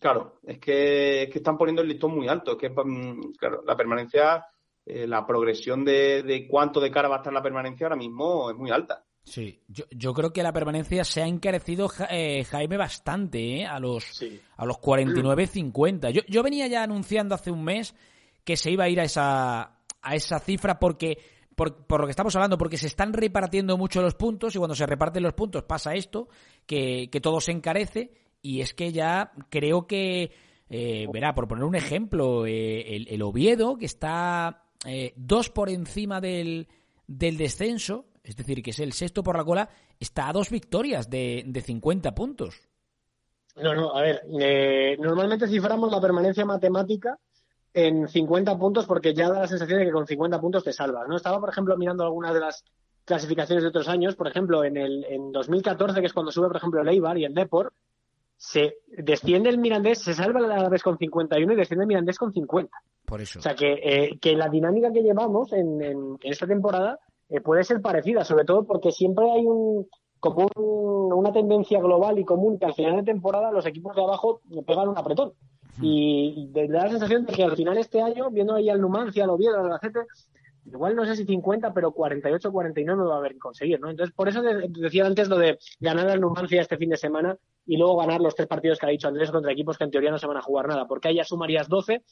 Claro, 0.00 0.40
es 0.42 0.58
que, 0.58 1.22
es 1.22 1.30
que 1.30 1.38
están 1.38 1.56
poniendo 1.56 1.82
el 1.82 1.88
listón 1.88 2.14
muy 2.14 2.26
alto. 2.26 2.52
Es 2.52 2.58
que, 2.58 2.74
claro, 3.38 3.62
la 3.64 3.76
permanencia, 3.76 4.44
eh, 4.84 5.06
la 5.06 5.24
progresión 5.24 5.84
de, 5.84 6.24
de 6.24 6.48
cuánto 6.48 6.80
de 6.80 6.90
cara 6.90 7.08
va 7.08 7.16
a 7.16 7.18
estar 7.18 7.32
la 7.32 7.42
permanencia 7.42 7.86
ahora 7.86 7.96
mismo 7.96 8.50
es 8.50 8.56
muy 8.56 8.72
alta. 8.72 9.03
Sí, 9.24 9.62
yo, 9.68 9.84
yo 9.90 10.12
creo 10.12 10.32
que 10.32 10.42
la 10.42 10.52
permanencia 10.52 11.02
se 11.02 11.22
ha 11.22 11.26
encarecido, 11.26 11.90
eh, 12.10 12.44
Jaime, 12.44 12.76
bastante, 12.76 13.60
¿eh? 13.60 13.66
A 13.66 13.80
los, 13.80 14.04
sí. 14.04 14.40
a 14.56 14.66
los 14.66 14.76
49-50. 14.76 16.10
Yo, 16.10 16.20
yo 16.28 16.42
venía 16.42 16.66
ya 16.66 16.82
anunciando 16.82 17.34
hace 17.34 17.50
un 17.50 17.64
mes 17.64 17.94
que 18.44 18.56
se 18.56 18.70
iba 18.70 18.84
a 18.84 18.88
ir 18.88 19.00
a 19.00 19.04
esa, 19.04 19.78
a 20.02 20.14
esa 20.14 20.38
cifra 20.38 20.78
porque, 20.78 21.18
por, 21.56 21.86
por 21.86 22.00
lo 22.00 22.06
que 22.06 22.10
estamos 22.10 22.36
hablando, 22.36 22.58
porque 22.58 22.76
se 22.76 22.86
están 22.86 23.14
repartiendo 23.14 23.78
mucho 23.78 24.02
los 24.02 24.14
puntos 24.14 24.54
y 24.54 24.58
cuando 24.58 24.74
se 24.74 24.86
reparten 24.86 25.22
los 25.22 25.32
puntos 25.32 25.64
pasa 25.64 25.94
esto, 25.94 26.28
que, 26.66 27.08
que 27.10 27.20
todo 27.20 27.40
se 27.40 27.52
encarece 27.52 28.12
y 28.42 28.60
es 28.60 28.74
que 28.74 28.92
ya 28.92 29.32
creo 29.48 29.86
que, 29.86 30.32
eh, 30.68 31.06
verá, 31.10 31.34
por 31.34 31.48
poner 31.48 31.64
un 31.64 31.74
ejemplo, 31.74 32.46
eh, 32.46 32.94
el, 32.94 33.08
el, 33.08 33.22
Oviedo, 33.22 33.78
que 33.78 33.86
está 33.86 34.66
eh, 34.86 35.14
dos 35.16 35.48
por 35.48 35.70
encima 35.70 36.20
del, 36.20 36.68
del 37.06 37.38
descenso, 37.38 38.04
es 38.24 38.36
decir, 38.36 38.62
que 38.62 38.70
es 38.70 38.78
el 38.80 38.92
sexto 38.94 39.22
por 39.22 39.36
la 39.36 39.44
cola, 39.44 39.68
está 40.00 40.28
a 40.28 40.32
dos 40.32 40.50
victorias 40.50 41.10
de, 41.10 41.44
de 41.46 41.60
50 41.60 42.14
puntos. 42.14 42.62
No, 43.56 43.74
no, 43.74 43.96
a 43.96 44.02
ver, 44.02 44.22
eh, 44.40 44.96
normalmente 44.98 45.46
ciframos 45.46 45.92
la 45.92 46.00
permanencia 46.00 46.44
matemática 46.44 47.18
en 47.72 48.08
50 48.08 48.58
puntos 48.58 48.86
porque 48.86 49.14
ya 49.14 49.28
da 49.28 49.40
la 49.40 49.46
sensación 49.48 49.78
de 49.78 49.84
que 49.84 49.92
con 49.92 50.06
50 50.06 50.40
puntos 50.40 50.64
te 50.64 50.72
salvas, 50.72 51.06
¿no? 51.06 51.16
Estaba, 51.16 51.38
por 51.38 51.50
ejemplo, 51.50 51.76
mirando 51.76 52.02
algunas 52.02 52.32
de 52.32 52.40
las 52.40 52.64
clasificaciones 53.04 53.62
de 53.62 53.68
otros 53.68 53.88
años, 53.88 54.16
por 54.16 54.26
ejemplo, 54.26 54.64
en 54.64 54.76
el 54.76 55.04
en 55.04 55.30
2014, 55.30 56.00
que 56.00 56.06
es 56.06 56.12
cuando 56.12 56.32
sube, 56.32 56.48
por 56.48 56.56
ejemplo, 56.56 56.80
el 56.80 56.88
Eibar 56.88 57.18
y 57.18 57.26
el 57.26 57.34
Depor, 57.34 57.72
se 58.36 58.78
desciende 58.88 59.50
el 59.50 59.58
Mirandés, 59.58 60.00
se 60.00 60.14
salva 60.14 60.40
el 60.40 60.50
Alavés 60.50 60.82
con 60.82 60.98
51 60.98 61.52
y 61.52 61.56
desciende 61.56 61.84
el 61.84 61.88
Mirandés 61.88 62.18
con 62.18 62.32
50. 62.32 62.76
Por 63.04 63.20
eso. 63.20 63.38
O 63.38 63.42
sea, 63.42 63.54
que, 63.54 63.72
eh, 63.82 64.18
que 64.20 64.34
la 64.34 64.48
dinámica 64.48 64.90
que 64.92 65.02
llevamos 65.02 65.52
en, 65.52 65.82
en, 65.82 66.18
en 66.22 66.32
esta 66.32 66.46
temporada 66.46 66.98
eh, 67.28 67.40
puede 67.40 67.64
ser 67.64 67.80
parecida, 67.80 68.24
sobre 68.24 68.44
todo 68.44 68.64
porque 68.64 68.90
siempre 68.92 69.30
hay 69.30 69.44
un 69.46 69.86
como 70.20 70.48
un- 70.56 71.12
una 71.12 71.32
tendencia 71.32 71.80
global 71.80 72.18
y 72.18 72.24
común 72.24 72.58
que 72.58 72.64
al 72.64 72.74
final 72.74 72.96
de 72.96 73.02
temporada 73.02 73.52
los 73.52 73.66
equipos 73.66 73.94
de 73.94 74.02
abajo 74.02 74.40
pegan 74.66 74.88
un 74.88 74.96
apretón. 74.98 75.32
Y 75.82 76.48
da 76.52 76.84
la 76.84 76.88
sensación 76.88 77.26
de 77.26 77.32
que 77.32 77.44
al 77.44 77.56
final 77.56 77.76
este 77.78 78.00
año, 78.00 78.30
viendo 78.30 78.54
ahí 78.54 78.70
al 78.70 78.80
Numancia, 78.80 79.24
al 79.24 79.30
Oviedo, 79.30 79.56
al 79.58 79.64
Albacete, 79.66 80.00
igual 80.66 80.96
no 80.96 81.04
sé 81.04 81.16
si 81.16 81.24
50, 81.26 81.74
pero 81.74 81.92
48, 81.92 82.50
49 82.52 83.02
no 83.02 83.08
va 83.08 83.16
a 83.16 83.18
haber 83.18 83.32
que 83.32 83.38
conseguir, 83.38 83.80
¿no? 83.80 83.90
Entonces, 83.90 84.14
por 84.14 84.28
eso 84.28 84.40
de- 84.40 84.68
decía 84.70 85.04
antes 85.04 85.28
lo 85.28 85.36
de 85.36 85.58
ganar 85.80 86.08
al 86.08 86.20
Numancia 86.20 86.60
este 86.62 86.78
fin 86.78 86.88
de 86.90 86.96
semana 86.96 87.36
y 87.66 87.76
luego 87.76 87.96
ganar 87.96 88.20
los 88.20 88.34
tres 88.34 88.48
partidos 88.48 88.78
que 88.78 88.86
ha 88.86 88.90
dicho 88.90 89.08
Andrés 89.08 89.30
contra 89.30 89.52
equipos 89.52 89.76
que 89.76 89.84
en 89.84 89.90
teoría 89.90 90.10
no 90.10 90.18
se 90.18 90.26
van 90.26 90.36
a 90.38 90.42
jugar 90.42 90.68
nada, 90.68 90.86
porque 90.86 91.08
ahí 91.08 91.16
ya 91.16 91.24
sumarías 91.24 91.68
12 91.68 92.02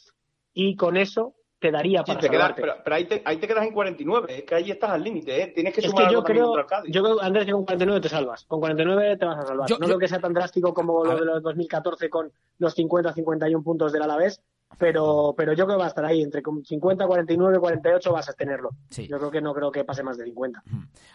y 0.52 0.76
con 0.76 0.96
eso 0.98 1.34
te 1.62 1.70
daría 1.70 2.00
Sí, 2.00 2.04
para 2.08 2.20
te 2.20 2.28
quedas- 2.28 2.52
pero, 2.56 2.74
pero 2.84 2.96
ahí, 2.96 3.04
te, 3.06 3.22
ahí 3.24 3.36
te 3.38 3.46
quedas 3.46 3.64
en 3.64 3.72
49, 3.72 4.38
es 4.38 4.42
que 4.44 4.54
ahí 4.56 4.70
estás 4.70 4.90
al 4.90 5.02
límite, 5.02 5.42
¿eh? 5.42 5.46
Tienes 5.54 5.72
que 5.72 5.80
Es 5.80 5.86
sumar 5.86 6.08
que 6.08 6.12
yo 6.12 6.24
creo, 6.24 6.54
yo 6.88 7.02
creo, 7.02 7.22
Andrés, 7.22 7.46
que 7.46 7.52
con 7.52 7.64
49 7.64 8.00
te 8.00 8.08
salvas. 8.08 8.44
Con 8.46 8.58
49 8.60 9.16
te 9.16 9.24
vas 9.24 9.38
a 9.38 9.46
salvar. 9.46 9.68
Yo- 9.68 9.76
no 9.76 9.82
yo- 9.82 9.86
creo 9.86 9.98
que 10.00 10.08
sea 10.08 10.18
tan 10.18 10.34
drástico 10.34 10.74
como 10.74 11.04
lo 11.04 11.16
de 11.16 11.24
los 11.24 11.42
2014 11.42 12.10
con 12.10 12.32
los 12.58 12.74
50-51 12.74 13.62
puntos 13.62 13.92
del 13.92 14.02
Alavés, 14.02 14.42
pero, 14.78 15.34
pero 15.36 15.52
yo 15.52 15.64
creo 15.64 15.76
que 15.76 15.80
va 15.80 15.86
a 15.86 15.88
estar 15.88 16.04
ahí. 16.04 16.22
Entre 16.22 16.42
con 16.42 16.64
50, 16.64 17.06
49, 17.06 17.58
48 17.58 18.12
vas 18.12 18.28
a 18.28 18.32
tenerlo. 18.32 18.70
Sí. 18.90 19.06
Yo 19.08 19.18
creo 19.18 19.30
que 19.30 19.40
no 19.40 19.54
creo 19.54 19.70
que 19.70 19.84
pase 19.84 20.02
más 20.02 20.16
de 20.18 20.24
50. 20.24 20.62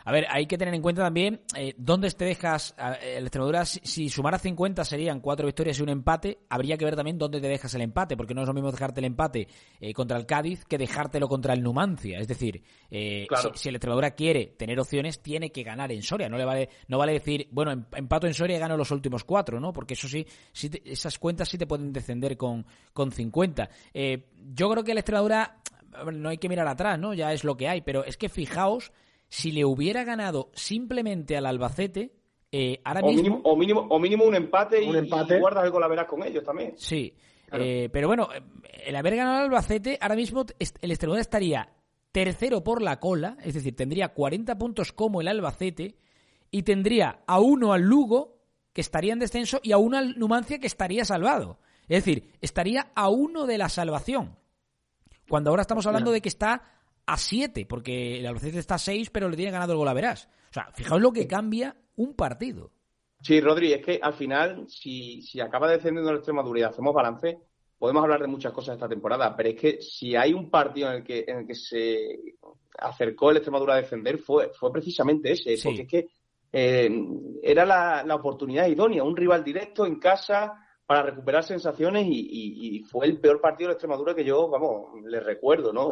A 0.05 0.11
ver, 0.11 0.25
hay 0.29 0.45
que 0.45 0.57
tener 0.57 0.73
en 0.73 0.81
cuenta 0.81 1.03
también 1.03 1.41
eh, 1.55 1.73
dónde 1.77 2.09
te 2.11 2.25
dejas. 2.25 2.75
El 3.01 3.23
Extremadura, 3.23 3.65
si, 3.65 3.79
si 3.83 4.09
sumara 4.09 4.37
50 4.39 4.83
serían 4.85 5.19
cuatro 5.19 5.45
victorias 5.45 5.79
y 5.79 5.83
un 5.83 5.89
empate. 5.89 6.39
Habría 6.49 6.77
que 6.77 6.85
ver 6.85 6.95
también 6.95 7.17
dónde 7.17 7.41
te 7.41 7.47
dejas 7.47 7.73
el 7.75 7.81
empate, 7.81 8.15
porque 8.15 8.33
no 8.33 8.41
es 8.41 8.47
lo 8.47 8.53
mismo 8.53 8.71
dejarte 8.71 8.99
el 9.01 9.05
empate 9.05 9.47
eh, 9.79 9.93
contra 9.93 10.17
el 10.17 10.25
Cádiz 10.25 10.65
que 10.65 10.77
dejártelo 10.77 11.27
contra 11.27 11.53
el 11.53 11.61
Numancia. 11.63 12.19
Es 12.19 12.27
decir, 12.27 12.63
eh, 12.91 13.25
Claro. 13.27 13.51
si, 13.53 13.63
si 13.63 13.69
el 13.69 13.75
Extremadura 13.75 14.11
quiere 14.11 14.47
tener 14.57 14.79
opciones, 14.79 15.21
tiene 15.21 15.51
que 15.51 15.63
ganar 15.63 15.91
en 15.91 16.01
Soria. 16.03 16.29
No 16.29 16.37
le 16.37 16.45
vale, 16.45 16.69
no 16.87 16.97
vale 16.97 17.13
decir, 17.13 17.47
bueno, 17.51 17.71
em- 17.71 17.85
empato 17.95 18.27
en 18.27 18.33
Soria 18.33 18.57
y 18.57 18.59
gano 18.59 18.77
los 18.77 18.91
últimos 18.91 19.23
cuatro, 19.23 19.59
¿no? 19.59 19.73
Porque 19.73 19.93
eso 19.95 20.07
sí, 20.07 20.25
sí 20.51 20.69
te- 20.69 20.81
esas 20.91 21.17
cuentas 21.19 21.49
sí 21.49 21.57
te 21.57 21.67
pueden 21.67 21.91
descender 21.91 22.37
con, 22.37 22.65
con 22.93 23.11
50. 23.11 23.46
Eh, 23.93 24.29
yo 24.53 24.69
creo 24.69 24.83
que 24.83 24.91
el 24.91 24.97
Extremadura 24.97 25.61
no 26.13 26.29
hay 26.29 26.37
que 26.37 26.49
mirar 26.49 26.67
atrás, 26.67 26.99
¿no? 26.99 27.13
Ya 27.13 27.33
es 27.33 27.43
lo 27.43 27.57
que 27.57 27.67
hay, 27.67 27.81
pero 27.81 28.03
es 28.05 28.17
que 28.17 28.29
fijaos, 28.29 28.91
si 29.29 29.51
le 29.51 29.65
hubiera 29.65 30.03
ganado 30.03 30.51
simplemente 30.53 31.37
al 31.37 31.45
Albacete, 31.45 32.13
eh, 32.51 32.79
ahora 32.83 33.01
o, 33.01 33.07
mismo... 33.07 33.21
mínimo, 33.21 33.41
o, 33.43 33.55
mínimo, 33.55 33.87
o 33.89 33.99
mínimo 33.99 34.25
un 34.25 34.35
empate, 34.35 34.81
y, 34.81 34.89
Un 34.89 34.97
empate. 34.97 35.35
y 35.35 35.39
guardas 35.39 35.65
el 35.65 35.71
golaveras 35.71 36.05
con 36.05 36.23
ellos 36.23 36.43
también. 36.43 36.73
Sí, 36.77 37.13
eh, 37.51 37.89
pero 37.91 38.07
bueno, 38.07 38.29
eh, 38.33 38.41
el 38.85 38.95
haber 38.95 39.15
ganado 39.15 39.37
al 39.37 39.45
Albacete, 39.45 39.97
ahora 40.01 40.15
mismo 40.15 40.45
el 40.81 40.91
Extremadura 40.91 41.21
estaría 41.21 41.69
tercero 42.11 42.63
por 42.63 42.81
la 42.81 42.99
cola, 42.99 43.37
es 43.43 43.53
decir, 43.53 43.75
tendría 43.75 44.09
40 44.09 44.57
puntos 44.57 44.93
como 44.93 45.21
el 45.21 45.27
Albacete, 45.27 45.97
y 46.49 46.63
tendría 46.63 47.19
a 47.27 47.39
uno 47.39 47.73
al 47.73 47.81
Lugo, 47.81 48.37
que 48.73 48.81
estaría 48.81 49.13
en 49.13 49.19
descenso, 49.19 49.59
y 49.61 49.71
a 49.73 49.77
uno 49.77 49.97
al 49.97 50.17
Numancia, 50.17 50.59
que 50.59 50.67
estaría 50.67 51.03
salvado. 51.03 51.59
Es 51.87 52.03
decir, 52.03 52.33
estaría 52.41 52.91
a 52.95 53.09
uno 53.09 53.45
de 53.45 53.57
la 53.57 53.69
salvación. 53.69 54.37
Cuando 55.29 55.49
ahora 55.49 55.61
estamos 55.61 55.85
hablando 55.85 56.11
de 56.11 56.21
que 56.21 56.29
está 56.29 56.61
a 57.05 57.17
7, 57.17 57.65
porque 57.65 58.19
el 58.19 58.27
Albacete 58.27 58.59
está 58.59 58.75
a 58.75 58.79
6, 58.79 59.09
pero 59.09 59.29
le 59.29 59.35
tiene 59.37 59.51
ganado 59.51 59.73
el 59.73 59.77
golaveras. 59.77 60.27
O 60.49 60.53
sea, 60.53 60.69
fijaos 60.73 61.01
lo 61.01 61.11
que 61.11 61.27
cambia 61.27 61.75
un 61.95 62.15
partido. 62.15 62.71
Sí, 63.21 63.41
Rodri, 63.41 63.73
es 63.73 63.83
que 63.83 63.99
al 64.01 64.13
final, 64.13 64.65
si, 64.69 65.21
si 65.21 65.39
acaba 65.39 65.69
descendiendo 65.69 66.11
el 66.11 66.17
Extremadura 66.17 66.59
y 66.59 66.63
hacemos 66.63 66.93
balance, 66.93 67.39
podemos 67.77 68.03
hablar 68.03 68.21
de 68.21 68.27
muchas 68.27 68.51
cosas 68.53 68.75
esta 68.75 68.87
temporada, 68.87 69.35
pero 69.35 69.49
es 69.49 69.55
que 69.55 69.81
si 69.81 70.15
hay 70.15 70.33
un 70.33 70.49
partido 70.49 70.89
en 70.89 70.97
el 70.97 71.03
que, 71.03 71.25
en 71.27 71.37
el 71.39 71.47
que 71.47 71.55
se 71.55 72.35
acercó 72.77 73.31
el 73.31 73.37
Extremadura 73.37 73.73
a 73.73 73.77
defender, 73.77 74.19
fue, 74.19 74.51
fue 74.53 74.71
precisamente 74.71 75.31
ese, 75.31 75.57
Sí. 75.57 75.63
porque 75.67 75.81
es 75.81 75.87
que 75.87 76.07
eh, 76.53 76.89
era 77.41 77.65
la, 77.65 78.03
la 78.05 78.15
oportunidad 78.15 78.67
idónea, 78.67 79.03
un 79.03 79.17
rival 79.17 79.43
directo 79.43 79.85
en 79.85 79.99
casa 79.99 80.53
para 80.87 81.03
recuperar 81.03 81.43
sensaciones 81.43 82.07
y, 82.07 82.77
y- 82.77 82.83
fue 82.85 83.05
el 83.05 83.19
peor 83.19 83.41
partido 83.41 83.67
de 83.67 83.73
Extremadura 83.73 84.15
que 84.15 84.23
yo, 84.23 84.47
vamos, 84.49 84.87
le 85.05 85.19
recuerdo, 85.19 85.71
¿no? 85.73 85.91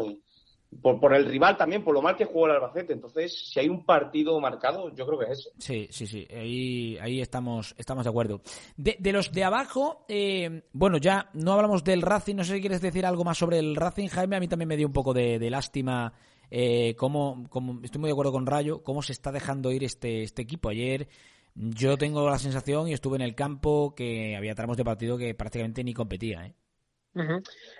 Por, 0.81 0.99
por 0.99 1.13
el 1.13 1.25
rival 1.25 1.55
también, 1.57 1.83
por 1.83 1.93
lo 1.93 2.01
mal 2.01 2.17
que 2.17 2.25
jugó 2.25 2.47
el 2.47 2.53
Albacete. 2.53 2.91
Entonces, 2.93 3.49
si 3.49 3.59
hay 3.59 3.69
un 3.69 3.85
partido 3.85 4.37
marcado, 4.41 4.89
yo 4.95 5.05
creo 5.05 5.19
que 5.19 5.25
es 5.25 5.39
ese. 5.39 5.49
Sí, 5.57 5.87
sí, 5.91 6.07
sí, 6.07 6.27
ahí, 6.35 6.97
ahí 7.01 7.21
estamos, 7.21 7.75
estamos 7.77 8.03
de 8.03 8.09
acuerdo. 8.09 8.41
De, 8.75 8.97
los 9.13 9.31
de 9.31 9.43
abajo, 9.43 10.05
eh, 10.09 10.63
bueno, 10.73 10.97
ya 10.97 11.29
no 11.33 11.53
hablamos 11.53 11.83
del 11.83 12.01
Racing, 12.01 12.35
no 12.35 12.43
sé 12.43 12.55
si 12.55 12.61
quieres 12.61 12.81
decir 12.81 13.05
algo 13.05 13.23
más 13.23 13.37
sobre 13.37 13.59
el 13.59 13.75
Racing, 13.75 14.07
Jaime, 14.07 14.35
a 14.35 14.39
mí 14.39 14.47
también 14.47 14.67
me 14.67 14.75
dio 14.77 14.87
un 14.87 14.93
poco 14.93 15.13
de, 15.13 15.39
de 15.39 15.49
lástima, 15.49 16.11
eh, 16.51 16.95
cómo, 16.97 17.45
cómo- 17.49 17.79
estoy 17.83 18.01
muy 18.01 18.09
de 18.09 18.13
acuerdo 18.13 18.31
con 18.33 18.45
Rayo, 18.45 18.81
cómo 18.83 19.01
se 19.01 19.11
está 19.13 19.31
dejando 19.31 19.71
ir 19.71 19.83
este, 19.83 20.23
este 20.23 20.41
equipo. 20.41 20.69
Ayer 20.69 21.07
yo 21.55 21.97
tengo 21.97 22.29
la 22.29 22.37
sensación, 22.37 22.87
y 22.87 22.93
estuve 22.93 23.15
en 23.15 23.21
el 23.21 23.35
campo, 23.35 23.95
que 23.95 24.35
había 24.35 24.55
tramos 24.55 24.77
de 24.77 24.85
partido 24.85 25.17
que 25.17 25.33
prácticamente 25.33 25.83
ni 25.83 25.93
competía, 25.93 26.45
¿eh? 26.45 26.55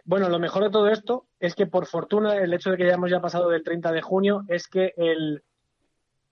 Bueno, 0.06 0.30
lo 0.30 0.40
mejor 0.40 0.64
de 0.64 0.70
todo 0.70 0.88
esto 0.88 1.28
es 1.40 1.56
que 1.56 1.68
por 1.68 1.88
fortuna 1.88 2.38
el 2.38 2.54
hecho 2.54 2.72
de 2.72 2.78
que 2.78 2.86
ya 2.88 2.94
hemos 2.94 3.12
ya 3.12 3.20
pasado 3.20 3.50
del 3.50 3.64
30 3.64 3.92
de 3.92 4.02
junio 4.02 4.46
es 4.48 4.68
que 4.68 4.94
el 4.96 5.44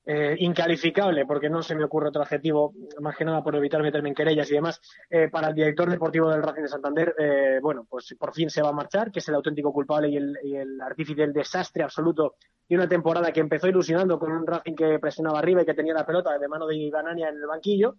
eh, 0.06 0.36
incalificable, 0.40 1.26
porque 1.26 1.50
no 1.50 1.64
se 1.64 1.76
me 1.76 1.84
ocurre 1.84 2.10
otro 2.10 2.22
adjetivo, 2.22 2.74
más 3.00 3.16
que 3.16 3.26
nada 3.26 3.44
por 3.44 3.56
evitar 3.56 3.82
meterme 3.82 4.10
en 4.10 4.16
querellas 4.16 4.50
y 4.52 4.56
demás, 4.56 4.82
eh, 5.10 5.30
para 5.30 5.50
el 5.50 5.56
director 5.56 5.90
deportivo 5.90 6.30
del 6.30 6.44
Racing 6.44 6.64
de 6.64 6.68
Santander, 6.68 7.16
eh, 7.18 7.60
bueno, 7.62 7.86
pues 7.90 8.14
por 8.20 8.34
fin 8.34 8.50
se 8.50 8.62
va 8.62 8.70
a 8.70 8.74
marchar, 8.74 9.12
que 9.12 9.20
es 9.20 9.28
el 9.30 9.36
auténtico 9.36 9.72
culpable 9.72 10.10
y 10.10 10.18
el, 10.18 10.38
y 10.44 10.56
el 10.56 10.82
artífice 10.82 11.22
del 11.22 11.34
desastre 11.34 11.84
absoluto 11.84 12.36
de 12.68 12.76
una 12.76 12.88
temporada 12.88 13.32
que 13.32 13.40
empezó 13.40 13.68
ilusionando 13.68 14.20
con 14.20 14.32
un 14.32 14.46
Racing 14.46 14.76
que 14.76 15.00
presionaba 15.00 15.40
arriba 15.40 15.62
y 15.62 15.66
que 15.66 15.74
tenía 15.74 15.94
la 15.94 16.06
pelota 16.06 16.38
de 16.38 16.48
mano 16.48 16.68
de 16.68 16.76
Ibanania 16.76 17.30
en 17.30 17.36
el 17.36 17.46
banquillo, 17.46 17.96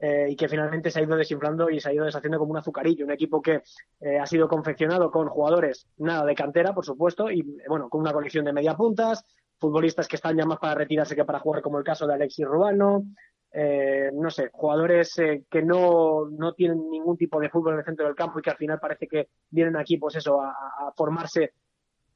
eh, 0.00 0.26
y 0.30 0.36
que 0.36 0.48
finalmente 0.48 0.90
se 0.90 0.98
ha 0.98 1.02
ido 1.02 1.16
desinflando 1.16 1.70
y 1.70 1.80
se 1.80 1.88
ha 1.88 1.92
ido 1.92 2.04
deshaciendo 2.04 2.38
como 2.38 2.50
un 2.50 2.58
azucarillo. 2.58 3.04
Un 3.04 3.12
equipo 3.12 3.40
que 3.40 3.62
eh, 4.00 4.18
ha 4.18 4.26
sido 4.26 4.48
confeccionado 4.48 5.10
con 5.10 5.28
jugadores 5.28 5.86
nada 5.98 6.26
de 6.26 6.34
cantera, 6.34 6.74
por 6.74 6.84
supuesto, 6.84 7.30
y 7.30 7.42
bueno, 7.68 7.88
con 7.88 8.00
una 8.00 8.12
colección 8.12 8.44
de 8.44 8.52
media 8.52 8.76
puntas, 8.76 9.24
futbolistas 9.58 10.08
que 10.08 10.16
están 10.16 10.36
ya 10.36 10.44
más 10.44 10.58
para 10.58 10.74
retirarse 10.74 11.16
que 11.16 11.24
para 11.24 11.40
jugar, 11.40 11.62
como 11.62 11.78
el 11.78 11.84
caso 11.84 12.06
de 12.06 12.14
Alexis 12.14 12.46
Rubano. 12.46 13.04
eh, 13.52 14.10
no 14.12 14.30
sé, 14.30 14.50
jugadores 14.52 15.16
eh, 15.18 15.44
que 15.48 15.62
no, 15.62 16.28
no 16.28 16.54
tienen 16.54 16.90
ningún 16.90 17.16
tipo 17.16 17.38
de 17.38 17.48
fútbol 17.48 17.74
en 17.74 17.78
el 17.80 17.84
centro 17.84 18.06
del 18.06 18.16
campo 18.16 18.38
y 18.38 18.42
que 18.42 18.50
al 18.50 18.56
final 18.56 18.80
parece 18.80 19.06
que 19.06 19.28
vienen 19.48 19.76
aquí, 19.76 19.96
pues 19.96 20.16
eso, 20.16 20.40
a, 20.42 20.92
formarse 20.96 21.52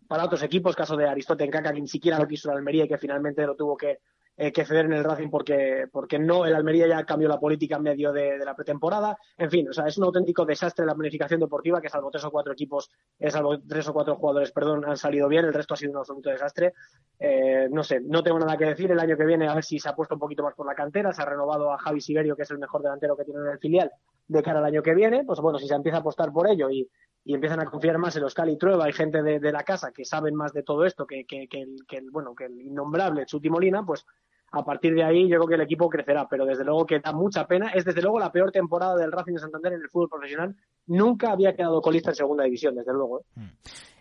para 0.08 0.24
otros 0.24 0.42
equipos, 0.42 0.74
caso 0.74 0.96
de 0.96 1.08
Aristóteles 1.08 1.52
Caca, 1.52 1.72
que 1.72 1.80
ni 1.80 1.86
siquiera 1.86 2.18
lo 2.18 2.26
quiso 2.26 2.50
el 2.50 2.56
Almería 2.56 2.84
y 2.84 2.88
que 2.88 2.98
finalmente 2.98 3.46
lo 3.46 3.54
tuvo 3.54 3.76
que, 3.76 3.98
eh, 4.40 4.52
que 4.52 4.64
ceder 4.64 4.84
en 4.84 4.92
el 4.92 5.02
Racing 5.02 5.30
porque, 5.30 5.88
porque 5.90 6.16
no, 6.16 6.46
el 6.46 6.54
Almería 6.54 6.86
ya 6.86 7.04
cambió 7.04 7.28
la 7.28 7.40
política 7.40 7.74
en 7.74 7.82
medio 7.82 8.12
de, 8.12 8.38
la 8.38 8.54
pretemporada. 8.54 9.18
En 9.36 9.50
fin, 9.50 9.68
o 9.68 9.72
sea, 9.72 9.86
es 9.88 9.98
un 9.98 10.04
auténtico 10.04 10.44
desastre 10.44 10.86
la 10.86 10.94
planificación 10.94 11.40
deportiva, 11.40 11.80
que 11.80 11.88
salvo 11.88 12.08
tres 12.08 12.24
o 12.24 12.30
cuatro 12.30 12.52
equipos, 12.52 12.88
eh, 13.18 13.32
salvo 13.32 13.58
tres 13.58 13.88
o 13.88 13.92
cuatro 13.92 14.14
jugadores, 14.14 14.52
perdón, 14.52 14.84
han 14.84 14.96
salido 14.96 15.26
bien, 15.26 15.44
el 15.44 15.52
resto 15.52 15.74
ha 15.74 15.76
sido 15.76 15.90
un 15.90 15.98
absoluto 15.98 16.30
desastre. 16.30 16.74
Eh, 17.18 17.68
no 17.68 17.82
sé, 17.82 18.00
no 18.00 18.22
tengo 18.22 18.38
nada 18.38 18.56
que 18.56 18.66
decir. 18.66 18.92
El 18.92 19.00
año 19.00 19.16
que 19.16 19.24
viene, 19.24 19.48
a 19.48 19.54
ver 19.56 19.64
si 19.64 19.80
se 19.80 19.88
ha 19.88 19.96
puesto 19.96 20.14
un 20.14 20.20
poquito 20.20 20.44
más 20.44 20.54
por 20.54 20.66
la 20.66 20.74
cantera, 20.76 21.12
se 21.12 21.20
ha 21.20 21.24
renovado 21.24 21.72
a 21.72 21.78
Javi 21.78 22.00
Siberio, 22.00 22.36
que 22.36 22.42
es 22.42 22.50
el 22.52 22.58
mejor 22.58 22.82
delantero 22.82 23.16
que 23.16 23.24
tiene 23.24 23.40
en 23.40 23.48
el 23.48 23.58
filial, 23.58 23.90
de 24.28 24.42
cara 24.44 24.60
al 24.60 24.66
año 24.66 24.84
que 24.84 24.94
viene. 24.94 25.24
Pues 25.24 25.40
bueno, 25.40 25.58
si 25.58 25.66
se 25.66 25.74
empieza 25.74 25.96
a 25.98 26.00
apostar 26.00 26.32
por 26.32 26.48
ello 26.48 26.70
y, 26.70 26.88
y 27.24 27.34
empiezan 27.34 27.58
a 27.58 27.64
confiar 27.64 27.98
más 27.98 28.14
en 28.14 28.22
los 28.22 28.34
Cali 28.34 28.56
Trueba, 28.56 28.84
hay 28.84 28.92
gente 28.92 29.20
de, 29.20 29.40
de 29.40 29.52
la 29.52 29.64
casa 29.64 29.90
que 29.90 30.04
saben 30.04 30.36
más 30.36 30.52
de 30.52 30.62
todo 30.62 30.84
esto 30.84 31.06
que, 31.06 31.26
que, 31.26 31.48
que 31.48 31.62
el, 31.62 31.76
que 31.88 31.96
el, 31.96 32.10
bueno, 32.12 32.36
que 32.36 32.44
el 32.44 32.60
innombrable 32.60 33.26
Chuti 33.26 33.50
Molina, 33.50 33.84
pues 33.84 34.06
a 34.50 34.64
partir 34.64 34.94
de 34.94 35.04
ahí 35.04 35.22
yo 35.28 35.36
creo 35.36 35.46
que 35.46 35.54
el 35.56 35.60
equipo 35.60 35.88
crecerá, 35.88 36.26
pero 36.28 36.44
desde 36.46 36.64
luego 36.64 36.86
que 36.86 37.00
da 37.00 37.12
mucha 37.12 37.46
pena. 37.46 37.70
Es 37.74 37.84
desde 37.84 38.00
luego 38.02 38.18
la 38.18 38.32
peor 38.32 38.50
temporada 38.50 38.96
del 38.96 39.12
Racing 39.12 39.34
de 39.34 39.38
Santander 39.40 39.72
en 39.74 39.82
el 39.82 39.88
fútbol 39.90 40.08
profesional. 40.08 40.56
Nunca 40.86 41.32
había 41.32 41.54
quedado 41.54 41.80
colista 41.82 42.10
en 42.10 42.16
segunda 42.16 42.44
división, 42.44 42.74
desde 42.74 42.92
luego. 42.92 43.20
¿eh? 43.36 43.40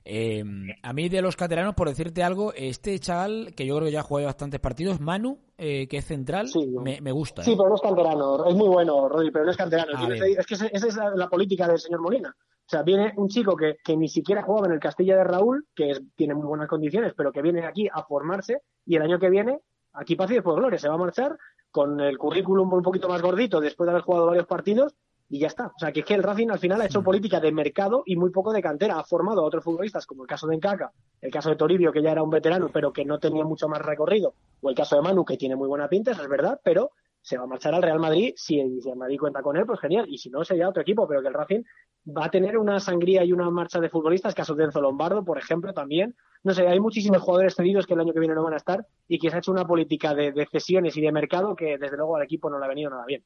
Eh, 0.09 0.43
a 0.83 0.93
mí 0.93 1.09
de 1.09 1.21
los 1.21 1.35
catalanos, 1.35 1.75
por 1.75 1.89
decirte 1.89 2.23
algo, 2.23 2.53
este 2.55 2.97
chaval, 2.99 3.53
que 3.55 3.65
yo 3.65 3.75
creo 3.75 3.87
que 3.87 3.91
ya 3.91 3.99
ha 3.99 4.03
jugado 4.03 4.27
bastantes 4.27 4.59
partidos, 4.61 5.01
Manu, 5.01 5.37
eh, 5.57 5.85
que 5.89 5.97
es 5.97 6.05
central, 6.05 6.47
me, 6.81 7.01
me 7.01 7.11
gusta. 7.11 7.43
Sí, 7.43 7.51
¿eh? 7.51 7.55
pero 7.57 7.67
no 7.69 7.75
es 7.75 7.81
canterano. 7.81 8.45
Es 8.47 8.55
muy 8.55 8.69
bueno, 8.69 9.09
Rodri, 9.09 9.31
pero 9.31 9.43
no 9.45 9.51
es 9.51 9.57
canterano. 9.57 9.91
A 9.95 9.99
Tienes 9.99 10.19
ver. 10.19 10.29
ahí- 10.29 10.35
Es 10.39 10.45
que 10.45 10.53
esa 10.53 10.67
esa 10.67 10.87
es 10.87 10.95
la, 10.95 11.09
la 11.13 11.27
política 11.27 11.67
del 11.67 11.79
señor 11.79 11.99
Molina. 12.01 12.29
O 12.39 12.69
sea, 12.69 12.83
viene 12.83 13.11
un 13.17 13.27
chico 13.27 13.55
que, 13.55 13.77
que 13.83 13.95
ni 13.97 14.07
siquiera 14.07 14.43
jugaba 14.43 14.67
en 14.67 14.73
el 14.73 14.79
Castilla 14.79 15.17
de 15.17 15.23
Raúl, 15.25 15.65
que 15.75 15.91
es- 15.91 16.01
tiene 16.15 16.35
muy 16.35 16.45
buenas 16.47 16.69
condiciones, 16.69 17.13
pero 17.15 17.33
que 17.33 17.41
viene 17.41 17.65
aquí 17.65 17.89
a 17.91 18.03
formarse 18.03 18.61
y 18.85 18.95
el 18.95 19.01
año 19.01 19.19
que 19.19 19.29
viene, 19.29 19.59
aquí 19.97 20.15
después 20.15 20.55
gloria, 20.55 20.79
se 20.79 20.87
va 20.87 20.95
a 20.95 20.99
marchar 20.99 21.37
con 21.71 21.99
el 21.99 22.17
currículum 22.17 22.71
un 22.71 22.81
poquito 22.81 23.09
más 23.09 23.21
gordito 23.21 23.59
después 23.59 23.85
de 23.85 23.91
haber 23.91 24.03
jugado 24.03 24.27
varios 24.27 24.45
partidos 24.45 24.95
y 25.29 25.39
ya 25.39 25.47
está. 25.47 25.67
O 25.67 25.79
sea, 25.79 25.91
que 25.91 26.01
es 26.01 26.05
que 26.05 26.13
el 26.13 26.23
Racing 26.23 26.49
al 26.49 26.59
final 26.59 26.81
ha 26.81 26.85
hecho 26.85 27.03
política 27.03 27.39
de 27.39 27.51
mercado 27.51 28.03
y 28.05 28.15
muy 28.15 28.29
poco 28.29 28.53
de 28.53 28.61
cantera. 28.61 28.97
Ha 28.97 29.03
formado 29.03 29.41
a 29.41 29.45
otros 29.45 29.63
futbolistas, 29.63 30.05
como 30.05 30.23
el 30.23 30.27
caso 30.27 30.47
de 30.47 30.55
Encaca, 30.55 30.93
el 31.19 31.31
caso 31.31 31.49
de 31.49 31.57
Toribio, 31.57 31.91
que 31.91 32.01
ya 32.01 32.11
era 32.11 32.23
un 32.23 32.29
veterano, 32.29 32.69
pero 32.71 32.93
que 32.93 33.03
no 33.03 33.19
tenía 33.19 33.43
mucho 33.43 33.67
más 33.67 33.81
recorrido, 33.81 34.35
o 34.61 34.69
el 34.69 34.75
caso 34.75 34.95
de 34.95 35.01
Manu, 35.01 35.25
que 35.25 35.35
tiene 35.35 35.55
muy 35.55 35.67
buena 35.67 35.89
pinta, 35.89 36.11
eso 36.11 36.21
es 36.21 36.29
verdad, 36.29 36.61
pero 36.63 36.91
se 37.27 37.37
va 37.37 37.43
a 37.43 37.47
marchar 37.47 37.75
al 37.75 37.83
Real 37.83 37.99
Madrid. 37.99 38.31
Si 38.37 38.57
el, 38.57 38.81
si 38.81 38.89
el 38.89 38.95
Madrid 38.95 39.19
cuenta 39.19 39.41
con 39.41 39.57
él, 39.57 39.65
pues 39.65 39.81
genial. 39.81 40.05
Y 40.07 40.17
si 40.17 40.29
no, 40.29 40.45
sería 40.45 40.69
otro 40.69 40.81
equipo, 40.81 41.05
pero 41.05 41.21
que 41.21 41.27
el 41.27 41.33
Racing 41.33 41.61
va 42.07 42.25
a 42.25 42.31
tener 42.31 42.57
una 42.57 42.79
sangría 42.79 43.25
y 43.25 43.33
una 43.33 43.49
marcha 43.49 43.81
de 43.81 43.89
futbolistas, 43.89 44.33
caso 44.33 44.55
de 44.55 44.63
Enzo 44.63 44.79
Lombardo, 44.79 45.25
por 45.25 45.37
ejemplo, 45.37 45.73
también. 45.73 46.15
No 46.43 46.53
sé, 46.53 46.65
hay 46.65 46.79
muchísimos 46.79 47.21
jugadores 47.21 47.53
cedidos 47.53 47.85
que 47.85 47.95
el 47.95 47.99
año 47.99 48.13
que 48.13 48.21
viene 48.21 48.33
no 48.33 48.43
van 48.43 48.53
a 48.53 48.57
estar 48.57 48.85
y 49.09 49.19
que 49.19 49.29
se 49.29 49.35
ha 49.35 49.39
hecho 49.39 49.51
una 49.51 49.65
política 49.65 50.15
de, 50.15 50.47
cesiones 50.49 50.95
y 50.95 51.01
de 51.01 51.11
mercado 51.11 51.53
que 51.53 51.77
desde 51.77 51.97
luego 51.97 52.15
al 52.15 52.23
equipo 52.23 52.49
no 52.49 52.59
le 52.59 52.65
ha 52.65 52.69
venido 52.69 52.91
nada 52.91 53.03
bien. 53.05 53.25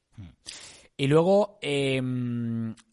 Y 0.96 1.06
luego 1.06 1.58
eh, 1.62 2.02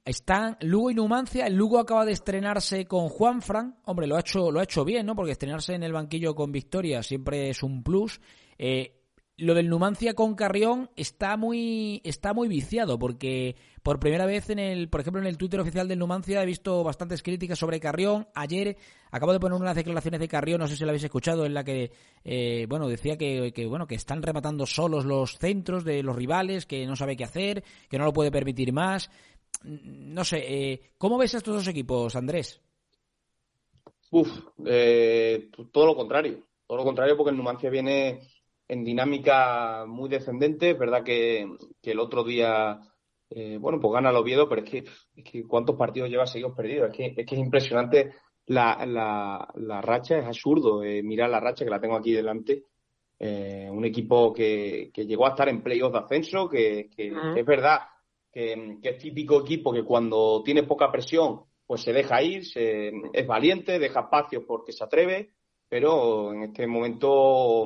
están 0.06 0.58
Lugo 0.62 0.92
y 0.92 0.94
Numancia. 0.94 1.48
El 1.48 1.56
Lugo 1.56 1.80
acaba 1.80 2.06
de 2.06 2.12
estrenarse 2.12 2.86
con 2.86 3.10
Juan 3.10 3.42
Fran. 3.42 3.78
Hombre, 3.86 4.06
lo 4.06 4.16
ha 4.16 4.20
hecho, 4.20 4.52
lo 4.52 4.60
ha 4.60 4.64
hecho 4.64 4.86
bien, 4.86 5.08
¿no? 5.08 5.16
Porque 5.16 5.32
estrenarse 5.32 5.74
en 5.74 5.82
el 5.82 5.94
banquillo 5.94 6.36
con 6.36 6.52
victoria 6.52 7.02
siempre 7.02 7.50
es 7.50 7.64
un 7.64 7.82
plus. 7.82 8.22
Eh, 8.60 8.99
lo 9.40 9.54
del 9.54 9.70
Numancia 9.70 10.14
con 10.14 10.36
Carrión 10.36 10.90
está 10.96 11.38
muy 11.38 12.02
está 12.04 12.34
muy 12.34 12.48
viciado 12.48 13.00
porque 13.00 13.56
por 13.84 14.00
primera 14.00 14.26
vez 14.26 14.50
en 14.50 14.60
el 14.60 14.90
por 14.90 15.00
ejemplo 15.00 15.22
en 15.22 15.28
el 15.28 15.38
Twitter 15.38 15.60
oficial 15.62 15.88
del 15.88 16.00
Numancia 16.00 16.44
he 16.44 16.46
visto 16.46 16.84
bastantes 16.84 17.24
críticas 17.24 17.58
sobre 17.58 17.80
Carrión. 17.80 18.28
Ayer 18.36 18.78
acabo 19.12 19.32
de 19.32 19.40
poner 19.40 19.60
unas 19.60 19.76
declaraciones 19.76 20.20
de 20.20 20.28
Carrión 20.28 20.60
no 20.60 20.68
sé 20.68 20.76
si 20.76 20.84
lo 20.84 20.90
habéis 20.90 21.06
escuchado 21.06 21.46
en 21.46 21.54
la 21.54 21.64
que 21.64 21.92
eh, 22.24 22.66
bueno 22.68 22.88
decía 22.88 23.18
que, 23.18 23.54
que, 23.54 23.66
bueno 23.66 23.88
que 23.88 23.96
están 23.96 24.22
rematando 24.22 24.66
solos 24.66 25.06
los 25.06 25.38
centros 25.38 25.86
de 25.86 26.04
los 26.04 26.16
rivales 26.16 26.66
que 26.66 26.86
no 26.86 26.96
sabe 26.96 27.16
qué 27.16 27.24
hacer 27.24 27.64
que 27.90 27.98
no 27.98 28.06
lo 28.06 28.14
puede 28.14 28.32
permitir 28.32 28.74
más. 28.74 29.10
No 29.64 30.24
sé 30.26 30.44
eh, 30.48 30.82
cómo 30.98 31.18
ves 31.18 31.34
a 31.34 31.38
estos 31.38 31.56
dos 31.56 31.68
equipos 31.68 32.16
Andrés 32.16 32.62
Uf, 34.12 34.30
eh, 34.66 35.50
todo 35.72 35.86
lo 35.86 35.96
contrario 35.96 36.44
todo 36.68 36.78
lo 36.78 36.84
contrario 36.84 37.16
porque 37.16 37.32
el 37.32 37.38
Numancia 37.38 37.70
viene 37.70 38.20
en 38.70 38.86
dinámica 38.86 39.86
muy 39.86 40.08
descendente. 40.08 40.72
Es 40.72 40.80
verdad 40.80 41.04
que, 41.04 41.46
que 41.82 41.92
el 41.92 42.00
otro 42.00 42.24
día, 42.24 42.80
eh, 43.30 43.58
bueno, 43.60 43.80
pues 43.82 43.92
gana 43.94 44.12
el 44.12 44.16
Oviedo, 44.16 44.48
pero 44.48 44.64
es 44.64 44.70
que, 44.70 44.84
es 45.16 45.24
que 45.30 45.44
¿cuántos 45.44 45.76
partidos 45.76 46.10
lleva 46.10 46.26
seguidos 46.26 46.56
perdidos? 46.56 46.92
Es 46.92 46.96
que 46.96 47.06
es, 47.18 47.28
que 47.28 47.36
es 47.36 47.42
impresionante 47.42 48.14
la, 48.46 48.86
la, 48.86 49.48
la, 49.56 49.82
racha, 49.82 50.20
es 50.20 50.26
absurdo 50.26 50.84
eh, 50.84 51.04
mirar 51.04 51.30
la 51.30 51.40
racha 51.40 51.66
que 51.66 51.72
la 51.72 51.82
tengo 51.82 51.98
aquí 51.98 52.14
delante. 52.14 52.64
Eh, 53.20 53.68
un 53.70 53.84
equipo 53.84 54.34
que, 54.34 54.92
que, 54.94 55.06
llegó 55.06 55.26
a 55.26 55.32
estar 55.32 55.50
en 55.50 55.62
playoff 55.62 55.92
de 55.92 56.00
ascenso, 56.00 56.48
que, 56.48 56.90
que, 56.96 57.12
uh 57.12 57.16
-huh. 57.16 57.34
que 57.34 57.40
es 57.42 57.46
verdad 57.46 57.80
que, 58.32 58.78
es 58.82 58.98
típico 58.98 59.42
equipo 59.42 59.74
que 59.74 59.84
cuando 59.84 60.42
tiene 60.44 60.64
poca 60.64 60.92
presión, 60.92 61.42
pues 61.66 61.82
se 61.82 61.94
deja 61.94 62.22
ir, 62.22 62.46
se, 62.46 62.92
es 63.14 63.28
valiente, 63.28 63.80
deja 63.80 64.02
espacio 64.02 64.46
porque 64.46 64.72
se 64.72 64.84
atreve, 64.84 65.34
pero 65.70 66.34
en 66.34 66.44
este 66.44 66.66
momento 66.66 67.64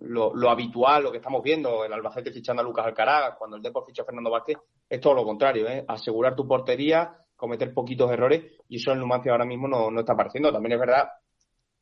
lo, 0.00 0.32
lo, 0.32 0.48
habitual, 0.48 1.02
lo 1.02 1.10
que 1.10 1.18
estamos 1.18 1.42
viendo, 1.42 1.84
el 1.84 1.92
Albacete 1.92 2.30
fichando 2.30 2.62
a 2.62 2.64
Lucas 2.64 2.86
Alcaraz, 2.86 3.34
cuando 3.36 3.56
el 3.56 3.62
Depor 3.62 3.84
ficha 3.84 4.02
a 4.02 4.04
Fernando 4.04 4.30
Vázquez, 4.30 4.56
es 4.88 5.00
todo 5.00 5.14
lo 5.14 5.24
contrario, 5.24 5.68
¿eh? 5.68 5.84
asegurar 5.88 6.36
tu 6.36 6.46
portería, 6.46 7.16
cometer 7.34 7.74
poquitos 7.74 8.12
errores, 8.12 8.44
y 8.68 8.76
eso 8.76 8.92
en 8.92 9.00
Numancia 9.00 9.32
ahora 9.32 9.44
mismo 9.44 9.66
no, 9.66 9.90
no 9.90 10.00
está 10.00 10.12
apareciendo. 10.12 10.52
También 10.52 10.74
es 10.74 10.78
verdad 10.78 11.08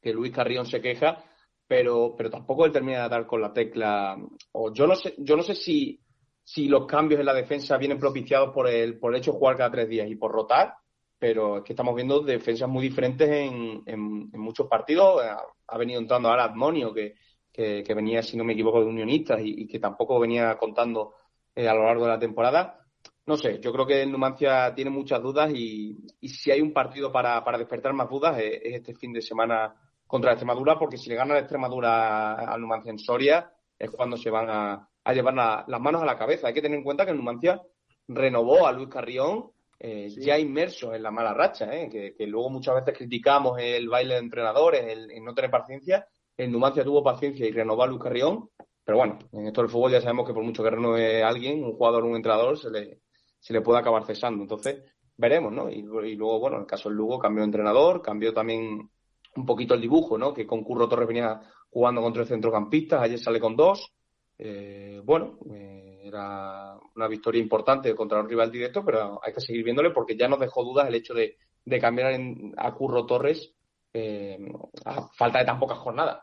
que 0.00 0.14
Luis 0.14 0.32
Carrión 0.32 0.64
se 0.64 0.80
queja, 0.80 1.22
pero, 1.66 2.14
pero 2.16 2.30
tampoco 2.30 2.64
él 2.64 2.72
termina 2.72 3.02
de 3.02 3.08
dar 3.10 3.26
con 3.26 3.42
la 3.42 3.52
tecla. 3.52 4.16
O 4.52 4.72
yo 4.72 4.86
no 4.86 4.96
sé, 4.96 5.14
yo 5.18 5.36
no 5.36 5.42
sé 5.42 5.54
si, 5.54 6.00
si 6.42 6.68
los 6.68 6.86
cambios 6.86 7.20
en 7.20 7.26
la 7.26 7.34
defensa 7.34 7.76
vienen 7.76 7.98
propiciados 7.98 8.54
por 8.54 8.66
el, 8.66 8.98
por 8.98 9.12
el 9.12 9.20
hecho 9.20 9.32
de 9.32 9.38
jugar 9.38 9.56
cada 9.58 9.70
tres 9.70 9.90
días 9.90 10.08
y 10.08 10.16
por 10.16 10.32
rotar, 10.32 10.74
pero 11.20 11.58
es 11.58 11.64
que 11.64 11.74
estamos 11.74 11.94
viendo 11.94 12.20
defensas 12.20 12.66
muy 12.66 12.82
diferentes 12.82 13.28
en, 13.28 13.82
en, 13.84 14.40
muchos 14.40 14.66
partidos. 14.66 15.22
Ha, 15.68 15.78
venido 15.78 16.00
entrando 16.00 16.30
ahora 16.30 16.44
Admonio, 16.44 16.94
que, 16.94 17.14
que, 17.52 17.94
venía, 17.94 18.22
si 18.22 18.38
no 18.38 18.42
me 18.42 18.54
equivoco, 18.54 18.80
de 18.80 18.86
Unionistas 18.86 19.38
y, 19.42 19.62
y 19.62 19.66
que 19.68 19.78
tampoco 19.78 20.18
venía 20.18 20.56
contando 20.56 21.12
eh, 21.54 21.68
a 21.68 21.74
lo 21.74 21.84
largo 21.84 22.04
de 22.04 22.10
la 22.10 22.18
temporada. 22.18 22.80
No 23.26 23.36
sé, 23.36 23.60
yo 23.60 23.70
creo 23.70 23.86
que 23.86 24.02
el 24.02 24.10
Numancia 24.10 24.74
tiene 24.74 24.90
muchas 24.90 25.22
dudas 25.22 25.52
y, 25.54 25.98
y 26.20 26.28
si 26.28 26.50
hay 26.50 26.62
un 26.62 26.72
partido 26.72 27.12
para, 27.12 27.44
para 27.44 27.58
despertar 27.58 27.92
más 27.92 28.08
dudas 28.08 28.38
es, 28.38 28.60
es, 28.62 28.74
este 28.76 28.94
fin 28.94 29.12
de 29.12 29.20
semana 29.20 29.74
contra 30.06 30.32
Extremadura, 30.32 30.78
porque 30.78 30.96
si 30.96 31.10
le 31.10 31.16
gana 31.16 31.34
la 31.34 31.40
Extremadura 31.40 32.32
al 32.34 32.60
Numancia 32.62 32.90
en 32.90 32.98
Soria 32.98 33.52
es 33.78 33.90
cuando 33.90 34.16
se 34.16 34.30
van 34.30 34.48
a, 34.48 34.88
a 35.04 35.12
llevar 35.12 35.34
la, 35.34 35.64
las 35.68 35.80
manos 35.82 36.02
a 36.02 36.06
la 36.06 36.16
cabeza. 36.16 36.48
Hay 36.48 36.54
que 36.54 36.62
tener 36.62 36.78
en 36.78 36.84
cuenta 36.84 37.04
que 37.04 37.10
el 37.10 37.18
Numancia 37.18 37.60
renovó 38.08 38.66
a 38.66 38.72
Luis 38.72 38.88
Carrión 38.88 39.50
eh, 39.82 40.10
sí. 40.10 40.20
ya 40.20 40.38
inmerso 40.38 40.94
en 40.94 41.02
la 41.02 41.10
mala 41.10 41.32
racha, 41.32 41.74
¿eh? 41.74 41.88
que, 41.88 42.14
que, 42.14 42.26
luego 42.26 42.50
muchas 42.50 42.74
veces 42.74 42.98
criticamos 42.98 43.58
el 43.58 43.88
baile 43.88 44.14
de 44.14 44.20
entrenadores, 44.20 44.84
el, 44.84 45.10
el, 45.10 45.24
no 45.24 45.34
tener 45.34 45.50
paciencia. 45.50 46.06
El 46.36 46.52
Numancia 46.52 46.84
tuvo 46.84 47.02
paciencia 47.02 47.46
y 47.46 47.50
renovó 47.50 47.82
a 47.82 47.86
Luis 47.86 48.02
Carrión, 48.02 48.50
pero 48.84 48.98
bueno, 48.98 49.18
en 49.32 49.46
esto 49.46 49.62
del 49.62 49.70
fútbol 49.70 49.92
ya 49.92 50.02
sabemos 50.02 50.26
que 50.26 50.34
por 50.34 50.44
mucho 50.44 50.62
que 50.62 50.70
renueve 50.70 51.22
alguien, 51.22 51.64
un 51.64 51.72
jugador 51.72 52.04
un 52.04 52.14
entrenador, 52.14 52.58
se 52.58 52.70
le, 52.70 53.00
se 53.38 53.54
le 53.54 53.62
puede 53.62 53.80
acabar 53.80 54.04
cesando. 54.04 54.42
Entonces, 54.42 54.82
veremos, 55.16 55.52
¿no? 55.52 55.70
Y, 55.70 55.78
y, 55.78 56.14
luego, 56.14 56.40
bueno, 56.40 56.56
en 56.56 56.62
el 56.62 56.68
caso 56.68 56.90
del 56.90 56.98
Lugo 56.98 57.18
cambió 57.18 57.40
de 57.40 57.46
entrenador, 57.46 58.02
cambió 58.02 58.34
también 58.34 58.90
un 59.36 59.46
poquito 59.46 59.74
el 59.74 59.80
dibujo, 59.80 60.18
¿no? 60.18 60.34
Que 60.34 60.46
con 60.46 60.62
Curro 60.62 60.88
Torres 60.88 61.08
venía 61.08 61.40
jugando 61.70 62.02
contra 62.02 62.22
el 62.22 62.28
centrocampista, 62.28 63.00
ayer 63.00 63.18
sale 63.18 63.40
con 63.40 63.56
dos. 63.56 63.92
Eh, 64.36 65.00
bueno, 65.04 65.38
eh, 65.52 65.89
era 66.10 66.76
una 66.96 67.08
victoria 67.08 67.40
importante 67.40 67.94
contra 67.94 68.20
un 68.20 68.28
rival 68.28 68.50
directo, 68.50 68.84
pero 68.84 69.20
hay 69.24 69.32
que 69.32 69.40
seguir 69.40 69.64
viéndole 69.64 69.90
porque 69.90 70.16
ya 70.16 70.28
nos 70.28 70.40
dejó 70.40 70.62
dudas 70.64 70.86
el 70.88 70.94
hecho 70.94 71.14
de, 71.14 71.36
de 71.64 71.80
cambiar 71.80 72.12
en, 72.12 72.52
a 72.56 72.72
Curro 72.74 73.06
Torres 73.06 73.54
eh, 73.92 74.38
a 74.84 75.08
falta 75.08 75.38
de 75.38 75.44
tan 75.44 75.58
pocas 75.58 75.78
jornadas. 75.78 76.22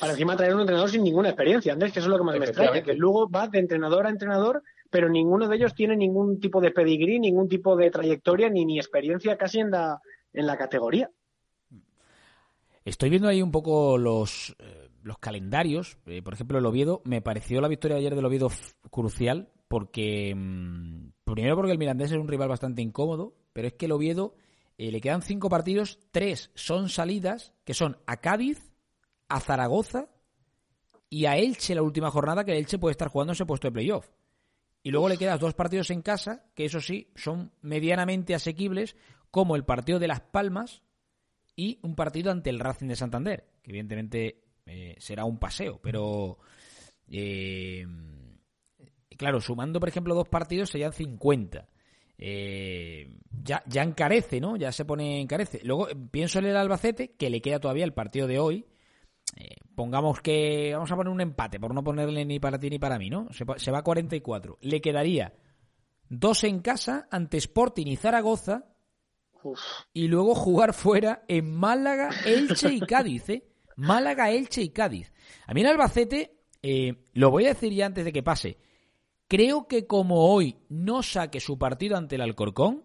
Para 0.00 0.12
encima 0.12 0.36
traer 0.36 0.54
un 0.54 0.60
entrenador 0.60 0.88
sin 0.88 1.04
ninguna 1.04 1.28
experiencia, 1.28 1.72
Andrés, 1.72 1.92
que 1.92 1.98
eso 1.98 2.08
es 2.08 2.12
lo 2.12 2.18
que 2.18 2.24
más 2.24 2.38
me 2.38 2.46
extraña, 2.46 2.82
que 2.82 2.94
luego 2.94 3.28
va 3.28 3.46
de 3.46 3.58
entrenador 3.58 4.06
a 4.06 4.10
entrenador, 4.10 4.62
pero 4.90 5.08
ninguno 5.08 5.48
de 5.48 5.56
ellos 5.56 5.74
tiene 5.74 5.96
ningún 5.96 6.40
tipo 6.40 6.60
de 6.60 6.70
pedigrí, 6.70 7.20
ningún 7.20 7.46
tipo 7.48 7.76
de 7.76 7.90
trayectoria, 7.90 8.48
ni, 8.48 8.64
ni 8.64 8.78
experiencia 8.78 9.36
casi 9.36 9.60
en 9.60 9.70
la, 9.70 10.00
en 10.32 10.46
la 10.46 10.56
categoría. 10.56 11.10
Estoy 12.86 13.10
viendo 13.10 13.26
ahí 13.26 13.42
un 13.42 13.50
poco 13.50 13.98
los, 13.98 14.54
eh, 14.60 14.88
los 15.02 15.18
calendarios. 15.18 15.98
Eh, 16.06 16.22
por 16.22 16.34
ejemplo, 16.34 16.56
el 16.58 16.66
Oviedo, 16.66 17.02
me 17.04 17.20
pareció 17.20 17.60
la 17.60 17.66
victoria 17.66 17.96
de 17.96 18.02
ayer 18.02 18.14
del 18.14 18.24
Oviedo 18.24 18.48
crucial 18.92 19.50
porque, 19.66 20.32
mmm, 20.36 21.08
primero 21.24 21.56
porque 21.56 21.72
el 21.72 21.78
Mirandés 21.78 22.12
es 22.12 22.16
un 22.16 22.28
rival 22.28 22.48
bastante 22.48 22.82
incómodo, 22.82 23.34
pero 23.52 23.66
es 23.66 23.74
que 23.74 23.86
el 23.86 23.92
Oviedo 23.92 24.36
eh, 24.78 24.92
le 24.92 25.00
quedan 25.00 25.22
cinco 25.22 25.48
partidos, 25.48 25.98
tres 26.12 26.52
son 26.54 26.88
salidas, 26.88 27.52
que 27.64 27.74
son 27.74 27.98
a 28.06 28.18
Cádiz, 28.18 28.70
a 29.28 29.40
Zaragoza 29.40 30.08
y 31.10 31.26
a 31.26 31.36
Elche 31.38 31.74
la 31.74 31.82
última 31.82 32.12
jornada, 32.12 32.44
que 32.44 32.56
Elche 32.56 32.78
puede 32.78 32.92
estar 32.92 33.08
jugando 33.08 33.32
ese 33.32 33.46
puesto 33.46 33.66
de 33.66 33.72
playoff. 33.72 34.08
Y 34.84 34.92
luego 34.92 35.08
le 35.08 35.18
quedan 35.18 35.40
dos 35.40 35.54
partidos 35.54 35.90
en 35.90 36.02
casa, 36.02 36.44
que 36.54 36.66
eso 36.66 36.80
sí, 36.80 37.10
son 37.16 37.50
medianamente 37.62 38.32
asequibles, 38.32 38.94
como 39.32 39.56
el 39.56 39.64
partido 39.64 39.98
de 39.98 40.06
Las 40.06 40.20
Palmas, 40.20 40.84
y 41.56 41.78
un 41.82 41.96
partido 41.96 42.30
ante 42.30 42.50
el 42.50 42.60
Racing 42.60 42.86
de 42.86 42.96
Santander, 42.96 43.48
que 43.62 43.70
evidentemente 43.70 44.44
eh, 44.66 44.94
será 44.98 45.24
un 45.24 45.38
paseo, 45.38 45.80
pero 45.82 46.38
eh, 47.08 47.86
claro, 49.16 49.40
sumando 49.40 49.80
por 49.80 49.88
ejemplo 49.88 50.14
dos 50.14 50.28
partidos 50.28 50.70
serían 50.70 50.92
50. 50.92 51.66
Eh, 52.18 53.18
ya, 53.42 53.62
ya 53.66 53.82
encarece, 53.82 54.40
¿no? 54.40 54.56
Ya 54.56 54.72
se 54.72 54.84
pone 54.84 55.20
encarece. 55.20 55.60
Luego 55.64 55.88
pienso 56.10 56.38
en 56.38 56.46
el 56.46 56.56
Albacete, 56.56 57.14
que 57.16 57.30
le 57.30 57.40
queda 57.40 57.60
todavía 57.60 57.84
el 57.84 57.92
partido 57.92 58.26
de 58.26 58.38
hoy. 58.38 58.66
Eh, 59.36 59.56
pongamos 59.74 60.20
que 60.20 60.70
vamos 60.72 60.90
a 60.90 60.96
poner 60.96 61.12
un 61.12 61.20
empate, 61.20 61.58
por 61.58 61.74
no 61.74 61.82
ponerle 61.82 62.24
ni 62.24 62.38
para 62.38 62.58
ti 62.58 62.70
ni 62.70 62.78
para 62.78 62.98
mí, 62.98 63.10
¿no? 63.10 63.28
Se, 63.32 63.44
se 63.56 63.70
va 63.70 63.78
a 63.78 63.84
44. 63.84 64.58
Le 64.60 64.80
quedaría 64.80 65.34
dos 66.08 66.44
en 66.44 66.60
casa 66.60 67.08
ante 67.10 67.36
Sporting 67.38 67.86
y 67.86 67.96
Zaragoza 67.96 68.75
Uf. 69.50 69.60
y 69.92 70.08
luego 70.08 70.34
jugar 70.34 70.74
fuera 70.74 71.24
en 71.28 71.54
Málaga, 71.54 72.10
Elche 72.24 72.72
y 72.72 72.80
Cádiz, 72.80 73.28
¿eh? 73.28 73.48
Málaga, 73.76 74.30
Elche 74.30 74.62
y 74.62 74.70
Cádiz. 74.70 75.12
A 75.46 75.54
mí 75.54 75.60
en 75.60 75.66
Albacete, 75.68 76.38
eh, 76.62 77.04
lo 77.12 77.30
voy 77.30 77.44
a 77.46 77.48
decir 77.48 77.72
ya 77.72 77.86
antes 77.86 78.04
de 78.04 78.12
que 78.12 78.22
pase, 78.22 78.58
creo 79.28 79.66
que 79.68 79.86
como 79.86 80.32
hoy 80.32 80.56
no 80.68 81.02
saque 81.02 81.40
su 81.40 81.58
partido 81.58 81.96
ante 81.96 82.16
el 82.16 82.22
Alcorcón, 82.22 82.84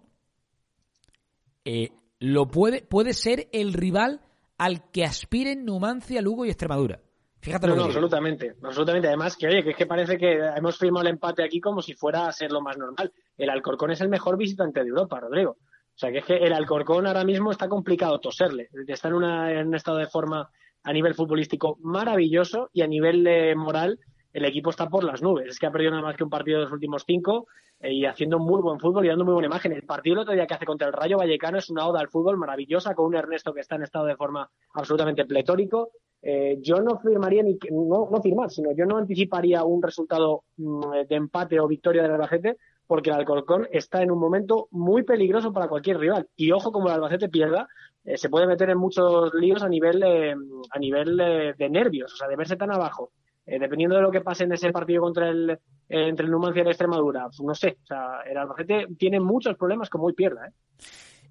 eh, 1.65 1.91
lo 2.19 2.47
puede, 2.47 2.81
puede 2.81 3.13
ser 3.13 3.49
el 3.51 3.73
rival 3.73 4.21
al 4.57 4.91
que 4.91 5.03
aspiren 5.03 5.65
Numancia, 5.65 6.21
Lugo 6.21 6.45
y 6.45 6.49
Extremadura. 6.49 7.01
Fíjate 7.39 7.65
no, 7.65 7.73
lo 7.73 7.77
no, 7.77 7.83
que 7.83 7.89
absolutamente, 7.89 8.55
absolutamente. 8.61 9.07
Además, 9.07 9.35
que 9.35 9.47
oye, 9.47 9.63
que 9.63 9.71
es 9.71 9.75
que 9.75 9.87
parece 9.87 10.17
que 10.17 10.31
hemos 10.55 10.77
firmado 10.77 11.07
el 11.07 11.13
empate 11.13 11.43
aquí 11.43 11.59
como 11.59 11.81
si 11.81 11.95
fuera 11.95 12.27
a 12.27 12.31
ser 12.31 12.51
lo 12.51 12.61
más 12.61 12.77
normal. 12.77 13.11
El 13.35 13.49
Alcorcón 13.49 13.89
es 13.89 14.01
el 14.01 14.09
mejor 14.09 14.37
visitante 14.37 14.83
de 14.83 14.89
Europa, 14.89 15.19
Rodrigo. 15.19 15.57
O 15.95 15.99
sea, 16.01 16.11
que 16.11 16.19
es 16.19 16.25
que 16.25 16.37
el 16.37 16.53
Alcorcón 16.53 17.05
ahora 17.05 17.23
mismo 17.23 17.51
está 17.51 17.67
complicado 17.67 18.19
toserle. 18.19 18.69
Está 18.87 19.09
en, 19.09 19.13
una, 19.13 19.61
un 19.61 19.75
estado 19.75 19.97
de 19.97 20.07
forma 20.07 20.49
a 20.83 20.93
nivel 20.93 21.13
futbolístico 21.13 21.77
maravilloso 21.81 22.69
y 22.73 22.81
a 22.81 22.87
nivel 22.87 23.25
eh, 23.27 23.55
moral 23.55 23.99
el 24.33 24.45
equipo 24.45 24.69
está 24.69 24.87
por 24.87 25.03
las 25.03 25.21
nubes. 25.21 25.47
Es 25.49 25.59
que 25.59 25.67
ha 25.67 25.71
perdido 25.71 25.91
nada 25.91 26.03
más 26.03 26.15
que 26.15 26.23
un 26.23 26.29
partido 26.29 26.59
de 26.59 26.63
los 26.65 26.73
últimos 26.73 27.03
cinco 27.05 27.47
eh, 27.79 27.93
y 27.93 28.05
haciendo 28.05 28.39
muy 28.39 28.61
buen 28.61 28.79
fútbol 28.79 29.05
y 29.05 29.09
dando 29.09 29.25
muy 29.25 29.33
buena 29.33 29.47
imagen. 29.47 29.73
El 29.73 29.83
partido 29.83 30.13
el 30.13 30.19
otro 30.19 30.33
día 30.33 30.47
que 30.47 30.53
hace 30.53 30.65
contra 30.65 30.87
el 30.87 30.93
Rayo 30.93 31.17
Vallecano 31.17 31.57
es 31.57 31.69
una 31.69 31.85
oda 31.87 31.99
al 31.99 32.09
fútbol 32.09 32.37
maravillosa 32.37 32.95
con 32.95 33.07
un 33.07 33.15
Ernesto 33.15 33.53
que 33.53 33.61
está 33.61 33.75
en 33.75 33.83
estado 33.83 34.05
de 34.05 34.15
forma 34.15 34.49
absolutamente 34.73 35.25
pletórico. 35.25 35.91
Eh, 36.21 36.59
yo 36.61 36.81
no 36.81 36.99
firmaría 36.99 37.43
ni 37.43 37.57
no, 37.71 38.07
no 38.09 38.21
firmar, 38.21 38.51
sino 38.51 38.71
yo 38.73 38.85
no 38.85 38.97
anticiparía 38.97 39.63
un 39.63 39.81
resultado 39.81 40.43
mm, 40.57 41.07
de 41.09 41.15
empate 41.15 41.59
o 41.59 41.67
victoria 41.67 42.03
del 42.03 42.11
Albacete 42.11 42.57
porque 42.91 43.09
el 43.09 43.15
Alcorcón 43.15 43.69
está 43.71 44.03
en 44.03 44.11
un 44.11 44.19
momento 44.19 44.67
muy 44.69 45.03
peligroso 45.03 45.53
para 45.53 45.69
cualquier 45.69 45.97
rival. 45.97 46.27
Y 46.35 46.51
ojo, 46.51 46.73
como 46.73 46.89
el 46.89 46.95
Albacete 46.95 47.29
pierda, 47.29 47.69
eh, 48.03 48.17
se 48.17 48.27
puede 48.27 48.45
meter 48.45 48.69
en 48.69 48.79
muchos 48.79 49.33
líos 49.33 49.63
a 49.63 49.69
nivel, 49.69 50.03
eh, 50.03 50.35
a 50.69 50.77
nivel 50.77 51.17
eh, 51.21 51.53
de 51.57 51.69
nervios, 51.69 52.11
o 52.11 52.17
sea, 52.17 52.27
de 52.27 52.35
verse 52.35 52.57
tan 52.57 52.69
abajo. 52.69 53.13
Eh, 53.45 53.59
dependiendo 53.59 53.95
de 53.95 54.01
lo 54.01 54.11
que 54.11 54.19
pase 54.19 54.43
en 54.43 54.51
ese 54.51 54.73
partido 54.73 55.03
contra 55.03 55.29
el, 55.29 55.51
eh, 55.51 55.57
entre 55.87 56.25
el 56.25 56.31
Numancia 56.33 56.63
y 56.63 56.65
la 56.65 56.71
Extremadura, 56.71 57.27
pues 57.27 57.39
no 57.39 57.55
sé, 57.55 57.77
o 57.81 57.85
sea, 57.85 58.23
el 58.29 58.35
Albacete 58.35 58.87
tiene 58.97 59.21
muchos 59.21 59.55
problemas 59.55 59.89
como 59.89 60.07
hoy 60.07 60.13
pierda. 60.13 60.47
¿eh? 60.47 60.51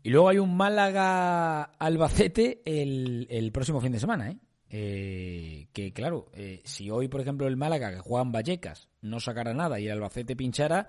Y 0.03 0.09
luego 0.09 0.31
hay 0.31 0.39
un 0.39 0.57
Málaga-Albacete 0.57 2.63
el, 2.65 3.27
el 3.29 3.53
próximo 3.53 3.83
fin 3.83 3.93
de 3.93 4.01
semana, 4.01 4.31
¿eh? 4.31 4.39
Eh, 4.71 5.67
que 5.75 5.93
claro, 5.93 6.31
si 6.65 6.91
hoy, 6.91 7.09
por 7.09 7.21
ejemplo, 7.21 7.47
el 7.47 7.59
Málaga, 7.59 7.91
que 7.91 7.99
juega 7.99 8.23
en 8.23 8.33
Vallecas, 8.33 8.89
no 9.03 9.21
sacara 9.21 9.53
nada 9.53 9.79
y 9.79 9.89
el 9.89 9.93
Albacete 9.93 10.37
pinchara, 10.37 10.89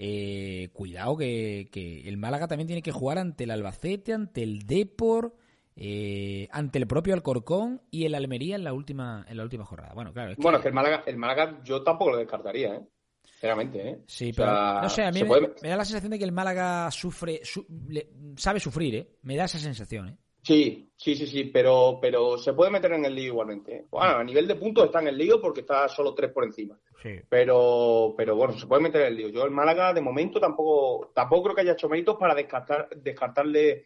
eh, 0.00 0.70
cuidado 0.72 1.16
que, 1.16 1.68
que 1.72 2.08
el 2.08 2.16
Málaga 2.16 2.46
también 2.46 2.68
tiene 2.68 2.82
que 2.82 2.92
jugar 2.92 3.18
ante 3.18 3.44
el 3.44 3.50
Albacete, 3.50 4.12
ante 4.14 4.44
el 4.44 4.60
Depor, 4.64 5.34
eh, 5.74 6.48
ante 6.52 6.78
el 6.78 6.86
propio 6.86 7.14
Alcorcón 7.14 7.82
y 7.90 8.04
el 8.04 8.14
Almería 8.14 8.54
en 8.56 8.64
la 8.64 8.72
última 8.72 9.26
en 9.28 9.36
la 9.36 9.42
última 9.42 9.64
jornada. 9.64 9.92
Bueno, 9.94 10.12
claro, 10.12 10.30
es 10.30 10.36
que- 10.36 10.42
Bueno, 10.42 10.58
es 10.58 10.62
que 10.62 10.68
el 10.68 10.74
Málaga, 10.74 11.02
el 11.06 11.16
Málaga 11.16 11.60
yo 11.64 11.82
tampoco 11.82 12.12
lo 12.12 12.16
descartaría, 12.18 12.74
¿eh? 12.76 12.80
Sinceramente, 13.24 13.88
¿eh? 13.88 13.98
Sí, 14.06 14.30
O 14.30 14.34
pero 14.36 14.48
sea, 14.48 14.80
no 14.82 14.88
sé, 14.88 15.04
a 15.04 15.10
mí 15.12 15.20
me, 15.22 15.26
puede- 15.26 15.52
me 15.62 15.68
da 15.68 15.76
la 15.76 15.84
sensación 15.84 16.10
de 16.12 16.18
que 16.18 16.24
el 16.24 16.32
Málaga 16.32 16.90
sufre, 16.90 17.40
su- 17.44 17.66
le- 17.88 18.08
sabe 18.36 18.58
sufrir, 18.60 18.94
¿eh? 18.94 19.08
Me 19.22 19.36
da 19.36 19.44
esa 19.44 19.58
sensación, 19.58 20.08
¿eh? 20.08 20.16
Sí, 20.48 20.90
sí, 20.96 21.14
sí, 21.14 21.26
sí, 21.26 21.44
pero, 21.44 21.98
pero 22.00 22.38
se 22.38 22.54
puede 22.54 22.70
meter 22.70 22.94
en 22.94 23.04
el 23.04 23.14
lío 23.14 23.26
igualmente. 23.26 23.84
Bueno, 23.90 24.16
a 24.16 24.24
nivel 24.24 24.48
de 24.48 24.54
puntos 24.54 24.86
está 24.86 25.00
en 25.00 25.08
el 25.08 25.18
lío 25.18 25.42
porque 25.42 25.60
está 25.60 25.86
solo 25.88 26.14
tres 26.14 26.32
por 26.32 26.42
encima. 26.42 26.74
Sí. 27.02 27.20
Pero, 27.28 28.14
pero 28.16 28.34
bueno, 28.34 28.58
se 28.58 28.66
puede 28.66 28.80
meter 28.80 29.02
en 29.02 29.08
el 29.08 29.16
lío. 29.16 29.28
Yo 29.28 29.44
el 29.44 29.50
Málaga 29.50 29.92
de 29.92 30.00
momento 30.00 30.40
tampoco, 30.40 31.10
tampoco 31.14 31.42
creo 31.42 31.54
que 31.54 31.60
haya 31.60 31.72
hecho 31.72 31.90
méritos 31.90 32.16
para 32.16 32.34
descartar, 32.34 32.88
descartarle 32.96 33.84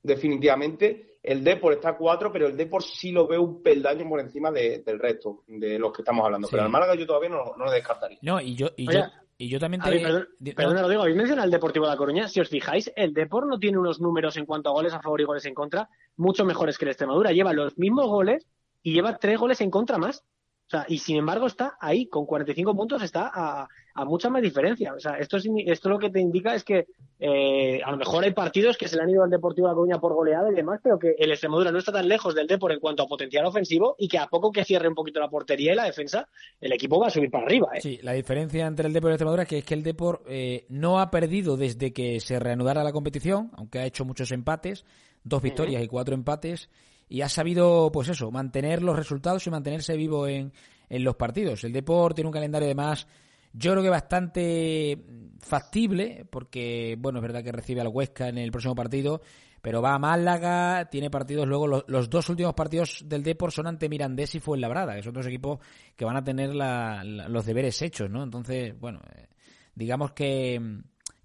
definitivamente. 0.00 1.13
El 1.24 1.42
Depor 1.42 1.72
está 1.72 1.88
a 1.88 1.96
cuatro, 1.96 2.30
pero 2.30 2.46
el 2.46 2.56
Depor 2.56 2.82
sí 2.84 3.10
lo 3.10 3.26
veo 3.26 3.40
un 3.42 3.62
peldaño 3.62 4.06
por 4.08 4.20
encima 4.20 4.50
de- 4.50 4.80
del 4.80 4.98
resto 4.98 5.42
de 5.48 5.78
los 5.78 5.90
que 5.92 6.02
estamos 6.02 6.22
hablando. 6.24 6.46
Sí. 6.46 6.52
Pero 6.52 6.64
al 6.64 6.70
Málaga 6.70 6.94
yo 6.94 7.06
todavía 7.06 7.30
no, 7.30 7.54
no 7.56 7.64
lo 7.64 7.70
descartaría. 7.70 8.18
No, 8.20 8.40
y 8.42 8.54
yo, 8.54 8.68
y 8.76 8.86
Oye, 8.88 8.98
yo, 8.98 9.04
y 9.38 9.48
yo 9.48 9.58
también 9.58 9.82
te... 9.82 9.88
ver, 9.90 10.28
perdón, 10.54 10.74
no, 10.76 10.82
lo 10.82 10.88
digo, 10.90 11.00
habéis 11.00 11.16
mencionado 11.16 11.46
el 11.46 11.50
Deportivo 11.50 11.86
de 11.86 11.92
La 11.92 11.96
Coruña. 11.96 12.28
Si 12.28 12.40
os 12.40 12.48
fijáis, 12.50 12.92
el 12.94 13.14
Depor 13.14 13.46
no 13.46 13.58
tiene 13.58 13.78
unos 13.78 14.00
números 14.00 14.36
en 14.36 14.44
cuanto 14.44 14.68
a 14.68 14.72
goles 14.74 14.92
a 14.92 15.00
favor 15.00 15.18
y 15.22 15.24
goles 15.24 15.46
en 15.46 15.54
contra 15.54 15.88
mucho 16.16 16.44
mejores 16.44 16.76
que 16.76 16.84
el 16.84 16.90
Extremadura. 16.90 17.32
Lleva 17.32 17.54
los 17.54 17.78
mismos 17.78 18.06
goles 18.06 18.46
y 18.82 18.92
lleva 18.92 19.16
tres 19.16 19.40
goles 19.40 19.62
en 19.62 19.70
contra 19.70 19.96
más. 19.96 20.24
O 20.66 20.70
sea, 20.70 20.86
y 20.88 20.98
sin 20.98 21.16
embargo 21.16 21.46
está 21.46 21.76
ahí, 21.78 22.06
con 22.06 22.24
45 22.24 22.74
puntos, 22.74 23.02
está 23.02 23.30
a, 23.32 23.68
a 23.94 24.04
mucha 24.06 24.30
más 24.30 24.40
diferencia. 24.42 24.94
O 24.94 24.98
sea, 24.98 25.18
esto, 25.18 25.36
es- 25.36 25.46
esto 25.66 25.88
lo 25.90 25.98
que 25.98 26.08
te 26.10 26.20
indica 26.20 26.54
es 26.54 26.64
que 26.64 26.86
eh, 27.20 27.80
a 27.84 27.90
lo 27.90 27.96
mejor 27.98 28.24
hay 28.24 28.32
partidos 28.32 28.76
que 28.78 28.88
se 28.88 28.96
le 28.96 29.02
han 29.02 29.10
ido 29.10 29.22
al 29.22 29.30
Deportivo 29.30 29.66
de 29.66 29.72
La 29.72 29.74
Coruña 29.76 30.00
por 30.00 30.14
goleada 30.14 30.50
y 30.50 30.54
demás, 30.54 30.80
pero 30.82 30.98
que 30.98 31.14
el 31.18 31.30
Extremadura 31.30 31.70
no 31.70 31.78
está 31.78 31.92
tan 31.92 32.08
lejos 32.08 32.34
del 32.34 32.46
Depor 32.46 32.72
en 32.72 32.80
cuanto 32.80 33.02
a 33.02 33.06
potencial 33.06 33.44
ofensivo 33.46 33.94
y 33.98 34.08
que 34.08 34.18
a 34.18 34.26
poco 34.26 34.50
que 34.52 34.64
cierre 34.64 34.88
un 34.88 34.94
poquito 34.94 35.20
la 35.20 35.28
portería 35.28 35.72
y 35.72 35.76
la 35.76 35.84
defensa, 35.84 36.28
el 36.60 36.72
equipo 36.72 36.98
va 36.98 37.06
a 37.08 37.10
subir 37.10 37.30
para 37.30 37.44
arriba. 37.44 37.68
¿eh? 37.74 37.80
Sí, 37.82 38.00
la 38.02 38.12
diferencia 38.12 38.66
entre 38.66 38.86
el 38.88 38.92
Depor 38.94 39.10
y 39.10 39.12
el 39.12 39.14
Extremadura 39.14 39.42
es 39.44 39.48
que, 39.48 39.58
es 39.58 39.64
que 39.64 39.74
el 39.74 39.82
Depor 39.82 40.22
eh, 40.28 40.64
no 40.70 40.98
ha 40.98 41.10
perdido 41.10 41.56
desde 41.58 41.92
que 41.92 42.20
se 42.20 42.38
reanudara 42.40 42.82
la 42.82 42.92
competición, 42.92 43.50
aunque 43.56 43.78
ha 43.80 43.86
hecho 43.86 44.04
muchos 44.04 44.32
empates, 44.32 44.84
dos 45.22 45.40
victorias 45.42 45.82
y 45.82 45.88
cuatro 45.88 46.14
empates, 46.14 46.68
y 47.14 47.22
ha 47.22 47.28
sabido, 47.28 47.92
pues 47.92 48.08
eso, 48.08 48.32
mantener 48.32 48.82
los 48.82 48.96
resultados 48.96 49.46
y 49.46 49.50
mantenerse 49.50 49.96
vivo 49.96 50.26
en, 50.26 50.52
en 50.88 51.04
los 51.04 51.14
partidos. 51.14 51.62
El 51.62 51.72
Depor 51.72 52.12
tiene 52.12 52.26
un 52.26 52.32
calendario 52.32 52.66
además, 52.66 53.06
yo 53.52 53.70
creo 53.70 53.84
que 53.84 53.88
bastante 53.88 54.98
factible, 55.38 56.26
porque, 56.28 56.96
bueno, 56.98 57.20
es 57.20 57.22
verdad 57.22 57.44
que 57.44 57.52
recibe 57.52 57.82
al 57.82 57.86
Huesca 57.86 58.28
en 58.28 58.38
el 58.38 58.50
próximo 58.50 58.74
partido, 58.74 59.20
pero 59.62 59.80
va 59.80 59.94
a 59.94 59.98
Málaga, 60.00 60.88
tiene 60.90 61.08
partidos 61.08 61.46
luego, 61.46 61.84
los, 61.86 62.10
dos 62.10 62.28
últimos 62.30 62.54
partidos 62.54 63.04
del 63.06 63.22
Depor 63.22 63.52
son 63.52 63.68
ante 63.68 63.88
Mirandés 63.88 64.34
y 64.34 64.40
Fuenlabrada, 64.40 64.96
que 64.96 65.04
son 65.04 65.14
dos 65.14 65.26
equipos 65.28 65.60
que 65.94 66.04
van 66.04 66.16
a 66.16 66.24
tener 66.24 66.52
los 66.52 67.46
deberes 67.46 67.80
hechos, 67.80 68.10
¿no? 68.10 68.24
Entonces, 68.24 68.76
bueno, 68.80 69.00
eh, 69.14 69.28
digamos 69.72 70.10
que, 70.14 70.60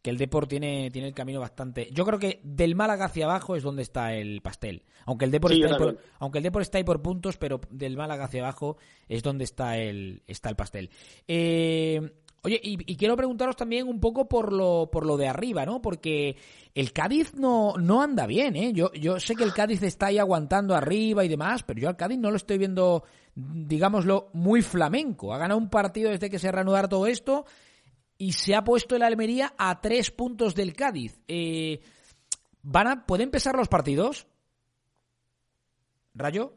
que 0.01 0.09
el 0.09 0.17
Depor 0.17 0.47
tiene, 0.47 0.91
tiene 0.91 1.07
el 1.09 1.13
camino 1.13 1.39
bastante... 1.39 1.89
Yo 1.91 2.05
creo 2.05 2.19
que 2.19 2.39
del 2.43 2.75
Málaga 2.75 3.05
hacia 3.05 3.25
abajo 3.25 3.55
es 3.55 3.63
donde 3.63 3.81
está 3.81 4.13
el 4.13 4.41
pastel. 4.41 4.83
Aunque 5.05 5.25
el 5.25 5.31
Depor, 5.31 5.51
Sí, 5.51 5.61
está, 5.61 5.73
ahí 5.75 5.79
por, 5.79 5.97
aunque 6.19 6.37
el 6.39 6.43
Depor 6.43 6.61
está 6.61 6.77
ahí 6.77 6.83
por 6.83 7.01
puntos, 7.01 7.37
pero 7.37 7.59
del 7.69 7.97
Málaga 7.97 8.25
hacia 8.25 8.41
abajo 8.41 8.77
es 9.07 9.23
donde 9.23 9.43
está 9.43 9.77
el, 9.77 10.21
está 10.27 10.49
el 10.49 10.55
pastel. 10.55 10.89
Eh, 11.27 12.13
oye, 12.43 12.59
y, 12.63 12.91
y 12.91 12.95
quiero 12.95 13.17
preguntaros 13.17 13.55
también 13.55 13.87
un 13.87 13.99
poco 13.99 14.29
por 14.29 14.53
lo, 14.53 14.89
por 14.91 15.05
lo 15.05 15.17
de 15.17 15.27
arriba, 15.27 15.65
¿no? 15.65 15.81
Porque 15.81 16.37
el 16.73 16.93
Cádiz 16.93 17.33
no, 17.35 17.73
no 17.77 18.01
anda 18.01 18.25
bien, 18.25 18.55
¿eh? 18.55 18.71
Yo, 18.73 18.93
yo 18.93 19.19
sé 19.19 19.35
que 19.35 19.43
el 19.43 19.53
Cádiz 19.53 19.83
está 19.83 20.07
ahí 20.07 20.17
aguantando 20.17 20.75
arriba 20.75 21.25
y 21.25 21.27
demás, 21.27 21.63
pero 21.63 21.79
yo 21.79 21.89
al 21.89 21.97
Cádiz 21.97 22.19
no 22.19 22.31
lo 22.31 22.37
estoy 22.37 22.57
viendo, 22.57 23.03
digámoslo, 23.35 24.29
muy 24.33 24.61
flamenco. 24.61 25.33
Ha 25.33 25.37
ganado 25.37 25.59
un 25.59 25.69
partido 25.69 26.09
desde 26.09 26.29
que 26.29 26.39
se 26.39 26.51
reanudara 26.51 26.87
todo 26.87 27.05
esto 27.07 27.45
y 28.19 28.33
se 28.33 28.53
ha 28.53 28.63
puesto 28.63 28.95
el 28.95 29.01
Almería 29.01 29.53
a 29.57 29.81
tres 29.81 30.11
puntos 30.11 30.53
del 30.53 30.75
Cádiz. 30.75 31.19
Eh, 31.27 31.79
¿van 32.61 32.87
a, 32.87 33.05
¿Pueden 33.05 33.23
empezar 33.23 33.55
los 33.55 33.69
partidos? 33.69 34.27
¿Rayo? 36.13 36.53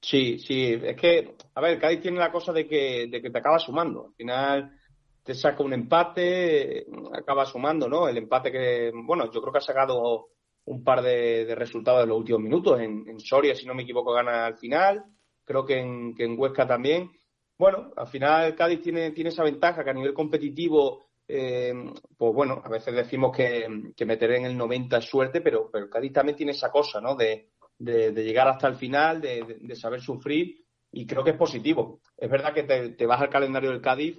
Sí, 0.00 0.38
sí, 0.38 0.72
es 0.82 0.96
que, 0.96 1.36
a 1.54 1.60
ver, 1.60 1.78
Cádiz 1.78 2.00
tiene 2.00 2.18
la 2.18 2.32
cosa 2.32 2.52
de 2.52 2.66
que, 2.66 3.08
de 3.08 3.20
que 3.20 3.30
te 3.30 3.38
acaba 3.38 3.58
sumando. 3.58 4.06
Al 4.06 4.14
final 4.14 4.80
te 5.22 5.34
saca 5.34 5.62
un 5.62 5.74
empate, 5.74 6.86
acaba 7.12 7.44
sumando, 7.44 7.86
¿no? 7.88 8.08
El 8.08 8.16
empate 8.16 8.50
que, 8.50 8.92
bueno, 8.94 9.30
yo 9.30 9.40
creo 9.42 9.52
que 9.52 9.58
ha 9.58 9.62
sacado 9.62 10.28
un 10.64 10.82
par 10.82 11.02
de, 11.02 11.44
de 11.44 11.54
resultados 11.54 12.04
en 12.04 12.08
los 12.08 12.18
últimos 12.18 12.40
minutos. 12.40 12.80
En, 12.80 13.06
en 13.06 13.20
Soria, 13.20 13.54
si 13.54 13.66
no 13.66 13.74
me 13.74 13.82
equivoco, 13.82 14.12
gana 14.12 14.46
al 14.46 14.56
final. 14.56 15.04
Creo 15.44 15.66
que 15.66 15.78
en, 15.78 16.14
que 16.14 16.24
en 16.24 16.38
Huesca 16.38 16.66
también. 16.66 17.10
Bueno, 17.58 17.92
al 17.96 18.06
final 18.08 18.54
Cádiz 18.54 18.82
tiene, 18.82 19.12
tiene 19.12 19.30
esa 19.30 19.42
ventaja 19.42 19.82
que 19.82 19.90
a 19.90 19.94
nivel 19.94 20.12
competitivo, 20.12 21.06
eh, 21.26 21.72
pues 22.16 22.34
bueno, 22.34 22.60
a 22.64 22.68
veces 22.68 22.94
decimos 22.94 23.34
que, 23.34 23.92
que 23.96 24.04
meter 24.04 24.32
en 24.32 24.44
el 24.46 24.56
90 24.56 24.98
es 24.98 25.04
suerte, 25.06 25.40
pero, 25.40 25.70
pero 25.70 25.88
Cádiz 25.88 26.12
también 26.12 26.36
tiene 26.36 26.52
esa 26.52 26.70
cosa, 26.70 27.00
¿no? 27.00 27.14
De, 27.16 27.48
de, 27.78 28.12
de 28.12 28.24
llegar 28.24 28.48
hasta 28.48 28.68
el 28.68 28.76
final, 28.76 29.20
de, 29.22 29.58
de- 29.60 29.76
saber 29.76 30.00
sufrir, 30.00 30.64
y 30.92 31.06
creo 31.06 31.24
que 31.24 31.30
es 31.30 31.36
positivo. 31.36 32.00
Es 32.16 32.30
verdad 32.30 32.52
que 32.52 32.62
te, 32.64 32.90
te 32.90 33.06
vas 33.06 33.20
al 33.22 33.30
calendario 33.30 33.70
del 33.70 33.80
Cádiz 33.80 34.18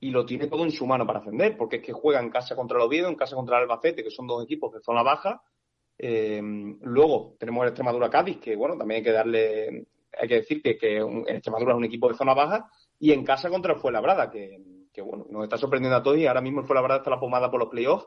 y 0.00 0.10
lo 0.10 0.24
tiene 0.24 0.46
todo 0.46 0.64
en 0.64 0.70
su 0.72 0.86
mano 0.86 1.06
para 1.06 1.18
ascender, 1.20 1.56
porque 1.58 1.76
es 1.76 1.82
que 1.82 1.92
juega 1.92 2.20
en 2.20 2.30
casa 2.30 2.56
contra 2.56 2.78
el 2.78 2.84
Oviedo, 2.84 3.08
en 3.08 3.16
casa 3.16 3.36
contra 3.36 3.56
el 3.58 3.62
Albacete, 3.64 4.02
que 4.02 4.10
son 4.10 4.26
dos 4.26 4.42
equipos 4.42 4.72
de 4.72 4.80
zona 4.80 5.02
baja. 5.02 5.42
Eh, 5.98 6.40
luego 6.82 7.36
tenemos 7.38 7.62
el 7.62 7.68
Extremadura 7.68 8.08
Cádiz, 8.08 8.38
que 8.38 8.56
bueno, 8.56 8.76
también 8.78 8.98
hay 8.98 9.04
que 9.04 9.12
darle, 9.12 9.86
hay 10.18 10.28
que 10.28 10.34
decir 10.36 10.62
que, 10.62 10.76
que 10.76 10.98
el 10.98 11.24
Extremadura 11.28 11.72
es 11.72 11.78
un 11.78 11.84
equipo 11.84 12.08
de 12.08 12.14
zona 12.14 12.34
baja, 12.34 12.70
y 12.98 13.12
en 13.12 13.24
casa 13.24 13.48
contra 13.48 13.74
el 13.74 13.80
Fuenlabrada, 13.80 14.30
que, 14.30 14.58
que 14.92 15.02
bueno, 15.02 15.26
nos 15.30 15.44
está 15.44 15.56
sorprendiendo 15.56 15.96
a 15.96 16.02
todos 16.02 16.18
y 16.18 16.26
ahora 16.26 16.40
mismo 16.40 16.60
el 16.60 16.66
Fuenlabrada 16.66 16.98
está 16.98 17.10
la 17.10 17.20
pomada 17.20 17.50
por 17.50 17.60
los 17.60 17.68
playoffs, 17.68 18.06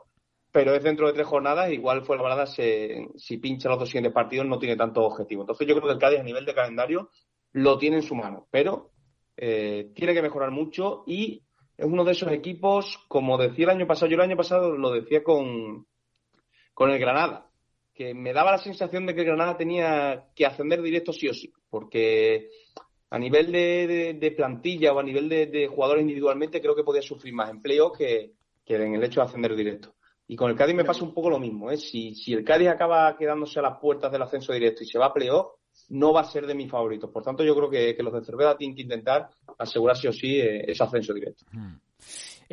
pero 0.52 0.72
es 0.74 0.84
dentro 0.84 1.08
de 1.08 1.14
tres 1.14 1.26
jornadas, 1.26 1.72
igual 1.72 2.04
Fuenlabrada 2.04 2.46
se, 2.46 3.08
si 3.16 3.38
pincha 3.38 3.68
los 3.68 3.78
dos 3.78 3.88
siguientes 3.88 4.12
partidos 4.12 4.46
no 4.46 4.58
tiene 4.58 4.76
tanto 4.76 5.02
objetivo. 5.02 5.42
Entonces 5.42 5.66
yo 5.66 5.74
creo 5.74 5.88
que 5.88 5.94
el 5.94 5.98
Cádiz 5.98 6.20
a 6.20 6.22
nivel 6.22 6.44
de 6.44 6.54
calendario 6.54 7.10
lo 7.52 7.76
tiene 7.78 7.96
en 7.96 8.02
su 8.02 8.14
mano, 8.14 8.46
pero 8.50 8.92
eh, 9.36 9.90
tiene 9.94 10.14
que 10.14 10.22
mejorar 10.22 10.52
mucho 10.52 11.02
y 11.06 11.42
es 11.76 11.86
uno 11.86 12.04
de 12.04 12.12
esos 12.12 12.30
equipos, 12.30 13.04
como 13.08 13.36
decía 13.36 13.64
el 13.64 13.70
año 13.70 13.86
pasado, 13.86 14.08
yo 14.08 14.14
el 14.14 14.20
año 14.20 14.36
pasado 14.36 14.76
lo 14.76 14.92
decía 14.92 15.24
con, 15.24 15.86
con 16.72 16.90
el 16.90 17.00
Granada, 17.00 17.50
que 17.92 18.14
me 18.14 18.32
daba 18.32 18.52
la 18.52 18.58
sensación 18.58 19.06
de 19.06 19.14
que 19.14 19.22
el 19.22 19.26
Granada 19.26 19.56
tenía 19.56 20.26
que 20.36 20.46
ascender 20.46 20.82
directo 20.82 21.12
sí 21.12 21.28
o 21.28 21.34
sí, 21.34 21.52
porque 21.74 22.50
a 23.10 23.18
nivel 23.18 23.50
de, 23.50 23.86
de- 23.88 24.14
de 24.14 24.30
plantilla 24.30 24.92
o 24.92 25.00
a 25.00 25.02
nivel 25.02 25.28
de, 25.28 25.46
de 25.46 25.66
jugadores 25.66 26.02
individualmente 26.02 26.60
creo 26.60 26.76
que 26.76 26.84
podía 26.84 27.02
sufrir 27.02 27.34
más 27.34 27.50
empleo 27.50 27.90
que, 27.90 28.34
que 28.64 28.76
en 28.76 28.94
el 28.94 29.02
hecho 29.02 29.20
de 29.20 29.26
ascender 29.26 29.56
directo. 29.56 29.96
Y 30.28 30.36
con 30.36 30.50
el 30.52 30.56
Cádiz 30.56 30.76
me 30.76 30.84
pasa 30.84 31.02
un 31.04 31.12
poco 31.12 31.30
lo 31.30 31.40
mismo, 31.40 31.72
¿eh? 31.72 31.76
Si, 31.76 32.14
si 32.14 32.32
el 32.32 32.44
Cádiz 32.44 32.68
acaba 32.68 33.16
quedándose 33.16 33.58
a 33.58 33.62
las 33.62 33.78
puertas 33.80 34.12
del 34.12 34.22
ascenso 34.22 34.52
directo 34.52 34.84
y 34.84 34.86
se 34.86 35.00
va 35.00 35.06
a 35.06 35.12
playoff, 35.12 35.48
no 35.88 36.12
va 36.12 36.20
a 36.20 36.30
ser 36.30 36.46
de 36.46 36.54
mis 36.54 36.70
favoritos. 36.70 37.10
Por 37.10 37.24
tanto, 37.24 37.42
yo 37.42 37.56
creo 37.56 37.68
que, 37.68 37.96
que 37.96 38.02
los 38.04 38.12
de 38.14 38.24
Cervera 38.24 38.56
tienen 38.56 38.76
que 38.76 38.82
intentar 38.82 39.28
asegurar 39.58 39.96
sí 39.96 40.06
o 40.06 40.12
sí 40.12 40.38
eh, 40.40 40.70
ese 40.70 40.84
ascenso 40.84 41.12
directo. 41.12 41.44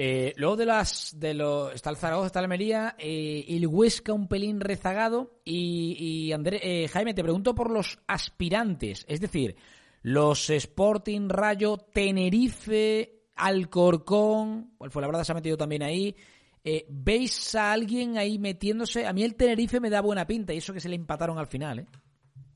Eh, 0.03 0.33
luego 0.37 0.55
de 0.55 0.65
las 0.65 1.15
de 1.19 1.35
los 1.35 1.75
está 1.75 1.91
el 1.91 1.95
Zaragoza, 1.95 2.25
está 2.25 2.39
el 2.39 2.45
Almería, 2.45 2.95
eh, 2.97 3.45
el 3.47 3.67
Huesca 3.67 4.13
un 4.13 4.27
pelín 4.27 4.59
rezagado 4.59 5.41
y, 5.45 5.95
y 5.99 6.33
André, 6.33 6.59
eh, 6.63 6.87
Jaime 6.87 7.13
te 7.13 7.21
pregunto 7.21 7.53
por 7.53 7.69
los 7.69 7.99
aspirantes, 8.07 9.05
es 9.07 9.21
decir, 9.21 9.55
los 10.01 10.49
Sporting, 10.49 11.29
Rayo, 11.29 11.77
Tenerife, 11.77 13.27
Alcorcón, 13.35 14.71
el 14.79 14.89
Fuenlabrada 14.89 15.23
se 15.23 15.33
ha 15.33 15.35
metido 15.35 15.55
también 15.55 15.83
ahí. 15.83 16.15
Eh, 16.63 16.87
¿Veis 16.89 17.53
a 17.53 17.71
alguien 17.71 18.17
ahí 18.17 18.39
metiéndose? 18.39 19.05
A 19.05 19.13
mí 19.13 19.23
el 19.23 19.35
Tenerife 19.35 19.79
me 19.79 19.91
da 19.91 20.01
buena 20.01 20.25
pinta 20.25 20.51
y 20.51 20.57
eso 20.57 20.73
que 20.73 20.79
se 20.79 20.89
le 20.89 20.95
empataron 20.95 21.37
al 21.37 21.45
final, 21.45 21.77
¿eh? 21.77 21.85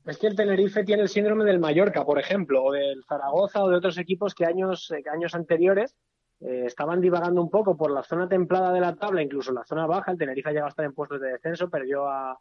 Es 0.04 0.18
que 0.18 0.26
el 0.26 0.34
Tenerife 0.34 0.82
tiene 0.82 1.02
el 1.02 1.08
síndrome 1.08 1.44
del 1.44 1.60
Mallorca, 1.60 2.04
por 2.04 2.18
ejemplo, 2.18 2.64
o 2.64 2.72
del 2.72 3.04
Zaragoza 3.08 3.62
o 3.62 3.70
de 3.70 3.76
otros 3.76 3.98
equipos 3.98 4.34
que 4.34 4.46
años, 4.46 4.90
eh, 4.90 5.00
que 5.04 5.10
años 5.10 5.36
anteriores 5.36 5.94
eh, 6.40 6.64
estaban 6.66 7.00
divagando 7.00 7.40
un 7.40 7.50
poco 7.50 7.76
por 7.76 7.90
la 7.90 8.02
zona 8.02 8.28
templada 8.28 8.72
de 8.72 8.80
la 8.80 8.94
tabla, 8.94 9.22
incluso 9.22 9.52
la 9.52 9.64
zona 9.64 9.86
baja. 9.86 10.12
El 10.12 10.18
Tenerife 10.18 10.50
llegado 10.50 10.66
a 10.66 10.70
estar 10.70 10.84
en 10.84 10.92
puestos 10.92 11.20
de 11.20 11.32
descenso, 11.32 11.70
perdió 11.70 12.06
a, 12.08 12.38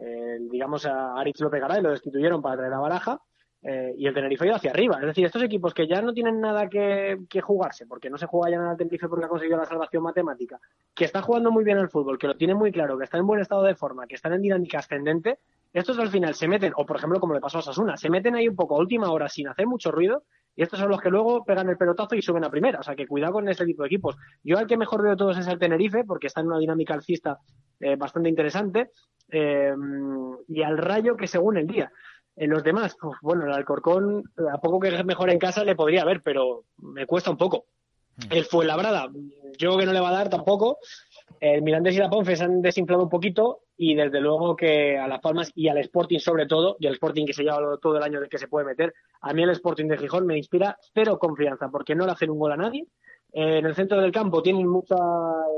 eh, 0.00 0.38
digamos, 0.50 0.86
a 0.86 1.18
Aritz 1.18 1.40
López 1.40 1.60
Garay, 1.60 1.82
lo 1.82 1.90
destituyeron 1.90 2.40
para 2.40 2.56
traer 2.56 2.72
a 2.72 2.78
Baraja. 2.78 3.20
Eh, 3.62 3.94
y 3.96 4.06
el 4.06 4.14
Tenerife 4.14 4.44
ha 4.44 4.46
ido 4.48 4.56
hacia 4.56 4.70
arriba. 4.70 4.98
Es 5.00 5.06
decir, 5.06 5.24
estos 5.24 5.42
equipos 5.42 5.72
que 5.72 5.86
ya 5.86 6.02
no 6.02 6.12
tienen 6.12 6.40
nada 6.40 6.68
que, 6.68 7.18
que 7.28 7.40
jugarse, 7.40 7.86
porque 7.86 8.10
no 8.10 8.18
se 8.18 8.26
juega 8.26 8.50
ya 8.50 8.58
nada 8.58 8.72
al 8.72 8.76
Tenerife 8.76 9.08
porque 9.08 9.24
ha 9.24 9.28
conseguido 9.28 9.58
la 9.58 9.66
salvación 9.66 10.02
matemática, 10.02 10.60
que 10.94 11.04
está 11.04 11.22
jugando 11.22 11.50
muy 11.50 11.64
bien 11.64 11.78
al 11.78 11.90
fútbol, 11.90 12.18
que 12.18 12.26
lo 12.26 12.36
tiene 12.36 12.54
muy 12.54 12.72
claro, 12.72 12.98
que 12.98 13.04
está 13.04 13.18
en 13.18 13.26
buen 13.26 13.40
estado 13.40 13.62
de 13.62 13.74
forma, 13.74 14.06
que 14.06 14.16
están 14.16 14.32
en 14.32 14.42
dinámica 14.42 14.78
ascendente, 14.78 15.38
estos 15.72 15.98
al 15.98 16.08
final 16.08 16.34
se 16.34 16.48
meten, 16.48 16.72
o 16.76 16.84
por 16.84 16.96
ejemplo 16.96 17.18
como 17.18 17.34
le 17.34 17.40
pasó 17.40 17.58
a 17.58 17.62
Sasuna, 17.62 17.96
se 17.96 18.10
meten 18.10 18.34
ahí 18.34 18.46
un 18.46 18.56
poco 18.56 18.76
a 18.76 18.78
última 18.78 19.10
hora 19.10 19.28
sin 19.28 19.48
hacer 19.48 19.66
mucho 19.66 19.90
ruido, 19.90 20.24
y 20.54 20.62
estos 20.62 20.78
son 20.78 20.90
los 20.90 21.00
que 21.00 21.08
luego 21.08 21.44
pegan 21.44 21.68
el 21.70 21.78
pelotazo 21.78 22.14
y 22.14 22.22
suben 22.22 22.44
a 22.44 22.50
primera. 22.50 22.80
O 22.80 22.82
sea 22.82 22.94
que 22.94 23.06
cuidado 23.06 23.32
con 23.32 23.48
este 23.48 23.64
tipo 23.64 23.82
de 23.82 23.86
equipos. 23.86 24.16
Yo 24.44 24.58
al 24.58 24.66
que 24.66 24.76
mejor 24.76 25.02
veo 25.02 25.16
todos 25.16 25.38
es 25.38 25.46
el 25.46 25.58
Tenerife, 25.58 26.04
porque 26.04 26.26
está 26.26 26.40
en 26.40 26.48
una 26.48 26.58
dinámica 26.58 26.94
alcista 26.94 27.38
eh, 27.80 27.96
bastante 27.96 28.28
interesante, 28.28 28.90
eh, 29.30 29.74
y 30.48 30.62
al 30.62 30.76
Rayo 30.76 31.16
que 31.16 31.26
según 31.26 31.56
el 31.56 31.66
día. 31.66 31.90
En 32.36 32.50
los 32.50 32.64
demás, 32.64 32.96
uf, 33.02 33.16
bueno, 33.20 33.44
el 33.44 33.52
Alcorcón, 33.52 34.24
a 34.52 34.58
poco 34.58 34.80
que 34.80 34.88
es 34.88 35.04
mejor 35.04 35.30
en 35.30 35.38
casa 35.38 35.64
le 35.64 35.76
podría 35.76 36.04
ver, 36.04 36.22
pero 36.22 36.64
me 36.78 37.06
cuesta 37.06 37.30
un 37.30 37.36
poco. 37.36 37.66
El 38.30 38.44
Fuenlabrada, 38.44 39.10
yo 39.58 39.70
creo 39.70 39.78
que 39.78 39.86
no 39.86 39.92
le 39.92 40.00
va 40.00 40.10
a 40.10 40.12
dar 40.12 40.28
tampoco. 40.28 40.78
El 41.40 41.62
Mirandés 41.62 41.94
y 41.94 41.98
la 41.98 42.10
Ponfe 42.10 42.36
se 42.36 42.44
han 42.44 42.62
desinflado 42.62 43.02
un 43.02 43.08
poquito 43.08 43.60
y 43.76 43.94
desde 43.94 44.20
luego 44.20 44.54
que 44.54 44.98
a 44.98 45.08
Las 45.08 45.20
Palmas 45.20 45.50
y 45.54 45.68
al 45.68 45.78
Sporting 45.78 46.18
sobre 46.18 46.46
todo, 46.46 46.76
y 46.78 46.86
al 46.86 46.94
Sporting 46.94 47.26
que 47.26 47.32
se 47.32 47.42
lleva 47.42 47.78
todo 47.80 47.96
el 47.96 48.02
año 48.02 48.20
de 48.20 48.28
que 48.28 48.38
se 48.38 48.48
puede 48.48 48.66
meter, 48.66 48.94
a 49.20 49.32
mí 49.32 49.42
el 49.42 49.50
Sporting 49.50 49.86
de 49.86 49.98
Gijón 49.98 50.26
me 50.26 50.36
inspira 50.36 50.78
cero 50.94 51.18
confianza 51.18 51.68
porque 51.68 51.94
no 51.94 52.06
le 52.06 52.12
hacen 52.12 52.30
un 52.30 52.38
gol 52.38 52.52
a 52.52 52.56
nadie. 52.56 52.86
Eh, 53.34 53.58
en 53.58 53.64
el 53.66 53.74
centro 53.74 53.98
del 54.00 54.12
campo 54.12 54.42
tienen 54.42 54.66
mucha, 54.66 54.94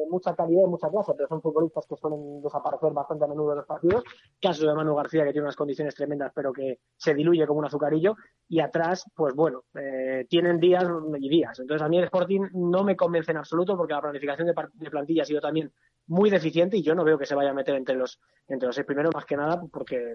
mucha 0.09 0.35
calidad 0.37 0.62
y 0.64 0.68
mucha 0.68 0.89
clase, 0.89 1.12
pero 1.16 1.27
son 1.29 1.43
futbolistas 1.43 1.85
que 1.89 1.97
suelen 1.97 2.41
desaparecer 2.41 2.93
bastante 2.93 3.25
a 3.25 3.29
menudo 3.29 3.51
de 3.51 3.57
los 3.57 3.66
partidos. 3.66 4.05
Caso 4.41 4.66
de 4.66 4.75
Manu 4.75 4.95
García, 4.95 5.25
que 5.25 5.33
tiene 5.33 5.45
unas 5.47 5.57
condiciones 5.57 5.95
tremendas, 5.95 6.31
pero 6.35 6.53
que 6.53 6.79
se 6.97 7.14
diluye 7.14 7.47
como 7.47 7.59
un 7.59 7.64
azucarillo. 7.66 8.14
Y 8.49 8.61
atrás, 8.61 9.05
pues 9.16 9.35
bueno, 9.35 9.64
eh, 9.75 10.25
tienen 10.29 10.61
días 10.61 10.85
y 11.18 11.29
días. 11.29 11.59
Entonces, 11.59 11.83
a 11.85 11.89
mí 11.89 11.99
el 11.99 12.05
Sporting 12.05 12.43
no 12.53 12.85
me 12.85 12.95
convence 12.95 13.33
en 13.33 13.39
absoluto 13.39 13.77
porque 13.77 13.95
la 13.95 14.03
planificación 14.03 14.47
de, 14.47 14.55
de 14.75 14.91
plantilla 14.91 15.22
ha 15.22 15.27
sido 15.27 15.41
también 15.41 15.72
muy 16.07 16.29
deficiente 16.31 16.77
y 16.77 16.83
yo 16.83 16.95
no 16.95 17.03
veo 17.03 17.18
que 17.18 17.25
se 17.27 17.35
vaya 17.35 17.51
a 17.51 17.55
meter 17.55 17.75
entre 17.77 17.95
los 17.97 18.20
entre 18.47 18.66
los 18.66 18.75
seis 18.77 18.87
primeros, 18.87 19.14
más 19.14 19.25
que 19.25 19.39
nada 19.39 19.62
porque 19.72 20.12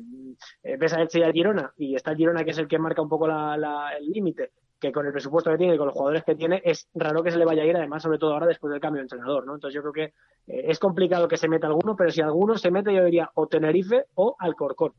eh, 0.61 0.77
ves 0.77 0.93
a 0.93 1.01
Elche 1.01 1.17
y 1.17 1.23
al 1.23 1.33
Girona 1.33 1.73
y 1.77 1.95
está 1.95 2.11
el 2.11 2.17
Girona 2.17 2.43
que 2.43 2.51
es 2.51 2.57
el 2.59 2.67
que 2.67 2.77
marca 2.77 3.01
un 3.01 3.09
poco 3.09 3.27
la- 3.27 3.89
el 3.99 4.05
límite 4.05 4.51
que 4.79 4.91
con 4.91 5.05
el 5.05 5.11
presupuesto 5.11 5.51
que 5.51 5.57
tiene 5.57 5.75
y 5.75 5.77
con 5.77 5.87
los 5.87 5.95
jugadores 5.95 6.23
que 6.23 6.35
tiene 6.35 6.61
es 6.63 6.87
raro 6.93 7.21
que 7.21 7.31
se 7.31 7.37
le 7.37 7.45
vaya 7.45 7.63
a 7.63 7.65
ir, 7.65 7.75
además, 7.75 8.01
sobre 8.01 8.17
todo 8.17 8.33
ahora 8.33 8.47
después 8.47 8.71
del 8.71 8.79
cambio 8.79 8.99
de 8.99 9.03
entrenador, 9.03 9.45
¿no? 9.45 9.55
Entonces 9.55 9.75
yo 9.75 9.81
creo 9.81 9.93
que 9.93 10.13
eh, 10.47 10.65
es 10.67 10.79
complicado 10.79 11.27
que 11.27 11.37
se 11.37 11.49
meta 11.49 11.67
alguno, 11.67 11.95
pero 11.95 12.11
si 12.11 12.21
alguno 12.21 12.57
se 12.57 12.71
mete, 12.71 12.93
yo 12.93 13.03
diría 13.03 13.29
o 13.33 13.47
Tenerife 13.47 14.05
o 14.15 14.35
Alcorcón. 14.39 14.93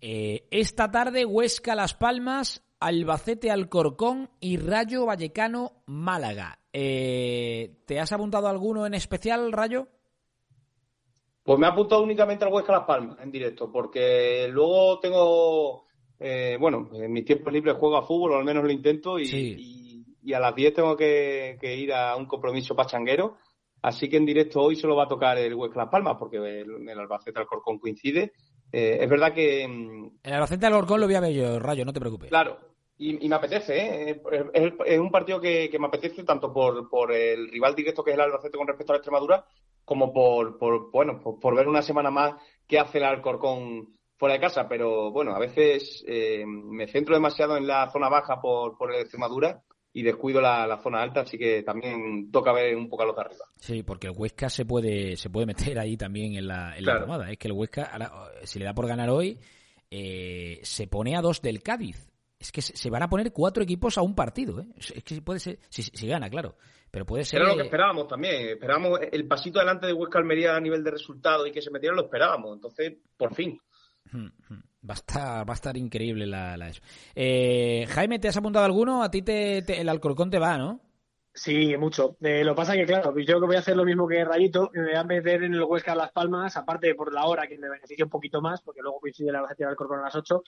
Eh, 0.00 0.46
esta 0.50 0.90
tarde 0.90 1.24
Huesca 1.24 1.74
Las 1.74 1.94
Palmas, 1.94 2.64
Albacete 2.78 3.50
Alcorcón 3.50 4.30
y 4.40 4.58
Rayo 4.58 5.06
Vallecano 5.06 5.82
Málaga. 5.86 6.60
Eh, 6.72 7.78
¿Te 7.86 7.98
has 7.98 8.12
apuntado 8.12 8.48
alguno 8.48 8.86
en 8.86 8.94
especial, 8.94 9.50
Rayo? 9.50 9.88
Pues 11.42 11.58
me 11.58 11.66
ha 11.66 11.70
apuntado 11.70 12.02
únicamente 12.02 12.44
al 12.44 12.52
Huesca 12.52 12.72
Las 12.72 12.84
Palmas 12.84 13.18
en 13.20 13.30
directo, 13.30 13.70
porque 13.72 14.48
luego 14.50 14.98
tengo, 15.00 15.85
eh, 16.20 16.56
bueno, 16.60 16.88
en 16.94 17.12
mis 17.12 17.24
tiempos 17.24 17.52
libres 17.52 17.76
juego 17.76 17.96
a 17.96 18.06
fútbol, 18.06 18.32
o 18.32 18.36
al 18.38 18.44
menos 18.44 18.64
lo 18.64 18.70
intento, 18.70 19.18
y, 19.18 19.26
y- 19.58 20.04
y 20.22 20.32
a 20.32 20.40
las 20.40 20.54
10 20.56 20.74
tengo 20.74 20.96
que, 20.96 21.56
que 21.60 21.76
ir 21.76 21.92
a 21.92 22.16
un 22.16 22.26
compromiso 22.26 22.74
pachanguero. 22.74 23.36
Así 23.82 24.08
que 24.08 24.16
en 24.16 24.26
directo 24.26 24.60
hoy 24.62 24.74
solo 24.74 24.96
va 24.96 25.04
a 25.04 25.08
tocar 25.08 25.38
el 25.38 25.54
Huesca 25.54 25.78
Las 25.82 25.88
Palmas, 25.90 26.16
porque 26.18 26.38
el, 26.38 26.88
el 26.88 26.98
Albacete 26.98 27.38
Alcorcón 27.38 27.78
coincide. 27.78 28.32
Eh, 28.72 28.98
es 29.00 29.08
verdad 29.08 29.32
que, 29.32 29.68
mm, 29.68 30.10
El 30.24 30.32
Albacete 30.32 30.66
Alcorcón 30.66 31.00
lo 31.00 31.06
voy 31.06 31.14
a 31.14 31.20
ver 31.20 31.32
yo, 31.32 31.58
Rayo, 31.60 31.84
no 31.84 31.92
te 31.92 32.00
preocupes. 32.00 32.28
Claro, 32.28 32.58
y, 32.98 33.24
y 33.24 33.28
me 33.28 33.36
apetece, 33.36 33.76
¿eh? 33.78 34.22
Es, 34.32 34.44
es- 34.54 34.72
es 34.86 34.98
un 34.98 35.10
partido 35.12 35.40
que, 35.40 35.68
que 35.70 35.78
me 35.78 35.86
apetece 35.86 36.24
tanto 36.24 36.52
por, 36.52 36.88
por 36.88 37.12
el 37.12 37.48
rival 37.48 37.76
directo 37.76 38.02
que 38.02 38.10
es 38.10 38.14
el 38.16 38.22
Albacete 38.22 38.58
con 38.58 38.66
respecto 38.66 38.92
a 38.92 38.94
la 38.94 38.98
Extremadura, 38.98 39.44
como 39.84 40.12
por, 40.12 40.58
por 40.58 40.90
bueno, 40.90 41.20
por, 41.22 41.38
por 41.38 41.54
ver 41.54 41.68
una 41.68 41.82
semana 41.82 42.10
más 42.10 42.34
qué 42.66 42.80
hace 42.80 42.98
el 42.98 43.04
Alcorcón 43.04 43.95
fuera 44.16 44.34
de 44.34 44.40
casa. 44.40 44.68
Pero 44.68 45.10
bueno, 45.10 45.34
a 45.34 45.38
veces 45.38 46.04
eh, 46.06 46.44
me 46.46 46.86
centro 46.86 47.14
demasiado 47.14 47.56
en 47.56 47.66
la 47.66 47.90
zona 47.90 48.08
baja 48.08 48.40
por, 48.40 48.76
por 48.76 48.94
el 48.94 49.00
Extremadura 49.00 49.62
y 49.92 50.02
descuido 50.02 50.42
la, 50.42 50.66
la 50.66 50.76
zona 50.76 51.00
alta, 51.00 51.22
así 51.22 51.38
que 51.38 51.62
también 51.62 52.30
toca 52.30 52.52
ver 52.52 52.76
un 52.76 52.86
poco 52.86 53.04
a 53.04 53.06
los 53.06 53.16
de 53.16 53.22
arriba. 53.22 53.44
Sí, 53.56 53.82
porque 53.82 54.08
el 54.08 54.12
Huesca 54.14 54.50
se 54.50 54.66
puede, 54.66 55.16
se 55.16 55.30
puede 55.30 55.46
meter 55.46 55.78
ahí 55.78 55.96
también 55.96 56.36
en 56.36 56.46
la, 56.46 56.76
en 56.76 56.84
la 56.84 57.00
tomada. 57.00 57.30
Es 57.30 57.38
que 57.38 57.48
el 57.48 57.54
Huesca, 57.54 57.84
ahora, 57.84 58.12
si 58.42 58.58
le 58.58 58.66
da 58.66 58.74
por 58.74 58.86
ganar 58.86 59.08
hoy, 59.08 59.38
eh, 59.90 60.60
se 60.62 60.86
pone 60.86 61.16
a 61.16 61.22
dos 61.22 61.40
del 61.40 61.62
Cádiz. 61.62 62.10
Es 62.38 62.52
que 62.52 62.60
se 62.60 62.90
van 62.90 63.02
a 63.02 63.08
poner 63.08 63.32
cuatro 63.32 63.62
equipos 63.62 63.96
a 63.96 64.02
un 64.02 64.14
partido. 64.14 64.60
¿eh? 64.60 64.66
Es 64.76 65.02
que 65.02 65.22
puede 65.22 65.40
ser, 65.40 65.58
si, 65.70 65.82
si 65.82 66.06
gana, 66.06 66.28
claro. 66.28 66.56
Pero 66.90 67.06
puede 67.06 67.24
ser. 67.24 67.40
Era 67.40 67.48
lo 67.48 67.56
que 67.56 67.62
esperábamos 67.62 68.06
también. 68.06 68.50
Esperábamos 68.50 69.00
el 69.10 69.26
pasito 69.26 69.58
adelante 69.58 69.86
de 69.86 69.94
Huesca 69.94 70.18
Almería 70.18 70.54
a 70.54 70.60
nivel 70.60 70.84
de 70.84 70.90
resultado 70.90 71.46
y 71.46 71.52
que 71.52 71.62
se 71.62 71.70
metieran, 71.70 71.96
lo 71.96 72.04
esperábamos. 72.04 72.54
Entonces, 72.54 72.98
por 73.16 73.34
fin. 73.34 73.58
Va 74.88 74.94
a 74.94 74.94
estar, 74.94 75.48
va 75.48 75.52
a 75.52 75.54
estar 75.54 75.76
increíble 75.76 76.26
la, 76.26 76.56
la 76.56 76.68
eso. 76.68 76.80
Eh, 77.14 77.86
Jaime, 77.90 78.18
¿te 78.18 78.28
has 78.28 78.36
apuntado 78.36 78.64
alguno? 78.64 79.02
A 79.02 79.10
ti 79.10 79.22
te, 79.22 79.62
te- 79.62 79.80
el 79.80 79.88
Alcorcón 79.88 80.30
te 80.30 80.38
va, 80.38 80.58
¿no? 80.58 80.80
Sí, 81.38 81.76
mucho. 81.76 82.16
Eh, 82.22 82.42
lo 82.42 82.54
pasa 82.54 82.72
que, 82.72 82.86
claro, 82.86 83.14
yo 83.18 83.38
que 83.38 83.46
voy 83.46 83.56
a 83.56 83.58
hacer 83.58 83.76
lo 83.76 83.84
mismo 83.84 84.08
que 84.08 84.24
Rayito, 84.24 84.70
me 84.72 84.84
voy 84.84 84.94
a 84.94 85.04
meter 85.04 85.42
en 85.42 85.52
el 85.52 85.62
Huesca 85.64 85.94
Las 85.94 86.10
Palmas, 86.10 86.56
aparte 86.56 86.94
por 86.94 87.12
la 87.12 87.26
hora 87.26 87.46
que 87.46 87.58
me 87.58 87.68
beneficia 87.68 88.06
un 88.06 88.10
poquito 88.10 88.40
más, 88.40 88.62
porque 88.62 88.80
luego 88.80 88.98
coincide 89.00 89.30
la 89.30 89.38
Albacete 89.40 89.62
y 89.62 89.64
el 89.64 89.68
Alcorcón 89.70 89.98
a 90.00 90.04
las 90.04 90.16
8, 90.16 90.42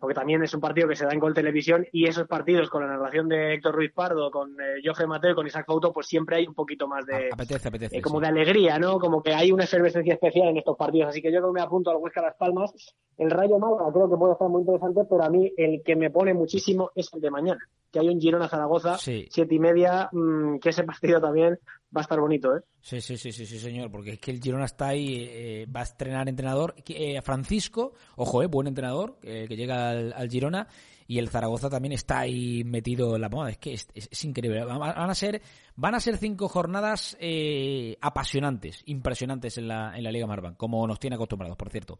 porque 0.00 0.14
también 0.14 0.42
es 0.42 0.52
un 0.52 0.60
partido 0.60 0.88
que 0.88 0.96
se 0.96 1.04
da 1.06 1.12
en 1.12 1.20
Gol 1.20 1.32
Televisión 1.32 1.86
y 1.92 2.08
esos 2.08 2.26
partidos 2.26 2.68
con 2.70 2.82
la 2.82 2.88
narración 2.88 3.28
de 3.28 3.54
Héctor 3.54 3.76
Ruiz 3.76 3.92
Pardo, 3.92 4.32
con 4.32 4.50
eh, 4.60 4.80
Jorge 4.84 5.06
Mateo 5.06 5.36
con 5.36 5.46
Isaac 5.46 5.64
Fauto, 5.64 5.92
pues 5.92 6.08
siempre 6.08 6.36
hay 6.38 6.46
un 6.48 6.54
poquito 6.54 6.88
más 6.88 7.06
de, 7.06 7.28
Apetece, 7.32 7.68
apetece. 7.68 7.98
eh, 7.98 8.02
como 8.02 8.18
sí. 8.18 8.22
de 8.22 8.28
alegría, 8.28 8.80
¿no? 8.80 8.98
Como 8.98 9.22
que 9.22 9.32
hay 9.32 9.52
una 9.52 9.62
efervescencia 9.62 10.14
especial 10.14 10.48
en 10.48 10.56
estos 10.56 10.76
partidos. 10.76 11.10
Así 11.10 11.22
que 11.22 11.30
yo 11.30 11.38
creo 11.38 11.52
que 11.52 11.60
me 11.60 11.64
apunto 11.64 11.90
al 11.92 11.98
Huesca 11.98 12.20
Las 12.20 12.34
Palmas. 12.36 12.72
El 13.16 13.30
Rayo 13.30 13.58
Málaga 13.60 13.92
creo 13.92 14.10
que 14.10 14.16
puede 14.16 14.32
estar 14.32 14.48
muy 14.48 14.62
interesante, 14.62 15.02
pero 15.08 15.22
a 15.22 15.30
mí 15.30 15.52
el 15.56 15.82
que 15.84 15.94
me 15.94 16.10
pone 16.10 16.34
muchísimo 16.34 16.90
es 16.96 17.12
el 17.14 17.20
de 17.20 17.30
mañana, 17.30 17.60
que 17.92 18.00
hay 18.00 18.08
un 18.08 18.18
Girona 18.18 18.48
Zaragoza, 18.48 18.96
Sí. 18.98 19.28
siete 19.30 19.54
y 19.54 19.58
media, 19.58 20.08
mm, 20.10 20.31
que 20.60 20.68
ese 20.70 20.84
partido 20.84 21.20
también 21.20 21.58
va 21.94 22.00
a 22.00 22.02
estar 22.02 22.18
bonito, 22.20 22.56
¿eh? 22.56 22.60
Sí, 22.80 23.00
sí, 23.00 23.16
sí, 23.16 23.32
sí, 23.32 23.46
sí, 23.46 23.58
señor, 23.58 23.90
porque 23.90 24.12
es 24.12 24.18
que 24.18 24.30
el 24.30 24.40
Girona 24.40 24.64
está 24.64 24.88
ahí, 24.88 25.26
eh, 25.30 25.66
va 25.74 25.80
a 25.80 25.84
estrenar 25.84 26.28
entrenador. 26.28 26.74
eh, 26.88 27.20
Francisco, 27.22 27.92
ojo, 28.16 28.42
eh, 28.42 28.46
buen 28.46 28.66
entrenador, 28.66 29.18
eh, 29.22 29.46
que 29.48 29.56
llega 29.56 29.90
al, 29.90 30.28
Girona, 30.30 30.66
y 31.06 31.18
el 31.18 31.28
Zaragoza 31.28 31.68
también 31.68 31.92
está 31.92 32.20
ahí 32.20 32.64
metido 32.64 33.14
en 33.14 33.20
la 33.20 33.28
moda. 33.28 33.50
Es 33.50 33.58
que 33.58 33.74
es, 33.74 33.86
es- 33.94 34.24
increíble. 34.24 34.64
Van 34.64 34.78
van 34.78 35.10
a 35.10 35.14
ser, 35.14 35.42
van 35.76 35.94
a 35.94 36.00
ser 36.00 36.16
cinco 36.16 36.48
jornadas 36.48 37.16
eh, 37.20 37.98
apasionantes, 38.00 38.82
impresionantes 38.86 39.58
en 39.58 39.68
la, 39.68 39.96
en 39.96 40.04
la 40.04 40.10
Liga 40.10 40.26
Marban, 40.26 40.54
como 40.54 40.86
nos 40.86 40.98
tiene 40.98 41.16
acostumbrados, 41.16 41.56
por 41.58 41.68
cierto. 41.70 41.98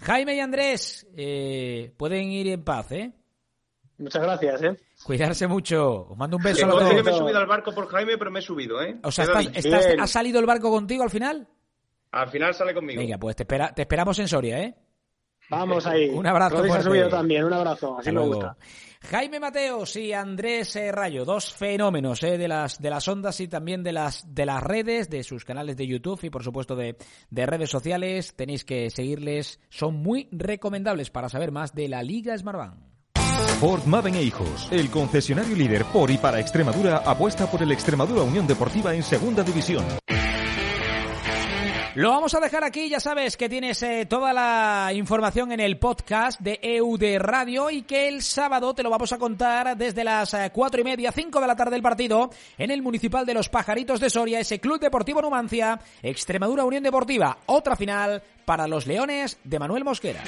Jaime 0.00 0.34
y 0.36 0.40
Andrés, 0.40 1.06
eh, 1.16 1.92
pueden 1.96 2.30
ir 2.30 2.48
en 2.48 2.62
paz, 2.62 2.92
¿eh? 2.92 3.12
Muchas 4.00 4.22
gracias, 4.22 4.62
¿eh? 4.62 4.76
Cuidarse 5.04 5.46
mucho. 5.46 6.06
Os 6.10 6.16
mando 6.16 6.36
un 6.38 6.42
beso 6.42 6.66
Que 6.66 6.84
a 6.84 6.88
que 6.96 7.02
me 7.02 7.10
he 7.10 7.14
subido 7.14 7.38
al 7.38 7.46
barco 7.46 7.72
por 7.72 7.86
Jaime, 7.88 8.16
pero 8.18 8.30
me 8.30 8.38
he 8.40 8.42
subido, 8.42 8.82
¿eh? 8.82 8.98
O 9.04 9.12
sea, 9.12 9.26
estás- 9.26 9.50
estás- 9.54 9.86
¿ha 9.98 10.06
salido 10.06 10.40
el 10.40 10.46
barco 10.46 10.70
contigo 10.70 11.02
al 11.02 11.10
final? 11.10 11.46
Al 12.12 12.28
final 12.28 12.54
sale 12.54 12.74
conmigo. 12.74 13.00
Venga, 13.00 13.18
pues 13.18 13.36
te, 13.36 13.44
espera, 13.44 13.72
te 13.74 13.82
esperamos 13.82 14.18
en 14.18 14.26
Soria, 14.28 14.58
¿eh? 14.60 14.74
Vamos 15.50 15.86
ahí. 15.86 16.08
Un 16.14 16.26
abrazo 16.26 16.56
Rodri 16.56 16.70
se 16.70 16.78
ha 16.78 16.80
fuerte. 16.80 16.88
subido 16.98 17.08
también, 17.08 17.44
un 17.44 17.52
abrazo, 17.52 17.92
así 17.98 18.08
Hasta 18.08 18.12
me 18.12 18.26
luego. 18.26 18.34
gusta. 18.34 18.56
Jaime 19.02 19.40
Mateos 19.40 19.96
y 19.96 20.12
Andrés 20.12 20.78
Rayo, 20.92 21.24
dos 21.24 21.54
fenómenos 21.54 22.22
eh, 22.22 22.36
de 22.36 22.46
las 22.48 22.78
de 22.80 22.90
las 22.90 23.08
ondas 23.08 23.40
y 23.40 23.48
también 23.48 23.82
de 23.82 23.92
las 23.92 24.34
de 24.34 24.44
las 24.44 24.62
redes, 24.62 25.08
de 25.08 25.22
sus 25.22 25.44
canales 25.44 25.76
de 25.78 25.86
YouTube 25.86 26.20
y 26.22 26.28
por 26.30 26.44
supuesto 26.44 26.76
de, 26.76 26.96
de 27.30 27.46
redes 27.46 27.70
sociales. 27.70 28.34
Tenéis 28.36 28.64
que 28.64 28.90
seguirles, 28.90 29.58
son 29.70 29.94
muy 29.96 30.28
recomendables 30.32 31.10
para 31.10 31.28
saber 31.30 31.50
más 31.50 31.74
de 31.74 31.88
la 31.88 32.02
Liga 32.02 32.36
Smartbank. 32.36 32.89
Ford 33.60 33.84
Maven 33.84 34.14
e 34.14 34.22
Hijos, 34.22 34.68
el 34.70 34.90
concesionario 34.90 35.54
líder 35.54 35.84
por 35.84 36.10
y 36.10 36.16
para 36.16 36.40
Extremadura, 36.40 37.02
apuesta 37.04 37.46
por 37.46 37.62
el 37.62 37.70
Extremadura 37.72 38.22
Unión 38.22 38.46
Deportiva 38.46 38.94
en 38.94 39.02
Segunda 39.02 39.42
División. 39.42 39.84
Lo 41.94 42.08
vamos 42.08 42.32
a 42.34 42.40
dejar 42.40 42.64
aquí, 42.64 42.88
ya 42.88 43.00
sabes 43.00 43.36
que 43.36 43.50
tienes 43.50 43.82
eh, 43.82 44.06
toda 44.06 44.32
la 44.32 44.92
información 44.94 45.52
en 45.52 45.60
el 45.60 45.78
podcast 45.78 46.40
de 46.40 46.58
EUD 46.62 47.18
Radio 47.18 47.68
y 47.68 47.82
que 47.82 48.08
el 48.08 48.22
sábado 48.22 48.72
te 48.72 48.82
lo 48.82 48.88
vamos 48.88 49.12
a 49.12 49.18
contar 49.18 49.76
desde 49.76 50.04
las 50.04 50.32
eh, 50.32 50.50
cuatro 50.54 50.80
y 50.80 50.84
media, 50.84 51.12
cinco 51.12 51.38
de 51.38 51.46
la 51.46 51.56
tarde 51.56 51.72
del 51.72 51.82
partido 51.82 52.30
en 52.56 52.70
el 52.70 52.80
Municipal 52.80 53.26
de 53.26 53.34
los 53.34 53.50
Pajaritos 53.50 54.00
de 54.00 54.08
Soria, 54.08 54.40
ese 54.40 54.58
Club 54.58 54.80
Deportivo 54.80 55.20
Numancia, 55.20 55.78
Extremadura 56.02 56.64
Unión 56.64 56.82
Deportiva, 56.82 57.36
otra 57.44 57.76
final 57.76 58.22
para 58.46 58.66
los 58.66 58.86
Leones 58.86 59.38
de 59.44 59.58
Manuel 59.58 59.84
Mosquera. 59.84 60.22